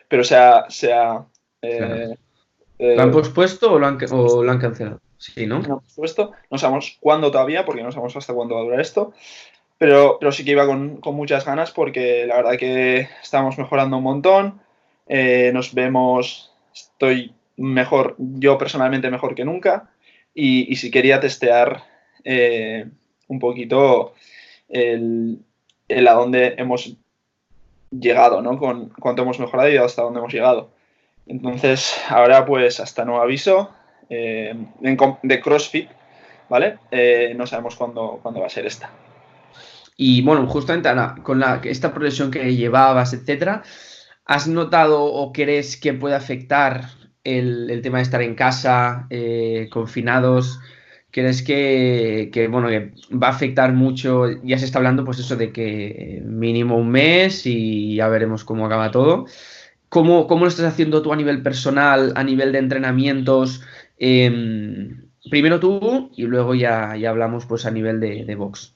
pero 0.08 0.24
se 0.24 0.36
ha... 0.36 1.26
Eh, 1.62 2.14
eh, 2.78 2.96
¿Lo 2.96 3.02
han 3.02 3.10
pospuesto 3.10 3.72
o 3.72 3.78
lo 3.78 3.86
han, 3.86 3.98
lo 3.98 4.50
han 4.50 4.58
cancelado? 4.58 5.00
Sí, 5.18 5.46
¿no? 5.46 5.60
Pospuesto. 5.62 6.32
No 6.50 6.58
sabemos 6.58 6.96
cuándo 7.00 7.30
todavía, 7.30 7.64
porque 7.64 7.82
no 7.82 7.90
sabemos 7.90 8.16
hasta 8.16 8.32
cuándo 8.32 8.54
va 8.54 8.60
a 8.60 8.64
durar 8.64 8.80
esto. 8.80 9.12
Pero, 9.76 10.16
pero 10.18 10.32
sí 10.32 10.44
que 10.44 10.52
iba 10.52 10.66
con, 10.66 11.00
muchas 11.04 11.44
ganas 11.44 11.70
porque 11.72 12.24
la 12.26 12.36
verdad 12.36 12.56
que 12.56 13.08
estamos 13.22 13.58
mejorando 13.58 13.96
un 13.96 14.04
montón. 14.04 14.60
Eh, 15.08 15.50
nos 15.52 15.74
vemos, 15.74 16.52
estoy 16.72 17.34
mejor, 17.56 18.14
yo 18.18 18.58
personalmente 18.58 19.10
mejor 19.10 19.34
que 19.34 19.44
nunca. 19.44 19.90
Y, 20.34 20.72
y 20.72 20.76
si 20.76 20.90
quería 20.90 21.18
testear 21.18 21.82
eh, 22.24 22.86
un 23.28 23.38
poquito 23.38 24.14
el, 24.68 25.44
a 25.88 26.12
dónde 26.12 26.54
hemos 26.58 26.96
llegado, 27.90 28.42
¿no? 28.42 28.58
Con 28.58 28.90
cuánto 28.90 29.22
hemos 29.22 29.38
mejorado 29.38 29.70
y 29.70 29.76
hasta 29.76 30.02
dónde 30.02 30.18
hemos 30.18 30.32
llegado. 30.32 30.70
Entonces, 31.26 31.94
ahora 32.08 32.44
pues 32.46 32.80
hasta 32.80 33.04
nuevo 33.04 33.22
aviso 33.22 33.70
eh, 34.08 34.54
de 35.22 35.40
CrossFit, 35.40 35.88
¿vale? 36.48 36.78
Eh, 36.90 37.34
no 37.36 37.46
sabemos 37.46 37.76
cuándo, 37.76 38.18
cuándo 38.22 38.40
va 38.40 38.46
a 38.46 38.50
ser 38.50 38.66
esta. 38.66 38.90
Y 39.96 40.22
bueno, 40.22 40.46
justamente 40.46 40.90
con 41.22 41.40
la, 41.40 41.60
esta 41.64 41.92
progresión 41.92 42.30
que 42.30 42.54
llevabas, 42.54 43.12
etcétera, 43.12 43.62
¿has 44.24 44.46
notado 44.46 45.04
o 45.04 45.32
crees 45.32 45.76
que 45.76 45.92
puede 45.92 46.14
afectar 46.14 46.84
el, 47.24 47.80
tema 47.82 47.98
de 47.98 48.04
estar 48.04 48.22
en 48.22 48.34
casa, 48.36 49.08
confinados? 49.70 50.60
¿Crees 51.10 51.42
que, 51.42 52.48
bueno, 52.50 52.68
que 52.68 52.92
va 53.10 53.28
a 53.28 53.30
afectar 53.30 53.72
mucho? 53.72 54.26
Ya 54.42 54.58
se 54.58 54.66
está 54.66 54.78
hablando, 54.78 55.04
pues 55.04 55.18
eso 55.18 55.36
de 55.36 55.52
que 55.52 56.22
mínimo 56.24 56.76
un 56.76 56.90
mes 56.90 57.46
y 57.46 57.96
ya 57.96 58.08
veremos 58.08 58.44
cómo 58.44 58.66
acaba 58.66 58.90
todo. 58.90 59.26
¿Cómo, 59.88 60.26
cómo 60.26 60.44
lo 60.44 60.50
estás 60.50 60.66
haciendo 60.66 61.00
tú 61.00 61.12
a 61.12 61.16
nivel 61.16 61.42
personal, 61.42 62.12
a 62.14 62.22
nivel 62.24 62.52
de 62.52 62.58
entrenamientos? 62.58 63.62
Em, 63.98 65.08
primero 65.30 65.58
tú 65.58 66.10
y 66.14 66.24
luego 66.24 66.54
ya, 66.54 66.94
ya, 66.94 67.08
hablamos 67.08 67.46
pues 67.46 67.64
a 67.64 67.70
nivel 67.70 68.00
de, 68.00 68.26
de 68.26 68.34
box. 68.34 68.74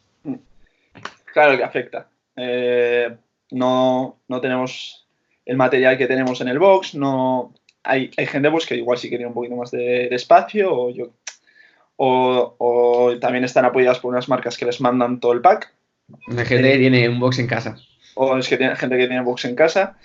Claro 1.34 1.58
que 1.58 1.64
afecta. 1.64 2.08
Eh, 2.34 3.14
no, 3.50 4.20
no, 4.26 4.40
tenemos 4.40 5.06
el 5.44 5.58
material 5.58 5.98
que 5.98 6.06
tenemos 6.06 6.40
en 6.40 6.48
el 6.48 6.58
box, 6.58 6.94
no 6.94 7.52
hay, 7.82 8.10
hay 8.16 8.26
gente 8.26 8.50
pues, 8.50 8.64
que 8.64 8.76
igual 8.76 8.96
sí 8.96 9.10
quería 9.10 9.28
un 9.28 9.34
poquito 9.34 9.56
más 9.56 9.70
de, 9.70 10.08
de 10.08 10.16
espacio 10.16 10.74
o 10.74 10.90
yo 10.90 11.10
o, 11.96 13.16
también 13.20 13.44
están 13.44 13.64
apoyadas 13.64 13.98
por 13.98 14.12
unas 14.12 14.28
marcas 14.28 14.57
que 14.57 14.64
les 14.64 14.81
mandan 14.81 15.20
todo 15.20 15.33
el 15.33 15.40
pack. 15.40 15.72
La 16.28 16.44
gente 16.44 16.78
tiene 16.78 17.09
un 17.09 17.20
box 17.20 17.38
en 17.38 17.46
casa. 17.46 17.76
O 18.14 18.37
es 18.37 18.48
que 18.48 18.57
tiene 18.57 18.76
gente 18.76 18.98
que 18.98 19.07
tiene 19.07 19.22
box 19.22 19.44
en 19.44 19.55
casa. 19.55 19.96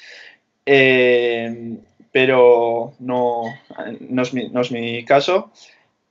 Eh, 0.66 1.78
pero 2.12 2.94
no, 3.00 3.44
no, 4.00 4.22
es 4.22 4.72
mi, 4.72 5.06
caso. 5.06 5.52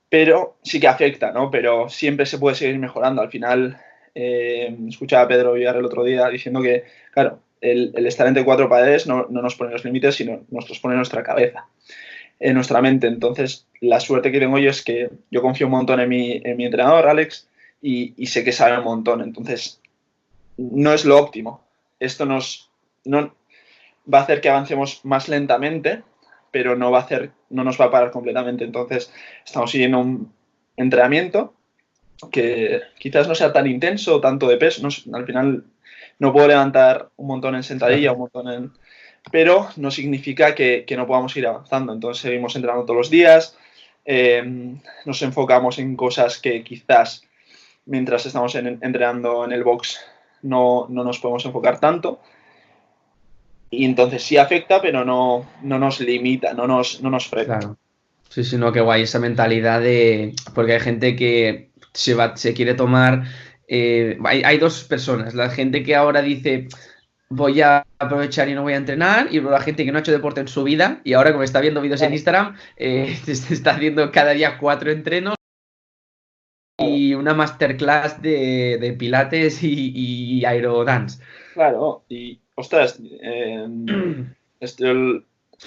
Pero 0.09 0.57
sí 0.63 0.79
que 0.79 0.87
afecta, 0.87 1.31
¿no? 1.31 1.51
Pero 1.51 1.89
siempre 1.89 2.25
se 2.25 2.37
puede 2.37 2.55
seguir 2.55 2.79
mejorando. 2.79 3.21
Al 3.21 3.29
final, 3.29 3.79
eh, 4.15 4.75
escuchaba 4.87 5.23
a 5.23 5.27
Pedro 5.27 5.53
Villar 5.53 5.75
el 5.75 5.85
otro 5.85 6.03
día 6.03 6.27
diciendo 6.29 6.61
que, 6.61 6.85
claro, 7.11 7.39
el, 7.59 7.93
estar 8.05 8.27
entre 8.27 8.45
cuatro 8.45 8.69
paredes 8.69 9.07
no, 9.07 9.27
no, 9.29 9.41
nos 9.41 9.55
pone 9.55 9.71
los 9.71 9.83
límites, 9.83 10.15
sino 10.15 10.41
nos 10.49 10.69
los 10.69 10.79
pone 10.79 10.95
nuestra 10.95 11.23
cabeza 11.23 11.67
en 12.39 12.53
nuestra 12.55 12.81
mente. 12.81 13.07
Entonces, 13.07 13.67
la 13.81 13.99
suerte 13.99 14.31
que 14.31 14.39
tengo 14.39 14.57
yo 14.59 14.69
es 14.69 14.83
que 14.83 15.09
yo 15.31 15.41
confío 15.41 15.67
un 15.67 15.71
montón 15.71 15.99
en 15.99 16.09
mi, 16.09 16.41
en 16.43 16.57
mi 16.57 16.65
entrenador, 16.65 17.07
Alex, 17.07 17.47
y, 17.81 18.25
sé 18.27 18.43
que 18.43 18.51
sabe 18.51 18.77
un 18.77 18.83
montón. 18.83 19.21
Entonces, 19.21 19.81
no 20.57 20.93
es 20.93 21.05
lo 21.05 21.17
óptimo. 21.17 21.63
Esto 21.99 22.25
nos 22.25 22.69
no, 23.05 23.33
va 24.11 24.19
a 24.19 24.21
hacer 24.23 24.41
que 24.41 24.49
avancemos 24.49 25.03
más 25.03 25.29
lentamente, 25.29 26.03
pero 26.51 26.75
no 26.75 26.91
va 26.91 26.99
a 26.99 27.03
hacer, 27.03 27.31
no 27.49 27.63
nos 27.63 27.79
va 27.79 27.85
a 27.85 27.91
parar 27.91 28.11
completamente. 28.11 28.63
Entonces, 28.63 29.11
estamos 29.45 29.71
siguiendo 29.71 29.99
un 29.99 30.33
entrenamiento 30.75 31.53
que 32.31 32.81
quizás 32.97 33.27
no 33.27 33.35
sea 33.35 33.53
tan 33.53 33.67
intenso, 33.67 34.19
tanto 34.19 34.47
de 34.47 34.57
peso. 34.57 34.87
al 35.13 35.25
final 35.25 35.63
no 36.19 36.33
puedo 36.33 36.47
levantar 36.47 37.09
un 37.15 37.27
montón 37.27 37.55
en 37.55 37.63
sentadilla, 37.63 38.13
un 38.13 38.19
montón 38.19 38.49
en, 38.49 38.71
pero 39.31 39.69
no 39.75 39.91
significa 39.91 40.55
que, 40.55 40.85
no 40.95 41.07
podamos 41.07 41.35
ir 41.37 41.47
avanzando. 41.47 41.93
Entonces 41.93 42.21
seguimos 42.21 42.55
entrenando 42.55 42.85
todos 42.85 42.97
los 42.97 43.09
días, 43.09 43.57
eh, 44.05 44.43
nos 45.05 45.21
enfocamos 45.21 45.79
en 45.79 45.95
cosas 45.95 46.39
que 46.39 46.63
quizás 46.63 47.23
mientras 47.85 48.25
estamos 48.25 48.55
entrenando 48.55 49.45
en 49.45 49.51
el 49.51 49.63
box 49.63 49.99
no, 50.41 50.87
nos 50.89 51.19
podemos 51.19 51.45
enfocar 51.45 51.79
tanto. 51.79 52.19
Y 53.69 53.83
entonces 53.83 54.23
sí 54.23 54.37
afecta, 54.37 54.81
pero 54.81 55.03
no, 55.03 55.45
no 55.61 55.77
nos 55.77 55.99
limita, 55.99 56.53
no 56.53 56.67
nos, 56.67 57.01
no 57.01 57.09
nos 57.09 57.27
frena. 57.27 57.59
Claro. 57.59 57.77
Sí, 58.29 58.43
sí, 58.43 58.57
no, 58.57 58.71
qué 58.71 58.81
guay 58.81 59.03
esa 59.03 59.19
mentalidad 59.19 59.81
de. 59.81 60.33
Porque 60.53 60.73
hay 60.73 60.79
gente 60.79 61.15
que 61.15 61.69
se, 61.93 62.13
va, 62.13 62.35
se 62.37 62.53
quiere 62.53 62.73
tomar. 62.75 63.23
Eh, 63.67 64.17
hay, 64.23 64.43
hay, 64.43 64.57
dos 64.57 64.83
personas. 64.83 65.33
La 65.33 65.49
gente 65.49 65.83
que 65.83 65.95
ahora 65.95 66.21
dice 66.21 66.67
voy 67.29 67.61
a 67.61 67.85
aprovechar 67.99 68.49
y 68.49 68.53
no 68.53 68.63
voy 68.63 68.73
a 68.73 68.77
entrenar. 68.77 69.27
Y 69.31 69.41
la 69.41 69.61
gente 69.61 69.85
que 69.85 69.91
no 69.91 69.97
ha 69.97 70.01
hecho 70.01 70.11
deporte 70.11 70.41
en 70.41 70.47
su 70.47 70.63
vida 70.63 71.01
y 71.03 71.13
ahora 71.13 71.31
como 71.31 71.43
está 71.43 71.61
viendo 71.61 71.81
vídeos 71.81 72.01
en 72.01 72.13
Instagram, 72.13 72.55
eh, 72.75 73.17
está 73.27 73.71
haciendo 73.71 74.11
cada 74.11 74.31
día 74.31 74.57
cuatro 74.57 74.91
entrenos 74.91 75.35
y 76.79 77.15
una 77.15 77.33
masterclass 77.33 78.21
de, 78.21 78.95
pilates 78.97 79.63
y, 79.63 80.45
aerodance. 80.45 81.23
Claro, 81.53 82.03
y 82.07 82.39
ostras, 82.55 82.99
eh, 83.21 83.65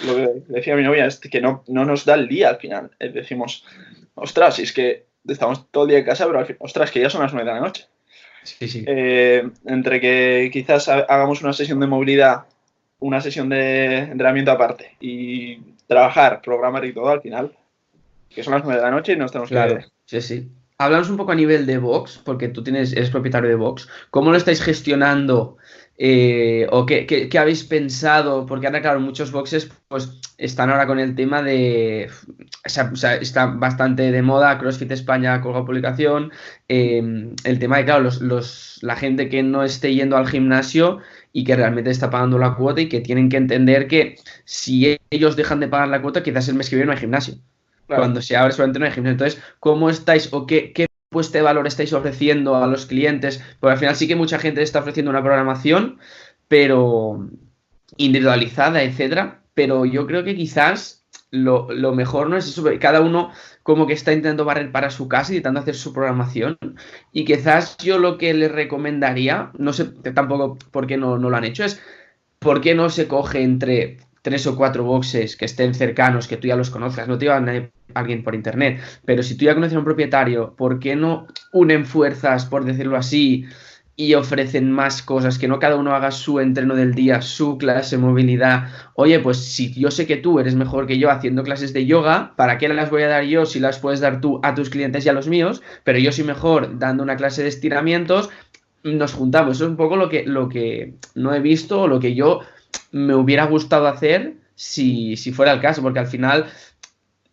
lo 0.06 0.14
que 0.14 0.42
decía 0.48 0.76
mi 0.76 0.84
novia 0.84 1.06
es 1.06 1.18
que 1.18 1.40
no, 1.40 1.64
no 1.66 1.84
nos 1.84 2.04
da 2.04 2.14
el 2.14 2.28
día 2.28 2.50
al 2.50 2.58
final. 2.58 2.90
Eh, 3.00 3.08
decimos, 3.08 3.64
ostras, 4.14 4.56
si 4.56 4.62
es 4.62 4.72
que 4.72 5.06
estamos 5.26 5.68
todo 5.70 5.84
el 5.84 5.90
día 5.90 5.98
en 5.98 6.04
casa, 6.04 6.26
pero 6.26 6.38
al 6.38 6.46
final, 6.46 6.58
ostras, 6.60 6.90
que 6.90 7.00
ya 7.00 7.10
son 7.10 7.22
las 7.22 7.32
nueve 7.32 7.48
de 7.50 7.54
la 7.56 7.60
noche. 7.66 7.89
Sí, 8.42 8.68
sí. 8.68 8.84
Eh, 8.86 9.48
entre 9.66 10.00
que 10.00 10.50
quizás 10.52 10.88
hagamos 10.88 11.42
una 11.42 11.52
sesión 11.52 11.80
de 11.80 11.86
movilidad, 11.86 12.44
una 12.98 13.20
sesión 13.20 13.48
de 13.48 13.98
entrenamiento 13.98 14.50
aparte 14.50 14.96
y 15.00 15.58
trabajar, 15.86 16.40
programar 16.40 16.84
y 16.84 16.92
todo 16.92 17.08
al 17.08 17.20
final, 17.20 17.52
que 18.28 18.42
son 18.42 18.54
las 18.54 18.64
nueve 18.64 18.78
de 18.80 18.86
la 18.86 18.90
noche 18.90 19.12
y 19.12 19.16
nos 19.16 19.32
tenemos 19.32 19.50
claro. 19.50 19.80
Sí, 20.06 20.20
sí. 20.20 20.48
Hablamos 20.78 21.10
un 21.10 21.18
poco 21.18 21.32
a 21.32 21.34
nivel 21.34 21.66
de 21.66 21.76
Vox, 21.76 22.22
porque 22.24 22.48
tú 22.48 22.64
tienes, 22.64 22.92
eres 22.94 23.10
propietario 23.10 23.50
de 23.50 23.54
Vox. 23.54 23.86
¿Cómo 24.10 24.30
lo 24.30 24.38
estáis 24.38 24.62
gestionando 24.62 25.58
eh, 26.02 26.66
¿O 26.70 26.86
qué, 26.86 27.28
habéis 27.38 27.62
pensado? 27.64 28.46
Porque 28.46 28.66
ahora, 28.66 28.80
claro, 28.80 29.00
muchos 29.00 29.32
boxes 29.32 29.70
pues, 29.86 30.18
están 30.38 30.70
ahora 30.70 30.86
con 30.86 30.98
el 30.98 31.14
tema 31.14 31.42
de. 31.42 32.08
O 32.66 32.96
sea, 32.96 33.14
está 33.16 33.46
bastante 33.46 34.12
de 34.12 34.22
moda. 34.22 34.58
CrossFit 34.58 34.92
España 34.92 35.40
colga 35.40 35.64
publicación. 35.64 36.30
Em, 36.68 37.34
el 37.44 37.58
tema 37.58 37.78
de, 37.78 37.84
claro, 37.86 38.10
los, 38.20 38.78
la 38.82 38.96
gente 38.96 39.28
que 39.30 39.42
no 39.42 39.64
esté 39.64 39.94
yendo 39.94 40.16
al 40.16 40.28
gimnasio 40.28 40.98
y 41.32 41.44
que 41.44 41.56
realmente 41.56 41.90
está 41.90 42.10
pagando 42.10 42.38
la 42.38 42.54
cuota 42.54 42.82
y 42.82 42.88
que 42.88 43.00
tienen 43.00 43.30
que 43.30 43.38
entender 43.38 43.88
que 43.88 44.16
si 44.44 44.98
ellos 45.10 45.36
dejan 45.36 45.60
de 45.60 45.68
pagar 45.68 45.88
la 45.88 46.02
cuota, 46.02 46.22
quizás 46.22 46.48
el 46.48 46.56
mes 46.56 46.68
que 46.68 46.76
viene 46.76 46.86
no 46.86 46.92
hay 46.92 46.98
gimnasio. 46.98 47.34
Cuando 47.86 48.22
se 48.22 48.36
abre 48.36 48.52
solamente 48.52 48.78
no 48.78 48.84
hay 48.84 48.92
gimnasio. 48.92 49.12
Entonces, 49.12 49.42
¿cómo 49.58 49.88
estáis 49.88 50.28
o 50.32 50.46
qué, 50.46 50.72
qué 50.72 50.86
pues 51.08 51.32
de 51.32 51.42
valor 51.42 51.66
estáis 51.66 51.92
ofreciendo 51.94 52.56
a 52.56 52.66
los 52.66 52.86
clientes? 52.86 53.42
Porque 53.58 53.72
al 53.72 53.78
final 53.78 53.96
sí 53.96 54.06
que 54.06 54.16
mucha 54.16 54.38
gente 54.38 54.62
está 54.62 54.80
ofreciendo 54.80 55.10
una 55.10 55.22
programación, 55.22 55.98
pero 56.46 57.26
individualizada, 57.96 58.82
etcétera. 58.82 59.42
Pero 59.54 59.86
yo 59.86 60.06
creo 60.06 60.24
que 60.24 60.36
quizás 60.36 60.99
lo, 61.30 61.94
mejor 61.94 62.28
no 62.28 62.36
es 62.36 62.48
eso, 62.48 62.64
cada 62.80 63.00
uno 63.00 63.30
como 63.62 63.86
que 63.86 63.92
está 63.92 64.12
intentando 64.12 64.44
barrer 64.44 64.72
para 64.72 64.90
su 64.90 65.08
casa, 65.08 65.32
intentando 65.32 65.60
hacer 65.60 65.76
su 65.76 65.92
programación. 65.92 66.58
Y 67.12 67.24
quizás 67.24 67.76
yo 67.78 67.98
lo 67.98 68.18
que 68.18 68.34
les 68.34 68.50
recomendaría, 68.50 69.50
no 69.58 69.72
sé 69.72 69.86
tampoco 70.14 70.58
por 70.70 70.86
qué 70.86 70.96
no, 70.96 71.18
no 71.18 71.30
lo 71.30 71.36
han 71.36 71.44
hecho, 71.44 71.64
es 71.64 71.80
por 72.38 72.60
qué 72.60 72.74
no 72.74 72.90
se 72.90 73.06
coge 73.06 73.42
entre 73.42 73.98
tres 74.22 74.46
o 74.46 74.56
cuatro 74.56 74.84
boxes 74.84 75.36
que 75.36 75.44
estén 75.44 75.74
cercanos, 75.74 76.28
que 76.28 76.36
tú 76.36 76.48
ya 76.48 76.56
los 76.56 76.70
conozcas, 76.70 77.08
no 77.08 77.16
te 77.16 77.26
iba 77.26 77.36
a 77.36 77.70
alguien 77.94 78.22
por 78.22 78.34
internet, 78.34 78.80
pero 79.04 79.22
si 79.22 79.36
tú 79.36 79.44
ya 79.46 79.54
conoces 79.54 79.76
a 79.76 79.78
un 79.78 79.84
propietario, 79.84 80.54
¿por 80.56 80.78
qué 80.78 80.96
no 80.96 81.26
unen 81.52 81.86
fuerzas, 81.86 82.44
por 82.46 82.64
decirlo 82.64 82.96
así, 82.96 83.46
y 84.00 84.14
ofrecen 84.14 84.72
más 84.72 85.02
cosas, 85.02 85.38
que 85.38 85.46
no 85.46 85.58
cada 85.58 85.76
uno 85.76 85.94
haga 85.94 86.10
su 86.10 86.40
entreno 86.40 86.74
del 86.74 86.94
día, 86.94 87.20
su 87.20 87.58
clase 87.58 87.98
movilidad? 87.98 88.68
Oye, 88.94 89.20
pues 89.20 89.36
si 89.36 89.74
yo 89.74 89.90
sé 89.90 90.06
que 90.06 90.16
tú 90.16 90.40
eres 90.40 90.54
mejor 90.54 90.86
que 90.86 90.98
yo 90.98 91.10
haciendo 91.10 91.42
clases 91.42 91.74
de 91.74 91.84
yoga, 91.84 92.32
¿para 92.34 92.56
qué 92.56 92.68
las 92.70 92.88
voy 92.88 93.02
a 93.02 93.08
dar 93.08 93.24
yo 93.24 93.44
si 93.44 93.60
las 93.60 93.78
puedes 93.78 94.00
dar 94.00 94.22
tú 94.22 94.40
a 94.42 94.54
tus 94.54 94.70
clientes 94.70 95.04
y 95.04 95.10
a 95.10 95.12
los 95.12 95.28
míos? 95.28 95.60
Pero 95.84 95.98
yo 95.98 96.12
soy 96.12 96.24
mejor 96.24 96.78
dando 96.78 97.02
una 97.02 97.16
clase 97.16 97.42
de 97.42 97.48
estiramientos, 97.48 98.30
nos 98.82 99.12
juntamos. 99.12 99.58
Eso 99.58 99.64
es 99.64 99.70
un 99.70 99.76
poco 99.76 99.96
lo 99.96 100.08
que, 100.08 100.24
lo 100.24 100.48
que 100.48 100.94
no 101.14 101.34
he 101.34 101.40
visto 101.40 101.82
o 101.82 101.86
lo 101.86 102.00
que 102.00 102.14
yo 102.14 102.40
me 102.90 103.14
hubiera 103.14 103.44
gustado 103.44 103.86
hacer 103.86 104.36
si, 104.54 105.14
fuera 105.34 105.52
el 105.52 105.60
caso, 105.60 105.82
porque 105.82 105.98
al 105.98 106.06
final 106.06 106.46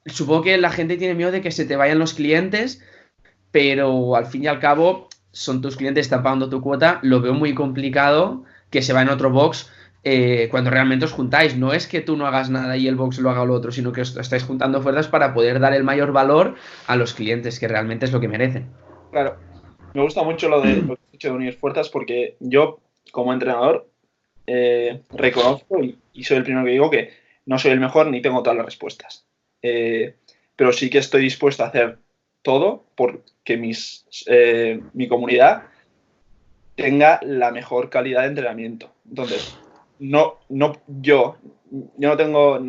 supongo 0.06 0.44
que 0.44 0.58
la 0.58 0.70
gente 0.70 0.98
tiene 0.98 1.16
miedo 1.16 1.32
de 1.32 1.40
que 1.40 1.52
se 1.52 1.64
te 1.64 1.78
vayan 1.78 2.00
los 2.00 2.14
clientes, 2.14 2.84
pero 3.52 4.18
al 4.18 4.26
fin 4.26 4.44
y 4.44 4.48
al 4.48 4.60
cabo 4.60 5.08
son 5.38 5.62
tus 5.62 5.78
clientes, 5.78 6.08
están 6.08 6.24
pagando 6.24 6.50
tu 6.50 6.62
cuota, 6.62 7.00
lo 7.04 7.22
veo 7.22 7.34
muy 7.34 7.54
complicado 7.54 8.44
que 8.72 8.82
se 8.82 8.92
va 8.92 9.04
en 9.04 9.10
otro 9.10 9.30
box 9.30 9.72
eh, 10.04 10.48
cuando 10.50 10.72
realmente 10.72 11.06
os 11.06 11.12
juntáis. 11.12 11.56
No 11.56 11.74
es 11.74 11.88
que 11.88 12.02
tú 12.02 12.18
no 12.18 12.26
hagas 12.26 12.50
nada 12.50 12.76
y 12.76 12.88
el 12.88 12.96
box 12.96 13.20
lo 13.20 13.30
haga 13.30 13.46
lo 13.46 13.54
otro, 13.54 13.72
sino 13.72 13.92
que 13.92 14.02
os 14.02 14.18
estáis 14.18 14.44
juntando 14.44 14.82
fuerzas 14.82 15.08
para 15.08 15.34
poder 15.36 15.60
dar 15.60 15.74
el 15.74 15.84
mayor 15.84 16.12
valor 16.12 16.56
a 16.88 16.96
los 16.96 17.14
clientes, 17.14 17.60
que 17.60 17.68
realmente 17.68 18.06
es 18.06 18.12
lo 18.12 18.20
que 18.20 18.28
merecen. 18.28 18.66
Claro, 19.12 19.38
me 19.94 20.02
gusta 20.02 20.24
mucho 20.24 20.50
lo 20.50 20.60
de, 20.62 20.82
lo 20.82 20.98
de 21.22 21.32
unir 21.32 21.54
fuerzas 21.54 21.90
porque 21.90 22.36
yo, 22.40 22.80
como 23.12 23.32
entrenador, 23.32 23.88
eh, 24.48 25.02
reconozco 25.12 25.84
y, 25.84 26.24
soy 26.24 26.38
el 26.38 26.44
primero 26.44 26.66
que 26.66 26.72
digo 26.72 26.90
que 26.90 27.14
no 27.46 27.60
soy 27.60 27.72
el 27.72 27.80
mejor 27.80 28.08
ni 28.08 28.22
tengo 28.22 28.42
todas 28.42 28.58
las 28.58 28.66
respuestas. 28.66 29.26
Eh, 29.62 30.16
pero 30.56 30.74
sí 30.74 30.90
que 30.90 30.98
estoy 30.98 31.22
dispuesto 31.22 31.64
a 31.64 31.68
hacer 31.68 32.00
todo 32.42 32.86
porque 33.48 33.56
mis, 33.56 34.06
eh, 34.26 34.82
mi 34.92 35.08
comunidad 35.08 35.64
tenga 36.76 37.22
la 37.24 37.52
mejor 37.52 37.90
calidad 37.90 38.24
de 38.24 38.28
entrenamiento. 38.28 38.92
Entonces, 39.08 39.58
no, 40.00 40.40
no, 40.50 40.74
yo, 40.88 41.38
yo 41.72 42.10
no 42.10 42.18
tengo 42.18 42.60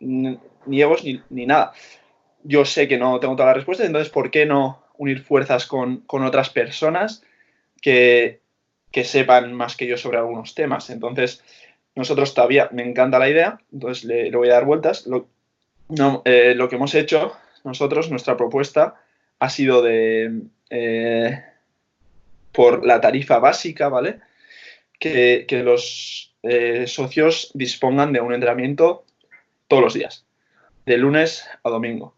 ni 0.00 0.80
egos 0.80 1.04
ni, 1.04 1.20
ni, 1.28 1.44
nada. 1.44 1.74
Yo 2.42 2.64
sé 2.64 2.88
que 2.88 2.96
no 2.96 3.20
tengo 3.20 3.36
todas 3.36 3.48
las 3.48 3.56
respuestas, 3.56 3.86
entonces, 3.86 4.10
¿por 4.10 4.30
qué 4.30 4.46
no 4.46 4.82
unir 4.96 5.22
fuerzas 5.22 5.66
con, 5.66 5.98
con 6.06 6.24
otras 6.24 6.48
personas 6.48 7.22
que, 7.82 8.40
que 8.90 9.04
sepan 9.04 9.52
más 9.52 9.76
que 9.76 9.86
yo 9.86 9.98
sobre 9.98 10.16
algunos 10.16 10.54
temas. 10.54 10.88
Entonces, 10.88 11.42
nosotros 11.94 12.32
todavía 12.32 12.70
me 12.72 12.82
encanta 12.82 13.18
la 13.18 13.28
idea, 13.28 13.58
entonces 13.70 14.04
le, 14.04 14.30
voy 14.34 14.48
a 14.48 14.54
dar 14.54 14.64
vueltas. 14.64 15.06
Lo, 15.06 15.28
no, 15.90 16.22
eh, 16.24 16.54
lo, 16.56 16.70
que 16.70 16.76
hemos 16.76 16.94
hecho 16.94 17.36
nosotros, 17.62 18.10
nuestra 18.10 18.38
propuesta, 18.38 19.03
ha 19.38 19.50
sido 19.50 19.82
de 19.82 20.42
eh, 20.70 21.42
por 22.52 22.86
la 22.86 23.00
tarifa 23.00 23.38
básica, 23.38 23.88
¿vale? 23.88 24.20
Que, 24.98 25.46
los 25.64 26.34
eh, 26.42 26.86
socios 26.86 27.50
dispongan 27.52 28.12
de 28.12 28.20
un 28.20 28.32
entrenamiento 28.32 29.04
todos 29.68 29.82
los 29.82 29.94
días, 29.94 30.24
de 30.86 30.96
lunes 30.96 31.44
a 31.62 31.68
domingo. 31.68 32.14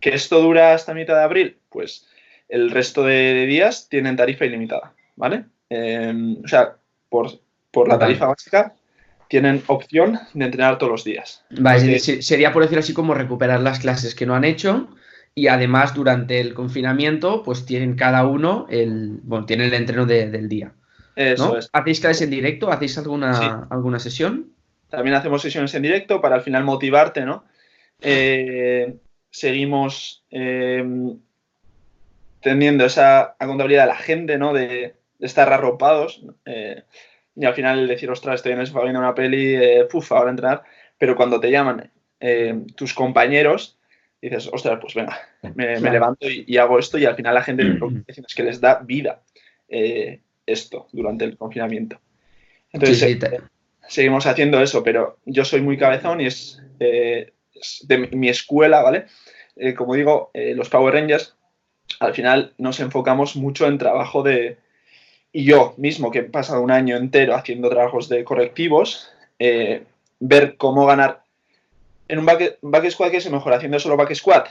¿Que 0.00 0.14
esto 0.14 0.40
dura 0.40 0.72
hasta 0.72 0.94
mitad 0.94 1.16
de 1.16 1.22
abril? 1.22 1.58
Pues 1.68 2.06
el 2.48 2.70
resto 2.70 3.04
de 3.04 3.46
días 3.46 3.88
tienen 3.88 4.16
tarifa 4.16 4.46
ilimitada, 4.46 4.94
¿vale? 5.16 5.44
Em, 5.68 6.38
o 6.42 6.48
sea, 6.48 6.76
por, 7.08 7.30
la 7.88 7.98
tarifa 7.98 8.26
básica, 8.26 8.74
tienen 9.28 9.62
opción 9.66 10.18
de 10.34 10.44
entrenar 10.44 10.78
todos 10.78 10.92
los 10.92 11.04
días. 11.04 11.44
Vale, 11.50 11.98
sería 11.98 12.52
por 12.52 12.62
decir 12.62 12.78
así 12.78 12.94
como 12.94 13.14
recuperar 13.14 13.60
las 13.60 13.78
clases 13.78 14.14
que 14.14 14.26
no 14.26 14.34
han 14.34 14.44
hecho 14.44 14.88
y 15.34 15.46
además 15.46 15.94
durante 15.94 16.40
el 16.40 16.54
confinamiento 16.54 17.42
pues 17.42 17.64
tienen 17.64 17.96
cada 17.96 18.26
uno 18.26 18.66
el, 18.70 19.20
bueno, 19.22 19.46
tienen 19.46 19.68
el 19.68 19.74
entreno 19.74 20.06
del 20.06 20.48
día. 20.48 20.74
Eso 21.16 21.58
es. 21.58 21.68
¿Hacéis 21.72 22.00
clases 22.00 22.22
en 22.22 22.30
directo? 22.30 22.70
¿Hacéis 22.70 22.96
alguna, 22.98 23.66
alguna 23.70 23.98
sesión? 23.98 24.52
También 24.88 25.14
hacemos 25.14 25.42
sesiones 25.42 25.74
en 25.74 25.82
directo 25.82 26.20
para 26.20 26.36
al 26.36 26.42
final 26.42 26.64
motivarte, 26.64 27.24
¿no? 27.24 27.44
Eh, 28.00 28.96
seguimos 29.30 30.24
em, 30.30 31.18
teniendo 32.40 32.84
esa 32.84 33.36
contabilidad 33.38 33.82
de 33.82 33.88
la 33.88 33.96
gente, 33.96 34.38
¿no? 34.38 34.52
De, 34.52 34.94
estar 35.22 35.52
arropados 35.52 36.22
eh, 36.44 36.82
y 37.36 37.44
al 37.44 37.54
final 37.54 37.88
decir, 37.88 38.10
ostras, 38.10 38.36
estoy 38.36 38.52
en 38.52 38.60
el 38.60 38.66
sofá 38.66 38.82
viendo 38.82 38.98
una 38.98 39.14
peli, 39.14 39.54
eh, 39.54 39.88
ahora 40.10 40.30
entrenar, 40.30 40.62
pero 40.98 41.16
cuando 41.16 41.40
te 41.40 41.50
llaman 41.50 41.90
eh, 42.20 42.60
tus 42.74 42.92
compañeros, 42.92 43.78
dices, 44.22 44.48
ostras, 44.52 44.78
pues 44.80 44.94
venga, 44.94 45.18
me, 45.54 45.78
levanto 45.80 46.28
y, 46.28 46.56
hago 46.56 46.78
esto 46.78 46.98
y 46.98 47.04
al 47.04 47.16
final 47.16 47.34
la 47.34 47.42
gente 47.42 47.64
lo 47.64 47.88
que 47.88 48.04
es 48.06 48.34
que 48.34 48.42
les 48.42 48.60
da 48.60 48.80
vida 48.82 49.22
eh, 49.68 50.20
esto 50.46 50.86
durante 50.92 51.24
el 51.24 51.36
confinamiento. 51.36 52.00
Entonces, 52.72 53.18
seguimos 53.88 54.26
haciendo 54.26 54.62
eso, 54.62 54.82
pero 54.82 55.18
yo 55.26 55.44
soy 55.44 55.60
muy 55.60 55.76
cabezón 55.76 56.20
y 56.20 56.26
es, 56.26 56.62
de 56.78 57.98
mi 58.12 58.28
escuela, 58.28 58.82
¿vale? 58.82 59.06
como 59.76 59.94
digo, 59.94 60.30
los 60.34 60.70
Power 60.70 60.94
Rangers, 60.94 61.36
al 62.00 62.14
final 62.14 62.54
nos 62.58 62.80
enfocamos 62.80 63.36
mucho 63.36 63.66
en 63.66 63.78
trabajo 63.78 64.22
de, 64.22 64.56
y 65.32 65.44
yo 65.44 65.74
mismo, 65.78 66.10
que 66.10 66.20
he 66.20 66.24
pasado 66.24 66.60
un 66.60 66.70
año 66.70 66.96
entero 66.96 67.34
haciendo 67.34 67.70
trabajos 67.70 68.08
de 68.08 68.22
correctivos, 68.22 69.10
eh, 69.38 69.84
ver 70.20 70.56
cómo 70.56 70.84
ganar 70.84 71.21
en 72.08 72.18
un 72.18 72.26
back, 72.26 72.90
squad 72.90 73.10
que 73.10 73.20
se 73.20 73.30
mejora 73.30 73.56
haciendo 73.56 73.78
solo 73.78 73.96
back 73.96 74.14
squat, 74.14 74.48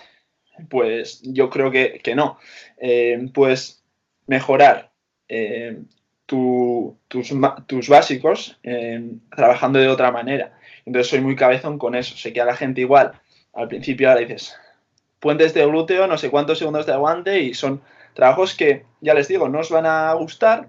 pues 0.70 1.22
yo 1.24 1.50
creo 1.50 1.72
que, 1.72 2.02
no. 2.16 2.40
Eh, 2.78 3.30
pues 3.34 3.84
mejorar 4.28 4.92
eh, 5.28 5.80
tus, 6.26 6.94
tus, 7.08 7.90
básicos 7.90 8.60
trabajando 9.36 9.80
de 9.80 9.88
otra 9.88 10.12
manera. 10.12 10.58
Entonces 10.86 11.10
soy 11.10 11.22
muy 11.22 11.36
cabezón 11.36 11.78
con 11.78 11.96
eso. 11.96 12.16
Sé 12.18 12.34
que 12.34 12.42
a 12.42 12.46
la 12.46 12.56
gente 12.56 12.82
igual, 12.82 13.14
al 13.54 13.68
principio 13.68 14.10
ahora 14.10 14.22
dices, 14.22 14.56
puentes 15.20 15.54
de 15.54 15.66
glúteo, 15.66 16.08
no 16.08 16.18
sé 16.18 16.30
cuántos 16.30 16.60
segundos 16.60 16.86
de 16.86 16.94
aguante 16.94 17.40
y 17.40 17.54
son 17.54 17.82
Trabajos 18.14 18.56
que, 18.56 18.86
ya 19.00 19.14
les 19.14 19.28
digo, 19.28 19.48
no 19.48 19.60
os 19.60 19.70
van 19.70 19.86
a 19.86 20.14
gustar 20.14 20.68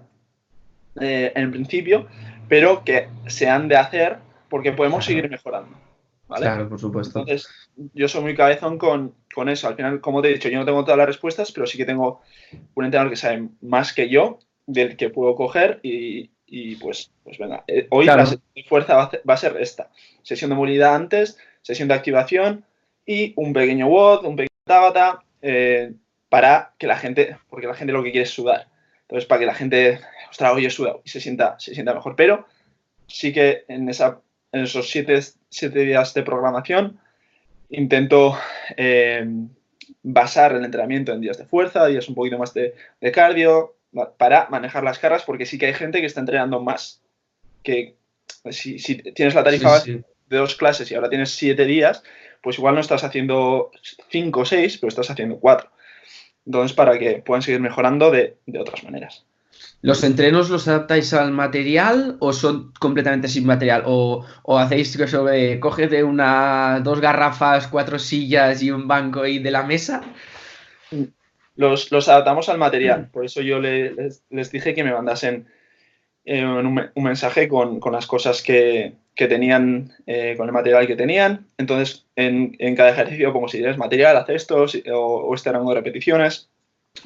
eh, 0.99 1.31
en 1.35 1.51
principio, 1.51 2.07
pero 2.47 2.83
que 2.83 3.09
se 3.27 3.49
han 3.49 3.67
de 3.67 3.77
hacer 3.77 4.17
porque 4.49 4.71
podemos 4.71 5.05
seguir 5.05 5.29
mejorando. 5.29 5.75
Claro, 6.37 6.69
por 6.69 6.79
supuesto. 6.79 7.19
Entonces, 7.19 7.47
yo 7.93 8.07
soy 8.07 8.21
muy 8.21 8.35
cabezón 8.35 8.77
con, 8.77 9.15
con, 9.33 9.49
eso. 9.49 9.67
Al 9.67 9.75
final, 9.75 10.01
como 10.01 10.21
te 10.21 10.29
he 10.29 10.33
dicho, 10.33 10.49
yo 10.49 10.59
no 10.59 10.65
tengo 10.65 10.83
todas 10.83 10.97
las 10.97 11.07
respuestas, 11.07 11.51
pero 11.51 11.67
sí 11.67 11.77
que 11.77 11.85
tengo 11.85 12.21
un 12.75 12.85
entrenador 12.85 13.11
que 13.11 13.17
sabe 13.17 13.49
más 13.61 13.93
que 13.93 14.09
yo, 14.09 14.39
del 14.65 14.95
que 14.95 15.09
puedo 15.09 15.35
coger 15.35 15.79
y, 15.83 16.31
y 16.55 16.75
pues, 16.75 17.11
pues 17.23 17.37
venga. 17.37 17.63
Eh, 17.67 17.87
hoy 17.89 18.05
la 18.05 18.25
sesión 18.25 18.43
de 18.55 18.63
fuerza 18.63 18.95
va 18.95 19.33
a, 19.33 19.37
ser 19.37 19.57
esta. 19.59 19.89
Sesión 20.21 20.49
de 20.49 20.55
movilidad 20.55 20.95
antes, 20.95 21.37
sesión 21.61 21.87
de 21.87 21.95
activación 21.95 22.65
y 23.05 23.33
un 23.35 23.53
pequeño 23.53 23.87
WOD, 23.87 24.25
un 24.25 24.35
pequeño 24.35 24.49
Tabata, 24.65 25.23
eh, 25.41 25.93
para 26.29 26.73
que 26.77 26.87
la 26.87 26.95
gente, 26.95 27.37
porque 27.49 27.67
la 27.67 27.73
gente 27.73 27.91
lo 27.91 28.03
que 28.03 28.11
quiere 28.11 28.23
es 28.23 28.29
sudar. 28.29 28.67
Entonces, 29.01 29.27
para 29.27 29.39
que 29.39 29.45
la 29.45 29.53
gente, 29.53 29.99
ostras, 30.29 30.53
hoy 30.53 30.65
he 30.65 30.69
sudado 30.69 31.01
y 31.03 31.09
se 31.09 31.19
sienta, 31.19 31.59
se 31.59 31.73
sienta 31.73 31.93
mejor. 31.93 32.15
Pero 32.15 32.45
sí 33.07 33.33
que 33.33 33.65
en, 33.67 33.89
esa, 33.89 34.21
en 34.53 34.63
esos 34.63 34.89
siete, 34.89 35.19
siete 35.49 35.79
días 35.79 36.13
de 36.13 36.23
programación 36.23 36.99
intento 37.73 38.37
eh, 38.77 39.25
basar 40.01 40.55
el 40.55 40.63
entrenamiento 40.63 41.11
en 41.11 41.21
días 41.21 41.37
de 41.37 41.45
fuerza, 41.45 41.87
días 41.87 42.07
un 42.07 42.15
poquito 42.15 42.37
más 42.37 42.53
de, 42.53 42.73
cardio, 43.11 43.75
para 44.17 44.47
manejar 44.49 44.83
las 44.83 44.99
cargas, 44.99 45.23
porque 45.23 45.45
sí 45.45 45.57
que 45.57 45.67
hay 45.67 45.73
gente 45.73 45.99
que 45.99 46.07
está 46.07 46.19
entrenando 46.19 46.61
más. 46.61 47.01
Que 47.63 47.95
si, 48.51 48.77
tienes 49.13 49.35
la 49.35 49.43
tarifa 49.43 49.79
de 49.83 50.03
dos 50.37 50.55
clases 50.55 50.89
y 50.91 50.95
ahora 50.95 51.09
tienes 51.09 51.31
siete 51.31 51.65
días, 51.65 52.03
pues 52.41 52.57
igual 52.57 52.75
no 52.75 52.81
estás 52.81 53.03
haciendo 53.03 53.71
cinco 54.09 54.41
o 54.41 54.45
seis, 54.45 54.77
pero 54.77 54.89
estás 54.89 55.09
haciendo 55.09 55.39
cuatro. 55.39 55.69
Entonces, 56.45 56.75
para 56.75 56.97
que 56.99 57.21
puedan 57.25 57.41
seguir 57.41 57.61
mejorando 57.61 58.11
de, 58.11 58.37
de 58.45 58.59
otras 58.59 58.83
maneras. 58.83 59.25
¿Los 59.83 60.01
entrenos 60.05 60.49
los 60.49 60.67
adaptáis 60.69 61.13
al 61.13 61.31
material 61.31 62.15
o 62.19 62.31
son 62.31 62.71
completamente 62.79 63.27
sin 63.27 63.45
material? 63.45 63.83
¿O, 63.85 64.25
o 64.43 64.57
hacéis 64.57 64.95
que 64.95 65.07
sobre, 65.07 65.59
de 65.59 66.03
una, 66.05 66.79
dos 66.81 67.01
garrafas, 67.01 67.67
cuatro 67.67 67.99
sillas 67.99 68.63
y 68.63 68.71
un 68.71 68.87
banco 68.87 69.25
y 69.25 69.39
de 69.39 69.51
la 69.51 69.63
mesa? 69.63 70.01
Los, 71.57 71.91
los 71.91 72.07
adaptamos 72.07 72.47
al 72.47 72.59
material. 72.59 73.09
Por 73.11 73.25
eso 73.25 73.41
yo 73.41 73.59
les, 73.59 74.23
les 74.29 74.51
dije 74.51 74.73
que 74.73 74.85
me 74.85 74.93
mandasen 74.93 75.47
eh, 76.23 76.45
un, 76.45 76.79
un, 76.93 77.03
mensaje 77.03 77.49
con, 77.49 77.81
con, 77.81 77.91
las 77.91 78.07
cosas 78.07 78.41
que, 78.41 78.93
que 79.15 79.27
tenían, 79.27 79.91
eh, 80.05 80.35
con 80.37 80.47
el 80.47 80.53
material 80.53 80.87
que 80.87 80.95
tenían. 80.95 81.47
Entonces, 81.57 82.05
en, 82.15 82.55
en, 82.59 82.75
cada 82.77 82.91
ejercicio 82.91 83.33
pongo 83.33 83.49
si 83.49 83.57
tienes 83.57 83.77
material, 83.77 84.15
haz 84.15 84.29
esto, 84.29 84.63
o, 84.63 84.97
o, 84.97 85.35
este 85.35 85.51
rango 85.51 85.71
de 85.71 85.75
repeticiones. 85.75 86.49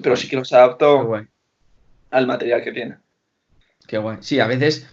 Pero 0.03 0.15
sí 0.15 0.29
que 0.29 0.35
los 0.35 0.53
adapto 0.53 1.27
al 2.11 2.27
material 2.27 2.63
que 2.63 2.71
tiene. 2.71 2.97
Qué 3.87 3.97
guay. 3.97 4.17
Sí, 4.21 4.39
a 4.39 4.47
veces, 4.47 4.87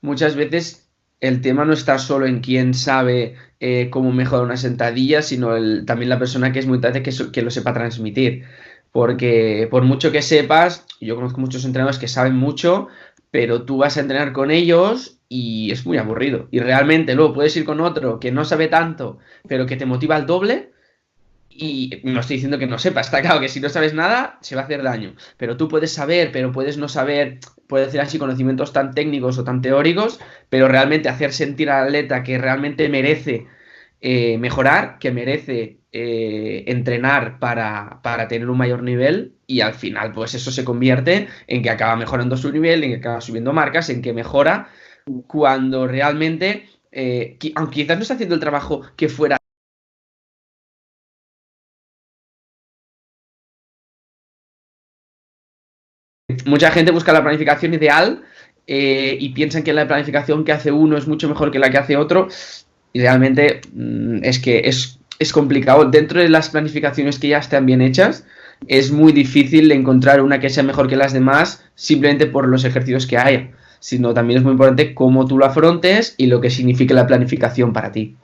muchas 0.00 0.36
veces 0.36 0.90
el 1.20 1.40
tema 1.40 1.64
no 1.64 1.72
está 1.72 1.98
solo 1.98 2.26
en 2.26 2.40
quién 2.40 2.74
sabe 2.74 3.36
eh, 3.60 3.90
cómo 3.90 4.12
mejorar 4.12 4.44
una 4.44 4.56
sentadilla, 4.56 5.22
sino 5.22 5.56
el, 5.56 5.84
también 5.86 6.08
la 6.08 6.18
persona 6.18 6.52
que 6.52 6.58
es 6.58 6.66
muy 6.66 6.76
importante 6.76 7.02
que, 7.02 7.12
que, 7.30 7.42
lo 7.42 7.50
sepa 7.50 7.74
transmitir. 7.74 8.44
Porque 8.90 9.68
por 9.70 9.84
mucho 9.84 10.10
que 10.10 10.22
sepas, 10.22 10.86
yo 11.00 11.14
conozco 11.14 11.40
muchos 11.40 11.64
entrenadores 11.64 11.98
que 11.98 12.08
saben 12.08 12.34
mucho, 12.34 12.88
pero 13.30 13.62
tú 13.62 13.78
vas 13.78 13.96
a 13.96 14.00
entrenar 14.00 14.32
con 14.32 14.50
ellos 14.50 15.20
y 15.28 15.70
es 15.70 15.86
muy 15.86 15.98
aburrido. 15.98 16.48
Y 16.50 16.58
realmente 16.58 17.14
luego 17.14 17.34
puedes 17.34 17.56
ir 17.56 17.64
con 17.64 17.80
otro 17.80 18.18
que 18.18 18.32
no 18.32 18.44
sabe 18.44 18.66
tanto, 18.66 19.18
pero 19.46 19.66
que 19.66 19.76
te 19.76 19.86
motiva 19.86 20.16
al 20.16 20.26
doble 20.26 20.72
y 21.60 22.00
no 22.04 22.20
estoy 22.20 22.36
diciendo 22.36 22.58
que 22.58 22.66
no 22.66 22.78
sepa, 22.78 23.02
está 23.02 23.20
claro 23.20 23.38
que 23.38 23.50
si 23.50 23.60
no 23.60 23.68
sabes 23.68 23.92
nada, 23.92 24.38
se 24.40 24.56
va 24.56 24.62
a 24.62 24.64
hacer 24.64 24.82
daño. 24.82 25.14
Pero 25.36 25.58
tú 25.58 25.68
puedes 25.68 25.92
saber, 25.92 26.32
pero 26.32 26.52
puedes 26.52 26.78
no 26.78 26.88
saber, 26.88 27.38
puedes 27.68 27.88
hacer 27.88 28.00
así 28.00 28.18
conocimientos 28.18 28.72
tan 28.72 28.92
técnicos 28.94 29.38
o 29.38 29.44
tan 29.44 29.60
teóricos, 29.60 30.18
pero 30.48 30.68
realmente 30.68 31.10
hacer 31.10 31.34
sentir 31.34 31.68
al 31.68 31.88
atleta 31.88 32.22
que 32.22 32.38
realmente 32.38 32.88
merece 32.88 33.46
eh, 34.00 34.38
mejorar, 34.38 34.98
que 34.98 35.10
merece 35.10 35.80
eh, 35.92 36.64
entrenar 36.66 37.38
para, 37.38 38.00
para, 38.02 38.26
tener 38.26 38.48
un 38.48 38.56
mayor 38.56 38.82
nivel 38.82 39.34
y 39.46 39.60
al 39.60 39.74
final 39.74 40.12
pues 40.12 40.34
eso 40.34 40.50
se 40.50 40.64
convierte 40.64 41.28
en 41.46 41.62
que 41.62 41.68
acaba 41.68 41.94
mejorando 41.96 42.38
su 42.38 42.50
nivel, 42.50 42.84
en 42.84 42.90
que 42.92 42.96
acaba 42.96 43.20
subiendo 43.20 43.52
marcas, 43.52 43.90
en 43.90 44.00
que 44.00 44.14
mejora 44.14 44.68
cuando 45.26 45.86
realmente, 45.86 46.68
eh, 46.90 47.36
aunque 47.54 47.82
quizás 47.82 47.98
no 47.98 48.02
está 48.02 48.14
haciendo 48.14 48.34
el 48.34 48.40
trabajo 48.40 48.82
que 48.96 49.10
fuera 49.10 49.36
mucha 56.46 56.70
gente 56.70 56.90
busca 56.90 57.12
la 57.12 57.22
planificación 57.22 57.74
ideal 57.74 58.22
eh, 58.66 59.16
y 59.18 59.30
piensan 59.30 59.62
que 59.62 59.72
la 59.72 59.88
planificación 59.88 60.44
que 60.44 60.52
hace 60.52 60.70
uno 60.70 60.96
es 60.96 61.08
mucho 61.08 61.28
mejor 61.28 61.50
que 61.50 61.58
la 61.58 61.70
que 61.70 61.78
hace 61.78 61.96
otro. 61.96 62.28
Y 62.92 63.00
realmente 63.00 63.60
mm, 63.72 64.24
es 64.24 64.38
que 64.38 64.62
es, 64.64 64.98
complicado. 65.32 65.84
Dentro 65.86 66.20
de 66.20 66.28
las 66.28 66.50
planificaciones 66.50 67.18
que 67.18 67.28
ya 67.28 67.38
están 67.38 67.66
bien 67.66 67.82
hechas, 67.82 68.24
es 68.68 68.92
muy 68.92 69.12
difícil 69.12 69.70
encontrar 69.72 70.20
una 70.20 70.40
que 70.40 70.50
sea 70.50 70.62
mejor 70.62 70.88
que 70.88 70.96
las 70.96 71.12
demás 71.12 71.64
simplemente 71.74 72.26
por 72.26 72.48
los 72.48 72.64
ejercicios 72.64 73.06
que 73.06 73.18
haya. 73.18 73.50
Sino 73.80 74.14
también 74.14 74.38
es 74.38 74.44
muy 74.44 74.52
importante 74.52 74.94
cómo 74.94 75.26
tú 75.26 75.36
lo 75.36 75.46
afrontes 75.46 76.14
y 76.16 76.26
lo 76.26 76.40
que 76.40 76.50
signifique 76.50 76.94
la 76.94 77.06
planificación 77.06 77.72
para 77.72 77.90
ti. 77.90 78.16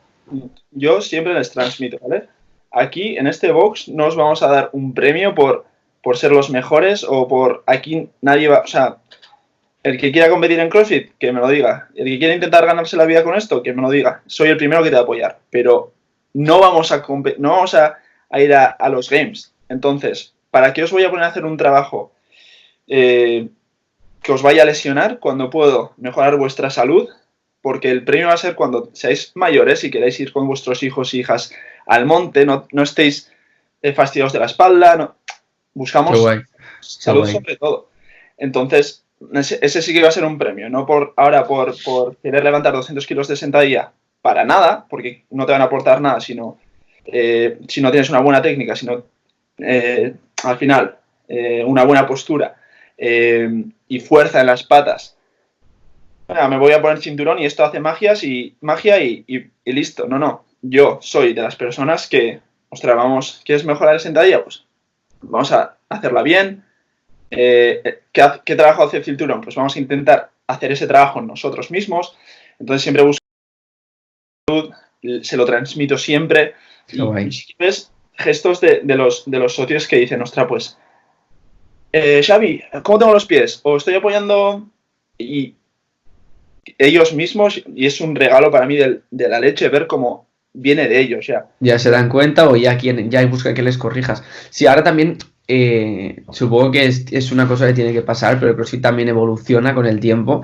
Yo 0.70 1.00
siempre 1.00 1.34
les 1.34 1.50
transmito, 1.50 1.98
¿vale? 2.02 2.24
Aquí 2.70 3.16
en 3.16 3.26
este 3.26 3.50
box 3.52 3.88
no 3.88 4.06
os 4.06 4.16
vamos 4.16 4.42
a 4.42 4.48
dar 4.48 4.70
un 4.72 4.92
premio 4.92 5.34
por 5.34 5.64
por 6.06 6.16
ser 6.16 6.30
los 6.30 6.50
mejores 6.50 7.02
o 7.02 7.26
por 7.26 7.64
aquí 7.66 8.08
nadie 8.20 8.46
va, 8.46 8.60
o 8.60 8.66
sea, 8.68 8.98
el 9.82 9.98
que 9.98 10.12
quiera 10.12 10.30
competir 10.30 10.60
en 10.60 10.68
CrossFit, 10.68 11.18
que 11.18 11.32
me 11.32 11.40
lo 11.40 11.48
diga. 11.48 11.88
El 11.96 12.04
que 12.04 12.18
quiera 12.20 12.32
intentar 12.32 12.64
ganarse 12.64 12.96
la 12.96 13.06
vida 13.06 13.24
con 13.24 13.34
esto, 13.34 13.60
que 13.60 13.72
me 13.72 13.82
lo 13.82 13.90
diga. 13.90 14.22
Soy 14.24 14.50
el 14.50 14.56
primero 14.56 14.84
que 14.84 14.90
te 14.90 14.94
va 14.94 15.00
a 15.00 15.02
apoyar, 15.02 15.40
pero 15.50 15.94
no 16.32 16.60
vamos 16.60 16.92
a, 16.92 17.04
no 17.38 17.50
vamos 17.50 17.74
a, 17.74 17.98
ir 18.38 18.54
a, 18.54 18.88
los 18.88 19.10
games. 19.10 19.52
Entonces, 19.68 20.32
¿para 20.52 20.72
qué 20.72 20.84
os 20.84 20.92
voy 20.92 21.02
a 21.02 21.10
poner 21.10 21.24
a 21.24 21.28
hacer 21.30 21.44
un 21.44 21.56
trabajo 21.56 22.12
eh, 22.86 23.48
que 24.22 24.30
os 24.30 24.42
vaya 24.42 24.62
a 24.62 24.66
lesionar 24.66 25.18
cuando 25.18 25.50
puedo 25.50 25.92
mejorar 25.96 26.36
vuestra 26.36 26.70
salud? 26.70 27.08
Porque 27.62 27.90
el 27.90 28.04
premio 28.04 28.28
va 28.28 28.34
a 28.34 28.36
ser 28.36 28.54
cuando 28.54 28.90
seáis 28.92 29.32
mayores 29.34 29.82
y 29.82 29.90
queráis 29.90 30.20
ir 30.20 30.32
con 30.32 30.46
vuestros 30.46 30.84
hijos 30.84 31.12
e 31.12 31.16
hijas 31.16 31.52
al 31.84 32.06
monte, 32.06 32.46
no, 32.46 32.68
no 32.70 32.84
estéis 32.84 33.32
eh, 33.82 33.92
fastidiados 33.92 34.32
de 34.32 34.38
la 34.38 34.46
espalda, 34.46 34.96
no, 34.96 35.16
Buscamos 35.76 36.18
salud 36.80 37.28
sobre 37.28 37.56
todo. 37.56 37.90
Entonces, 38.38 39.04
ese, 39.34 39.82
sí 39.82 39.92
que 39.92 40.00
va 40.00 40.08
a 40.08 40.12
ser 40.12 40.24
un 40.24 40.38
premio, 40.38 40.70
no 40.70 40.86
por 40.86 41.12
ahora 41.16 41.46
por, 41.46 42.16
querer 42.16 42.42
levantar 42.42 42.72
200 42.72 43.06
kilos 43.06 43.28
de 43.28 43.36
sentadilla 43.36 43.92
para 44.22 44.46
nada, 44.46 44.86
porque 44.88 45.24
no 45.30 45.44
te 45.44 45.52
van 45.52 45.60
a 45.60 45.64
aportar 45.64 46.00
nada 46.00 46.20
sino, 46.20 46.56
eh, 47.04 47.58
si 47.68 47.82
no 47.82 47.90
tienes 47.90 48.08
una 48.08 48.20
buena 48.20 48.40
técnica, 48.40 48.74
sino 48.74 49.04
eh, 49.58 50.14
al 50.44 50.56
final 50.56 50.96
eh, 51.28 51.62
una 51.62 51.84
buena 51.84 52.06
postura 52.06 52.56
y 52.98 54.00
fuerza 54.00 54.40
en 54.40 54.46
las 54.46 54.62
patas. 54.62 55.18
me 56.26 56.56
voy 56.56 56.72
a 56.72 56.80
poner 56.80 57.02
cinturón 57.02 57.38
y 57.38 57.44
esto 57.44 57.66
hace 57.66 57.80
magias 57.80 58.24
y 58.24 58.56
magia 58.62 58.98
y, 59.02 59.26
y 59.26 59.72
listo. 59.72 60.08
No, 60.08 60.18
no. 60.18 60.46
Yo 60.62 60.98
soy 61.02 61.34
de 61.34 61.42
las 61.42 61.54
personas 61.54 62.06
que, 62.06 62.40
ostras, 62.70 62.96
vamos, 62.96 63.42
¿quieres 63.44 63.66
mejorar 63.66 63.94
el 63.94 64.00
sentadilla? 64.00 64.42
Pues 64.42 64.65
vamos 65.28 65.52
a 65.52 65.78
hacerla 65.88 66.22
bien. 66.22 66.64
Eh, 67.30 68.02
¿qué, 68.12 68.56
trabajo 68.56 68.84
hace 68.84 68.98
el 68.98 69.04
cinturón? 69.04 69.40
Pues 69.40 69.56
vamos 69.56 69.76
a 69.76 69.78
intentar 69.78 70.30
hacer 70.46 70.72
ese 70.72 70.86
trabajo 70.86 71.20
nosotros 71.20 71.70
mismos. 71.70 72.16
Entonces 72.58 72.82
siempre 72.82 73.02
busco 73.02 73.18
se 75.22 75.36
lo 75.36 75.44
transmito 75.44 75.98
siempre. 75.98 76.54
Y, 76.92 77.54
ves 77.58 77.92
gestos 78.14 78.60
de, 78.60 78.82
los, 78.84 79.24
de 79.26 79.38
los 79.38 79.54
socios 79.54 79.86
que 79.86 79.96
dicen, 79.96 80.22
ostras, 80.22 80.46
pues, 80.48 80.78
eh, 81.92 82.22
Xavi, 82.24 82.62
¿cómo 82.82 82.98
tengo 82.98 83.12
los 83.12 83.26
pies? 83.26 83.60
O 83.62 83.76
estoy 83.76 83.94
apoyando 83.94 84.66
y 85.18 85.54
ellos 86.78 87.12
mismos, 87.12 87.62
y 87.74 87.86
es 87.86 88.00
un 88.00 88.14
regalo 88.14 88.50
para 88.50 88.66
mí 88.66 88.76
de, 88.76 89.00
de 89.10 89.28
la 89.28 89.40
leche 89.40 89.68
ver 89.68 89.86
cómo 89.86 90.25
viene 90.56 90.88
de 90.88 91.00
ellos 91.00 91.26
ya. 91.26 91.46
Ya 91.60 91.78
se 91.78 91.90
dan 91.90 92.08
cuenta 92.08 92.48
o 92.48 92.56
ya 92.56 92.76
quieren, 92.76 93.10
ya 93.10 93.24
buscan 93.26 93.54
que 93.54 93.62
les 93.62 93.78
corrijas. 93.78 94.22
Sí, 94.50 94.66
ahora 94.66 94.82
también 94.82 95.18
eh, 95.48 96.24
supongo 96.32 96.72
que 96.72 96.86
es, 96.86 97.32
una 97.32 97.46
cosa 97.46 97.66
que 97.66 97.74
tiene 97.74 97.92
que 97.92 98.02
pasar, 98.02 98.38
pero 98.38 98.50
el 98.50 98.56
CrossFit 98.56 98.82
también 98.82 99.08
evoluciona 99.08 99.74
con 99.74 99.86
el 99.86 100.00
tiempo. 100.00 100.42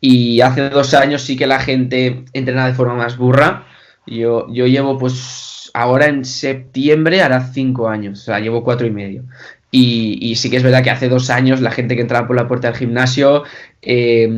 Y 0.00 0.40
hace 0.40 0.70
dos 0.70 0.94
años 0.94 1.22
sí 1.22 1.36
que 1.36 1.46
la 1.46 1.60
gente 1.60 2.24
entrena 2.32 2.66
de 2.66 2.74
forma 2.74 2.94
más 2.94 3.16
burra. 3.16 3.66
Yo, 4.06 4.46
yo 4.52 4.66
llevo 4.66 4.98
pues 4.98 5.70
ahora 5.74 6.06
en 6.06 6.24
septiembre 6.24 7.22
hará 7.22 7.52
cinco 7.52 7.88
años, 7.88 8.20
o 8.20 8.24
sea, 8.24 8.38
llevo 8.38 8.62
cuatro 8.62 8.86
y 8.86 8.90
medio. 8.90 9.24
Y, 9.70 10.18
y, 10.20 10.36
sí 10.36 10.50
que 10.50 10.58
es 10.58 10.62
verdad 10.62 10.84
que 10.84 10.90
hace 10.90 11.08
dos 11.08 11.30
años 11.30 11.60
la 11.60 11.72
gente 11.72 11.96
que 11.96 12.02
entraba 12.02 12.28
por 12.28 12.36
la 12.36 12.46
puerta 12.46 12.68
del 12.68 12.76
gimnasio 12.76 13.42
eh, 13.82 14.28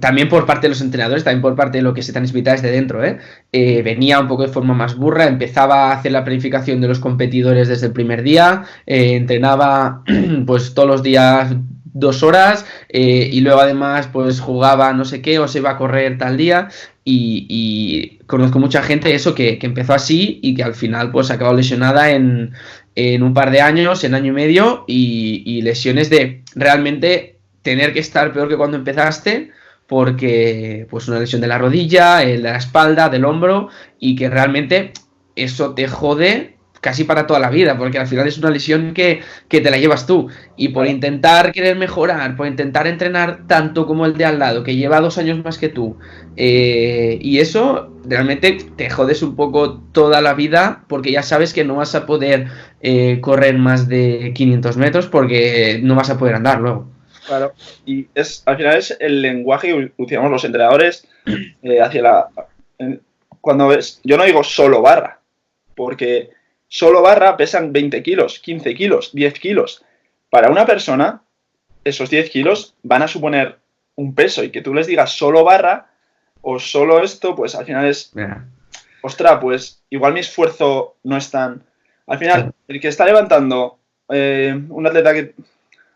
también 0.00 0.28
por 0.28 0.46
parte 0.46 0.66
de 0.66 0.70
los 0.70 0.80
entrenadores, 0.80 1.24
también 1.24 1.42
por 1.42 1.54
parte 1.54 1.78
de 1.78 1.82
lo 1.82 1.92
que 1.92 2.02
se 2.02 2.12
transmitía 2.12 2.52
desde 2.52 2.70
dentro, 2.70 3.04
¿eh? 3.04 3.18
¿eh? 3.52 3.82
venía 3.82 4.20
un 4.20 4.28
poco 4.28 4.42
de 4.42 4.48
forma 4.48 4.74
más 4.74 4.96
burra, 4.96 5.26
empezaba 5.26 5.90
a 5.90 5.92
hacer 5.92 6.12
la 6.12 6.24
planificación 6.24 6.80
de 6.80 6.88
los 6.88 6.98
competidores 6.98 7.68
desde 7.68 7.86
el 7.86 7.92
primer 7.92 8.22
día, 8.22 8.64
eh, 8.86 9.16
entrenaba 9.16 10.02
pues 10.46 10.74
todos 10.74 10.88
los 10.88 11.02
días 11.02 11.54
dos 11.94 12.22
horas 12.22 12.64
eh, 12.88 13.28
y 13.30 13.40
luego 13.40 13.60
además 13.60 14.08
pues 14.10 14.40
jugaba 14.40 14.92
no 14.94 15.04
sé 15.04 15.20
qué 15.20 15.38
o 15.38 15.46
se 15.46 15.58
iba 15.58 15.70
a 15.70 15.76
correr 15.76 16.16
tal 16.18 16.36
día 16.36 16.68
y, 17.04 18.18
conozco 18.26 18.58
mucha 18.58 18.82
gente 18.82 19.14
eso 19.14 19.34
que, 19.34 19.58
empezó 19.60 19.92
así 19.92 20.38
y 20.42 20.54
que 20.54 20.62
al 20.62 20.74
final 20.74 21.10
pues 21.10 21.30
acabó 21.30 21.52
lesionada 21.52 22.10
en, 22.12 22.52
un 22.96 23.34
par 23.34 23.50
de 23.50 23.60
años, 23.60 24.04
en 24.04 24.14
año 24.14 24.28
y 24.28 24.34
medio 24.34 24.84
y, 24.86 25.60
lesiones 25.62 26.08
de 26.08 26.42
realmente 26.54 27.36
tener 27.60 27.92
que 27.92 28.00
estar 28.00 28.32
peor 28.32 28.48
que 28.48 28.56
cuando 28.56 28.76
empezaste 28.76 29.50
porque 29.92 30.86
pues 30.88 31.06
una 31.06 31.18
lesión 31.18 31.42
de 31.42 31.48
la 31.48 31.58
rodilla, 31.58 32.20
de 32.20 32.38
la 32.38 32.56
espalda, 32.56 33.10
del 33.10 33.26
hombro 33.26 33.68
y 33.98 34.16
que 34.16 34.30
realmente 34.30 34.94
eso 35.36 35.74
te 35.74 35.86
jode 35.86 36.56
casi 36.80 37.04
para 37.04 37.26
toda 37.26 37.38
la 37.40 37.50
vida, 37.50 37.76
porque 37.76 37.98
al 37.98 38.06
final 38.06 38.26
es 38.26 38.38
una 38.38 38.48
lesión 38.48 38.94
que, 38.94 39.20
te 39.50 39.70
la 39.70 39.76
llevas 39.76 40.06
tú. 40.06 40.28
Y 40.56 40.68
por 40.68 40.86
intentar 40.86 41.52
querer 41.52 41.76
mejorar, 41.76 42.36
por 42.36 42.46
intentar 42.46 42.86
entrenar 42.86 43.46
tanto 43.46 43.86
como 43.86 44.06
el 44.06 44.16
de 44.16 44.24
al 44.24 44.38
lado, 44.38 44.64
que 44.64 44.76
lleva 44.76 44.98
dos 45.02 45.18
años 45.18 45.44
más 45.44 45.58
que 45.58 45.68
tú, 45.68 45.98
eh, 46.38 47.18
y 47.20 47.40
eso 47.40 47.92
realmente 48.06 48.56
te 48.74 48.88
jodes 48.88 49.22
un 49.22 49.36
poco 49.36 49.74
toda 49.92 50.22
la 50.22 50.32
vida, 50.32 50.86
porque 50.88 51.12
ya 51.12 51.22
sabes 51.22 51.52
que 51.52 51.64
no 51.64 51.76
vas 51.76 51.94
a 51.94 52.06
poder 52.06 52.46
eh, 52.80 53.18
correr 53.20 53.58
más 53.58 53.88
de 53.88 54.32
500 54.34 54.78
metros, 54.78 55.06
porque 55.06 55.80
no 55.82 55.96
vas 55.96 56.08
a 56.08 56.16
poder 56.16 56.36
andar 56.36 56.62
luego. 56.62 56.91
Claro, 57.26 57.52
y 57.86 58.08
es 58.14 58.42
al 58.46 58.56
final 58.56 58.76
es 58.76 58.96
el 58.98 59.22
lenguaje 59.22 59.68
que 59.68 59.92
utilizamos 59.96 60.30
los 60.30 60.44
entrenadores 60.44 61.06
eh, 61.62 61.80
hacia 61.80 62.02
la... 62.02 62.28
cuando 63.40 63.68
ves, 63.68 64.00
yo 64.02 64.16
no 64.16 64.24
digo 64.24 64.42
solo 64.42 64.82
barra, 64.82 65.20
porque 65.76 66.30
solo 66.68 67.02
barra 67.02 67.36
pesan 67.36 67.72
20 67.72 68.02
kilos, 68.02 68.38
15 68.40 68.74
kilos, 68.74 69.10
10 69.12 69.38
kilos. 69.38 69.84
Para 70.30 70.50
una 70.50 70.66
persona, 70.66 71.22
esos 71.84 72.10
10 72.10 72.30
kilos 72.30 72.74
van 72.82 73.02
a 73.02 73.08
suponer 73.08 73.58
un 73.94 74.14
peso 74.14 74.42
y 74.42 74.50
que 74.50 74.62
tú 74.62 74.74
les 74.74 74.86
digas 74.86 75.12
solo 75.12 75.44
barra 75.44 75.90
o 76.40 76.58
solo 76.58 77.02
esto, 77.02 77.36
pues 77.36 77.54
al 77.54 77.64
final 77.64 77.86
es, 77.86 78.12
ostra, 79.02 79.38
pues 79.38 79.82
igual 79.90 80.12
mi 80.12 80.20
esfuerzo 80.20 80.96
no 81.04 81.16
es 81.16 81.30
tan... 81.30 81.62
Al 82.06 82.18
final, 82.18 82.52
el 82.66 82.80
que 82.80 82.88
está 82.88 83.04
levantando 83.04 83.78
eh, 84.08 84.58
un 84.68 84.86
atleta 84.86 85.14
que, 85.14 85.34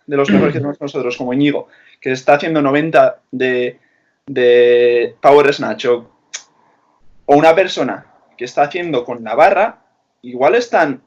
de 0.07 0.17
los 0.17 0.31
mejores 0.31 0.53
que 0.53 0.59
tenemos 0.61 0.81
nosotros, 0.81 1.17
como 1.17 1.33
Íñigo, 1.33 1.69
que 2.01 2.13
está 2.13 2.35
haciendo 2.35 2.63
90 2.63 3.23
de, 3.33 3.79
de 4.27 5.15
Power 5.21 5.53
Snatch 5.53 5.87
o 5.87 6.11
una 7.27 7.55
persona 7.55 8.07
que 8.37 8.45
está 8.45 8.63
haciendo 8.63 9.05
con 9.05 9.25
la 9.25 9.35
barra, 9.35 9.83
igual 10.23 10.55
están, 10.55 11.03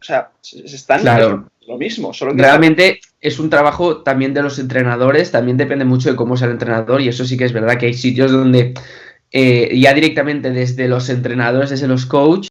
o 0.00 0.04
sea, 0.04 0.30
se 0.40 0.64
están 0.64 1.02
claro. 1.02 1.50
lo 1.66 1.78
mismo. 1.78 2.12
Solo 2.12 2.32
Realmente 2.34 3.00
es 3.20 3.38
un 3.38 3.50
trabajo 3.50 4.02
también 4.02 4.34
de 4.34 4.42
los 4.42 4.58
entrenadores, 4.58 5.30
también 5.30 5.56
depende 5.56 5.84
mucho 5.84 6.10
de 6.10 6.16
cómo 6.16 6.34
es 6.34 6.42
el 6.42 6.50
entrenador 6.50 7.00
y 7.00 7.08
eso 7.08 7.24
sí 7.24 7.36
que 7.36 7.44
es 7.44 7.52
verdad 7.52 7.78
que 7.78 7.86
hay 7.86 7.94
sitios 7.94 8.32
donde 8.32 8.74
eh, 9.30 9.78
ya 9.78 9.94
directamente 9.94 10.50
desde 10.50 10.88
los 10.88 11.08
entrenadores, 11.08 11.70
desde 11.70 11.86
los 11.86 12.06
coaches, 12.06 12.50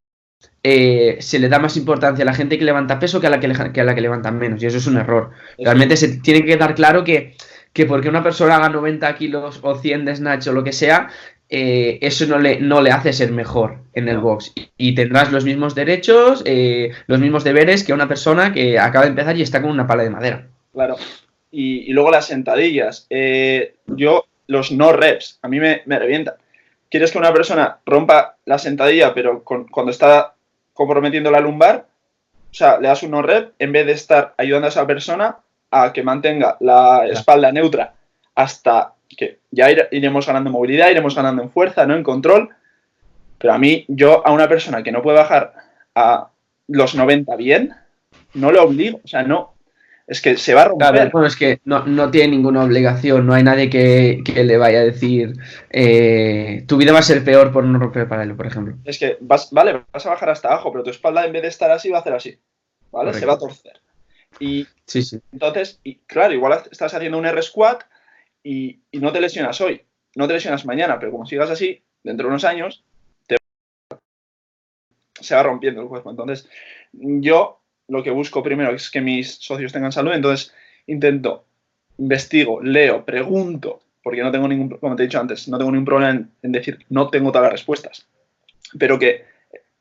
eh, 0.64 1.18
se 1.20 1.40
le 1.40 1.50
da 1.50 1.60
más 1.60 1.78
importancia 1.78 2.24
a 2.24 2.26
la 2.26 2.34
gente 2.34 2.58
que 2.58 2.66
levanta 2.66 3.00
peso 3.00 3.22
que 3.22 3.28
a 3.28 3.30
la 3.30 3.40
que, 3.40 3.48
a 3.48 3.84
la 3.84 3.96
que 3.96 4.02
levantan 4.02 4.38
menos 4.38 4.62
y 4.62 4.66
eso 4.66 4.78
es 4.78 4.88
un 4.88 4.98
error. 4.98 5.32
Realmente 5.58 5.98
se 5.98 6.20
tiene 6.20 6.44
que 6.46 6.58
dar 6.58 6.76
claro 6.76 7.04
que 7.04 7.36
que 7.74 7.86
porque 7.86 8.10
una 8.10 8.24
persona 8.24 8.56
haga 8.56 8.70
90 8.70 9.16
kilos 9.16 9.60
o 9.62 9.76
100 9.76 10.06
de 10.06 10.16
snatch 10.16 10.48
o 10.48 10.54
lo 10.54 10.64
que 10.64 10.74
sea, 10.74 11.10
eh, 11.50 12.00
eso 12.02 12.26
no 12.28 12.38
le, 12.38 12.60
no 12.60 12.82
le 12.82 12.92
hace 12.92 13.14
ser 13.14 13.32
mejor 13.32 13.78
en 13.94 14.08
el 14.08 14.20
box. 14.20 14.54
Y, 14.78 14.96
tendrás 14.96 15.32
los 15.32 15.46
mismos 15.46 15.76
derechos, 15.76 16.42
eh, 16.46 16.92
los 17.08 17.20
mismos 17.20 17.44
deberes 17.44 17.84
que 17.84 17.94
una 17.94 18.08
persona 18.08 18.54
que 18.54 18.80
acaba 18.80 19.06
de 19.06 19.12
empezar 19.12 19.38
y 19.38 19.42
está 19.42 19.62
con 19.62 19.72
una 19.72 19.88
pala 19.88 20.04
de 20.04 20.10
madera. 20.10 20.48
Claro. 20.74 20.96
Y, 21.52 21.92
luego 21.94 22.12
las 22.12 22.28
sentadillas. 22.28 23.08
Eh, 23.10 23.76
yo, 23.88 24.26
los 24.48 24.72
no 24.72 24.92
reps, 24.94 25.40
a 25.42 25.48
mí 25.48 25.60
me, 25.60 25.82
me 25.86 26.00
revientan. 26.00 26.36
¿Quieres 26.90 27.12
que 27.12 27.20
una 27.20 27.34
persona 27.34 27.78
rompa 27.86 28.38
la 28.46 28.58
sentadilla, 28.58 29.14
pero 29.14 29.44
cuando 29.44 29.92
está 29.92 30.34
comprometiendo 30.80 31.30
la 31.30 31.42
lumbar? 31.42 31.88
O 32.50 32.54
sea, 32.54 32.80
le 32.80 32.88
das 32.88 33.04
un 33.04 33.12
no 33.12 33.22
rep 33.22 33.54
en 33.60 33.74
vez 33.74 33.86
de 33.86 33.92
estar 33.92 34.34
ayudando 34.38 34.68
a 34.68 34.70
esa 34.70 34.88
persona 34.88 35.38
a 35.70 35.92
que 35.92 36.04
mantenga 36.04 36.56
la 36.62 37.06
espalda 37.06 37.52
neutra 37.52 37.94
hasta 38.34 38.94
que 39.10 39.40
ya 39.52 39.68
iremos 39.92 40.26
ganando 40.26 40.50
movilidad, 40.50 40.90
iremos 40.90 41.16
ganando 41.16 41.44
en 41.44 41.52
fuerza, 41.52 41.86
¿no? 41.86 41.96
En 41.96 42.04
control. 42.04 42.50
Pero 43.38 43.54
a 43.54 43.58
mí, 43.58 43.84
yo 43.90 44.26
a 44.26 44.32
una 44.32 44.48
persona 44.48 44.82
que 44.82 44.94
no 44.94 45.02
puede 45.02 45.18
bajar 45.18 45.54
a 45.96 46.30
los 46.68 46.96
90 46.96 47.36
bien, 47.36 47.76
no 48.36 48.52
le 48.54 48.60
obligo. 48.60 49.02
O 49.04 49.08
sea, 49.08 49.24
no. 49.24 49.56
Es 50.10 50.22
que 50.22 50.38
se 50.38 50.56
va 50.56 50.64
a 50.64 50.66
romper. 50.70 51.12
bueno, 51.12 51.28
es 51.28 51.36
que 51.36 51.62
no, 51.66 52.10
tiene 52.10 52.30
ninguna 52.30 52.64
obligación. 52.64 53.28
No 53.28 53.36
hay 53.36 53.44
nadie 53.44 53.70
que, 53.70 54.24
le 54.26 54.58
vaya 54.58 54.80
a 54.80 54.84
decir 54.84 55.36
eh, 55.70 56.64
tu 56.68 56.78
vida 56.78 56.92
va 56.92 56.98
a 56.98 57.04
ser 57.04 57.24
peor 57.24 57.52
por 57.52 57.64
no 57.64 57.78
romper 57.78 58.02
el 58.02 58.08
paralelo, 58.08 58.36
por 58.36 58.48
ejemplo. 58.48 58.76
Es 58.86 58.98
que 58.98 59.18
vas, 59.22 59.52
vale, 59.52 59.84
vas 59.94 60.06
a 60.08 60.10
bajar 60.10 60.32
hasta 60.32 60.48
abajo, 60.48 60.72
pero 60.72 60.84
tu 60.84 60.90
espalda 60.90 61.28
en 61.28 61.32
vez 61.32 61.44
de 61.44 61.50
estar 61.50 61.70
así 61.70 61.92
va 61.92 62.00
a 62.00 62.02
hacer 62.02 62.14
así. 62.14 62.40
¿Vale? 62.92 63.14
Se 63.14 63.24
va 63.28 63.34
a 63.34 63.38
torcer. 63.38 63.82
Y 64.40 64.66
sí, 64.88 65.04
sí. 65.04 65.20
entonces, 65.32 65.80
y, 65.84 66.00
claro, 66.00 66.34
igual 66.34 66.60
estás 66.72 66.92
haciendo 66.92 67.20
un 67.20 67.28
R 67.28 67.40
squat 67.44 67.84
y, 68.44 68.80
no 68.94 69.12
te 69.12 69.22
lesionas 69.22 69.62
hoy, 69.62 69.84
no 70.16 70.28
te 70.28 70.34
lesionas 70.34 70.66
mañana, 70.66 70.98
pero 70.98 71.12
como 71.12 71.28
sigas 71.28 71.52
así, 71.52 71.84
dentro 72.04 72.26
de 72.26 72.30
unos 72.30 72.46
años, 72.46 72.84
se 75.22 75.36
va 75.36 75.44
rompiendo 75.44 75.84
el 75.84 75.88
cuerpo. 75.88 76.10
Entonces, 76.10 76.50
yo 76.94 77.62
lo 77.90 78.04
que 78.04 78.12
busco 78.12 78.42
primero 78.42 78.74
es 78.74 78.90
que 78.90 79.02
mis 79.02 79.36
socios 79.36 79.74
tengan 79.74 79.92
salud, 79.92 80.14
entonces 80.14 80.54
intento, 80.88 81.46
investigo, 81.98 82.62
leo, 82.62 83.04
pregunto, 83.06 83.82
porque 84.04 84.24
no 84.24 84.32
tengo 84.32 84.48
ningún, 84.48 84.70
como 84.70 84.96
te 84.96 85.04
he 85.04 85.08
dicho 85.08 85.20
antes, 85.20 85.48
no 85.48 85.58
tengo 85.58 85.72
ningún 85.72 85.86
problema 85.86 86.28
en, 86.42 86.52
decir 86.52 86.80
no 86.90 87.10
tengo 87.10 87.32
todas 87.32 87.44
las 87.44 87.54
respuestas, 87.54 88.08
pero 88.78 88.98
que 88.98 89.26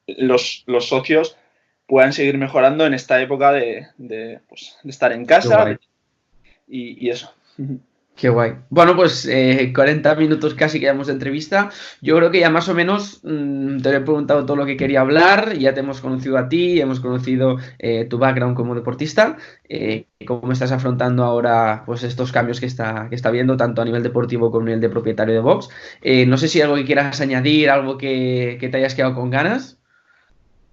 los, 0.06 0.64
socios 0.80 1.36
puedan 1.86 2.12
seguir 2.12 2.36
mejorando 2.38 2.86
en 2.86 2.94
esta 2.94 3.20
época 3.20 3.52
de, 3.52 4.40
pues, 4.48 4.76
estar 4.84 5.12
en 5.12 5.24
casa 5.24 5.78
y, 6.66 7.08
eso. 7.08 7.32
Qué 8.18 8.28
guay. 8.28 8.56
Bueno, 8.68 8.96
pues 8.96 9.26
40 9.26 10.12
eh, 10.12 10.16
minutos 10.16 10.54
casi 10.54 10.80
que 10.80 10.86
llevamos 10.86 11.06
de 11.06 11.12
entrevista. 11.12 11.70
Yo 12.02 12.16
creo 12.16 12.32
que 12.32 12.40
ya 12.40 12.50
más 12.50 12.68
o 12.68 12.74
menos 12.74 13.20
mm, 13.22 13.78
te 13.78 13.94
he 13.94 14.00
preguntado 14.00 14.44
todo 14.44 14.56
lo 14.56 14.66
que 14.66 14.76
quería 14.76 15.02
hablar, 15.02 15.56
ya 15.56 15.72
te 15.72 15.80
hemos 15.80 16.00
conocido 16.00 16.36
a 16.36 16.48
ti, 16.48 16.80
hemos 16.80 16.98
conocido 16.98 17.58
eh, 17.78 18.06
tu 18.06 18.18
background 18.18 18.56
como 18.56 18.74
deportista, 18.74 19.36
eh, 19.68 20.06
cómo 20.26 20.50
estás 20.50 20.72
afrontando 20.72 21.22
ahora 21.22 21.84
pues 21.86 22.02
estos 22.02 22.32
cambios 22.32 22.58
que 22.58 22.66
está, 22.66 23.06
que 23.08 23.14
está 23.14 23.30
viendo, 23.30 23.56
tanto 23.56 23.82
a 23.82 23.84
nivel 23.84 24.02
deportivo 24.02 24.50
como 24.50 24.62
a 24.62 24.64
nivel 24.64 24.80
de 24.80 24.90
propietario 24.90 25.34
de 25.34 25.40
Vox. 25.40 25.68
no 26.26 26.36
sé 26.38 26.48
si 26.48 26.60
algo 26.60 26.74
que 26.74 26.84
quieras 26.84 27.20
añadir, 27.20 27.70
algo 27.70 27.98
que, 27.98 28.58
te 28.60 28.76
hayas 28.76 28.96
quedado 28.96 29.14
con 29.14 29.30
ganas. 29.30 29.78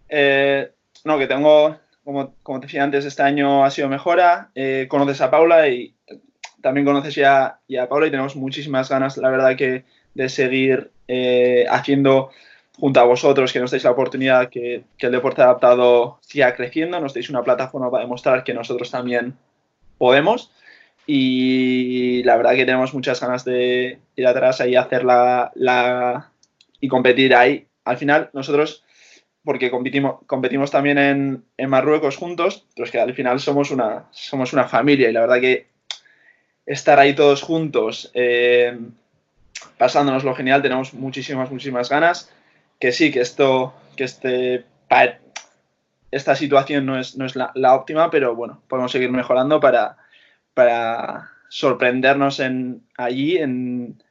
no, 0.09 1.19
que 1.19 1.27
tengo, 1.27 1.77
como, 2.03 2.33
como 2.41 2.59
te 2.59 2.65
decía 2.65 2.83
antes, 2.83 3.05
este 3.05 3.21
año 3.21 3.63
ha 3.63 3.69
sido 3.69 3.87
mejora. 3.87 4.49
conoces 4.89 5.21
a 5.21 5.29
Paula 5.29 5.67
y 5.67 5.95
también 6.65 6.83
conoces 6.83 7.13
ya, 7.13 7.59
ya 7.67 7.87
Pablo 7.87 8.07
y 8.07 8.09
tenemos 8.09 8.35
muchísimas 8.35 8.89
ganas, 8.89 9.17
la 9.17 9.29
verdad, 9.29 9.55
que 9.55 9.85
de 10.15 10.29
seguir 10.29 10.89
eh, 11.07 11.67
haciendo 11.69 12.31
junto 12.79 12.99
a 12.99 13.03
vosotros, 13.03 13.53
que 13.53 13.59
nos 13.59 13.69
deis 13.69 13.83
la 13.83 13.91
oportunidad 13.91 14.49
que, 14.49 14.83
el 14.97 15.11
deporte 15.11 15.43
adaptado 15.43 16.17
siga 16.21 16.55
creciendo, 16.55 16.99
nos 16.99 17.13
deis 17.13 17.29
una 17.29 17.43
plataforma 17.43 17.91
para 17.91 18.05
demostrar 18.05 18.43
que 18.43 18.55
nosotros 18.55 18.89
también 18.89 19.37
podemos. 19.99 20.51
Y 21.05 22.23
la 22.23 22.35
verdad 22.35 22.55
que 22.55 22.65
tenemos 22.65 22.95
muchas 22.95 23.21
ganas 23.21 23.45
de 23.45 23.99
ir 24.15 24.25
atrás 24.25 24.59
ahí, 24.59 24.75
hacer 24.75 25.03
la, 25.03 25.51
la 25.53 26.31
y 26.81 26.87
competir 26.87 27.35
ahí. 27.35 27.67
Al 27.83 27.97
final, 27.97 28.31
nosotros, 28.33 28.83
porque 29.43 29.69
competimos, 29.69 30.23
competimos 30.25 30.71
también 30.71 30.97
en, 30.97 31.43
en 31.57 31.69
Marruecos 31.69 32.17
juntos, 32.17 32.65
pero 32.75 32.85
es 32.85 32.91
que 32.91 32.99
al 32.99 33.13
final 33.13 33.39
somos 33.39 33.69
una, 33.69 34.05
somos 34.09 34.51
una 34.51 34.67
familia 34.67 35.11
y 35.11 35.13
la 35.13 35.21
verdad 35.21 35.39
que 35.39 35.74
estar 36.65 36.99
ahí 36.99 37.13
todos 37.13 37.41
juntos, 37.41 38.11
eh, 38.13 38.77
pasándonos 39.77 40.23
lo 40.23 40.35
genial, 40.35 40.61
tenemos 40.61 40.93
muchísimas, 40.93 41.51
muchísimas 41.51 41.89
ganas. 41.89 42.31
Que 42.79 42.91
sí, 42.91 43.11
que 43.11 43.21
esto, 43.21 43.73
que 43.95 44.03
este, 44.03 44.65
esta 46.11 46.35
situación 46.35 46.85
no 46.85 46.99
es, 46.99 47.15
no 47.17 47.25
es 47.25 47.35
la, 47.35 47.75
óptima, 47.75 48.09
pero 48.09 48.35
bueno, 48.35 48.61
podemos 48.67 48.91
seguir 48.91 49.11
mejorando 49.11 49.59
para, 49.59 49.97
para 50.53 51.31
sorprendernos 51.47 52.39
en, 52.39 52.83
allí, 52.97 53.37
en, 53.37 54.01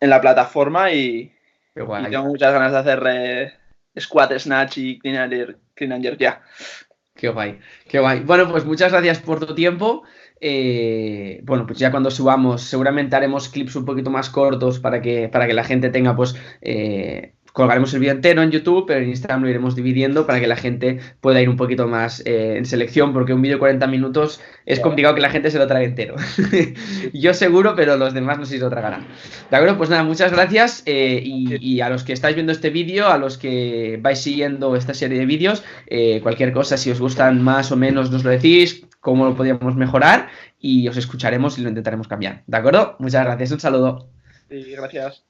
en 0.00 0.10
la 0.10 0.20
plataforma 0.20 0.92
y, 0.92 1.32
tengo 1.74 2.24
muchas 2.24 2.52
ganas 2.52 2.72
de 2.72 2.78
hacer 2.78 3.02
eh, 3.06 3.52
squat, 3.98 4.38
snatch 4.38 4.78
y 4.78 4.98
clean 4.98 5.56
clean 5.74 6.02
ya. 6.18 6.42
Qué 7.16 7.28
guay, 7.28 7.58
qué 7.88 7.98
guay. 7.98 8.20
Bueno, 8.20 8.50
pues 8.50 8.64
muchas 8.64 8.92
gracias 8.92 9.18
por 9.20 9.44
tu 9.44 9.54
tiempo. 9.54 10.04
Eh, 10.40 11.40
bueno, 11.44 11.66
pues 11.66 11.78
ya 11.78 11.90
cuando 11.90 12.10
subamos, 12.10 12.62
seguramente 12.62 13.16
haremos 13.16 13.48
clips 13.48 13.76
un 13.76 13.84
poquito 13.84 14.10
más 14.10 14.30
cortos 14.30 14.78
para 14.78 15.00
que, 15.00 15.28
para 15.28 15.46
que 15.46 15.54
la 15.54 15.64
gente 15.64 15.90
tenga 15.90 16.16
pues 16.16 16.36
eh, 16.60 17.34
colgaremos 17.54 17.94
el 17.94 18.00
vídeo 18.00 18.12
entero 18.12 18.42
en 18.42 18.50
YouTube, 18.50 18.84
pero 18.84 19.00
en 19.00 19.08
Instagram 19.10 19.42
lo 19.42 19.48
iremos 19.48 19.76
dividiendo 19.76 20.26
para 20.26 20.40
que 20.40 20.48
la 20.48 20.56
gente 20.56 20.98
pueda 21.20 21.40
ir 21.40 21.48
un 21.48 21.56
poquito 21.56 21.86
más 21.86 22.20
eh, 22.26 22.56
en 22.58 22.66
selección, 22.66 23.12
porque 23.12 23.32
un 23.32 23.42
vídeo 23.42 23.56
de 23.56 23.60
40 23.60 23.86
minutos 23.86 24.40
es 24.66 24.80
complicado 24.80 25.14
que 25.14 25.20
la 25.20 25.30
gente 25.30 25.52
se 25.52 25.58
lo 25.58 25.68
trague 25.68 25.84
entero. 25.84 26.16
Yo 27.14 27.32
seguro, 27.32 27.74
pero 27.76 27.96
los 27.96 28.12
demás 28.12 28.40
no 28.40 28.44
sé 28.44 28.54
si 28.54 28.58
lo 28.58 28.70
tragarán. 28.70 29.06
De 29.52 29.56
acuerdo, 29.56 29.78
pues 29.78 29.88
nada, 29.88 30.02
muchas 30.02 30.32
gracias 30.32 30.82
eh, 30.84 31.22
y, 31.24 31.80
a 31.80 31.88
los 31.88 32.02
que 32.02 32.12
estáis 32.12 32.34
viendo 32.34 32.50
este 32.50 32.70
vídeo, 32.70 33.06
a 33.06 33.18
los 33.18 33.38
que 33.38 34.00
vais 34.02 34.20
siguiendo 34.20 34.74
esta 34.74 34.92
serie 34.92 35.16
de 35.16 35.26
vídeos, 35.26 35.62
eh, 35.86 36.18
cualquier 36.24 36.52
cosa, 36.52 36.76
si 36.76 36.90
os 36.90 37.00
gustan 37.00 37.40
más 37.40 37.70
o 37.70 37.76
menos, 37.76 38.10
nos 38.10 38.24
lo 38.24 38.30
decís, 38.30 38.84
cómo 39.04 39.26
lo 39.26 39.36
podríamos 39.36 39.76
mejorar 39.76 40.28
y 40.58 40.88
os 40.88 40.96
escucharemos 40.96 41.58
y 41.58 41.62
lo 41.62 41.68
intentaremos 41.68 42.08
cambiar. 42.08 42.42
¿De 42.46 42.56
acuerdo? 42.56 42.96
Muchas 42.98 43.24
gracias, 43.26 43.52
un 43.52 43.60
saludo. 43.60 44.08
Sí, 44.48 44.72
gracias. 44.72 45.24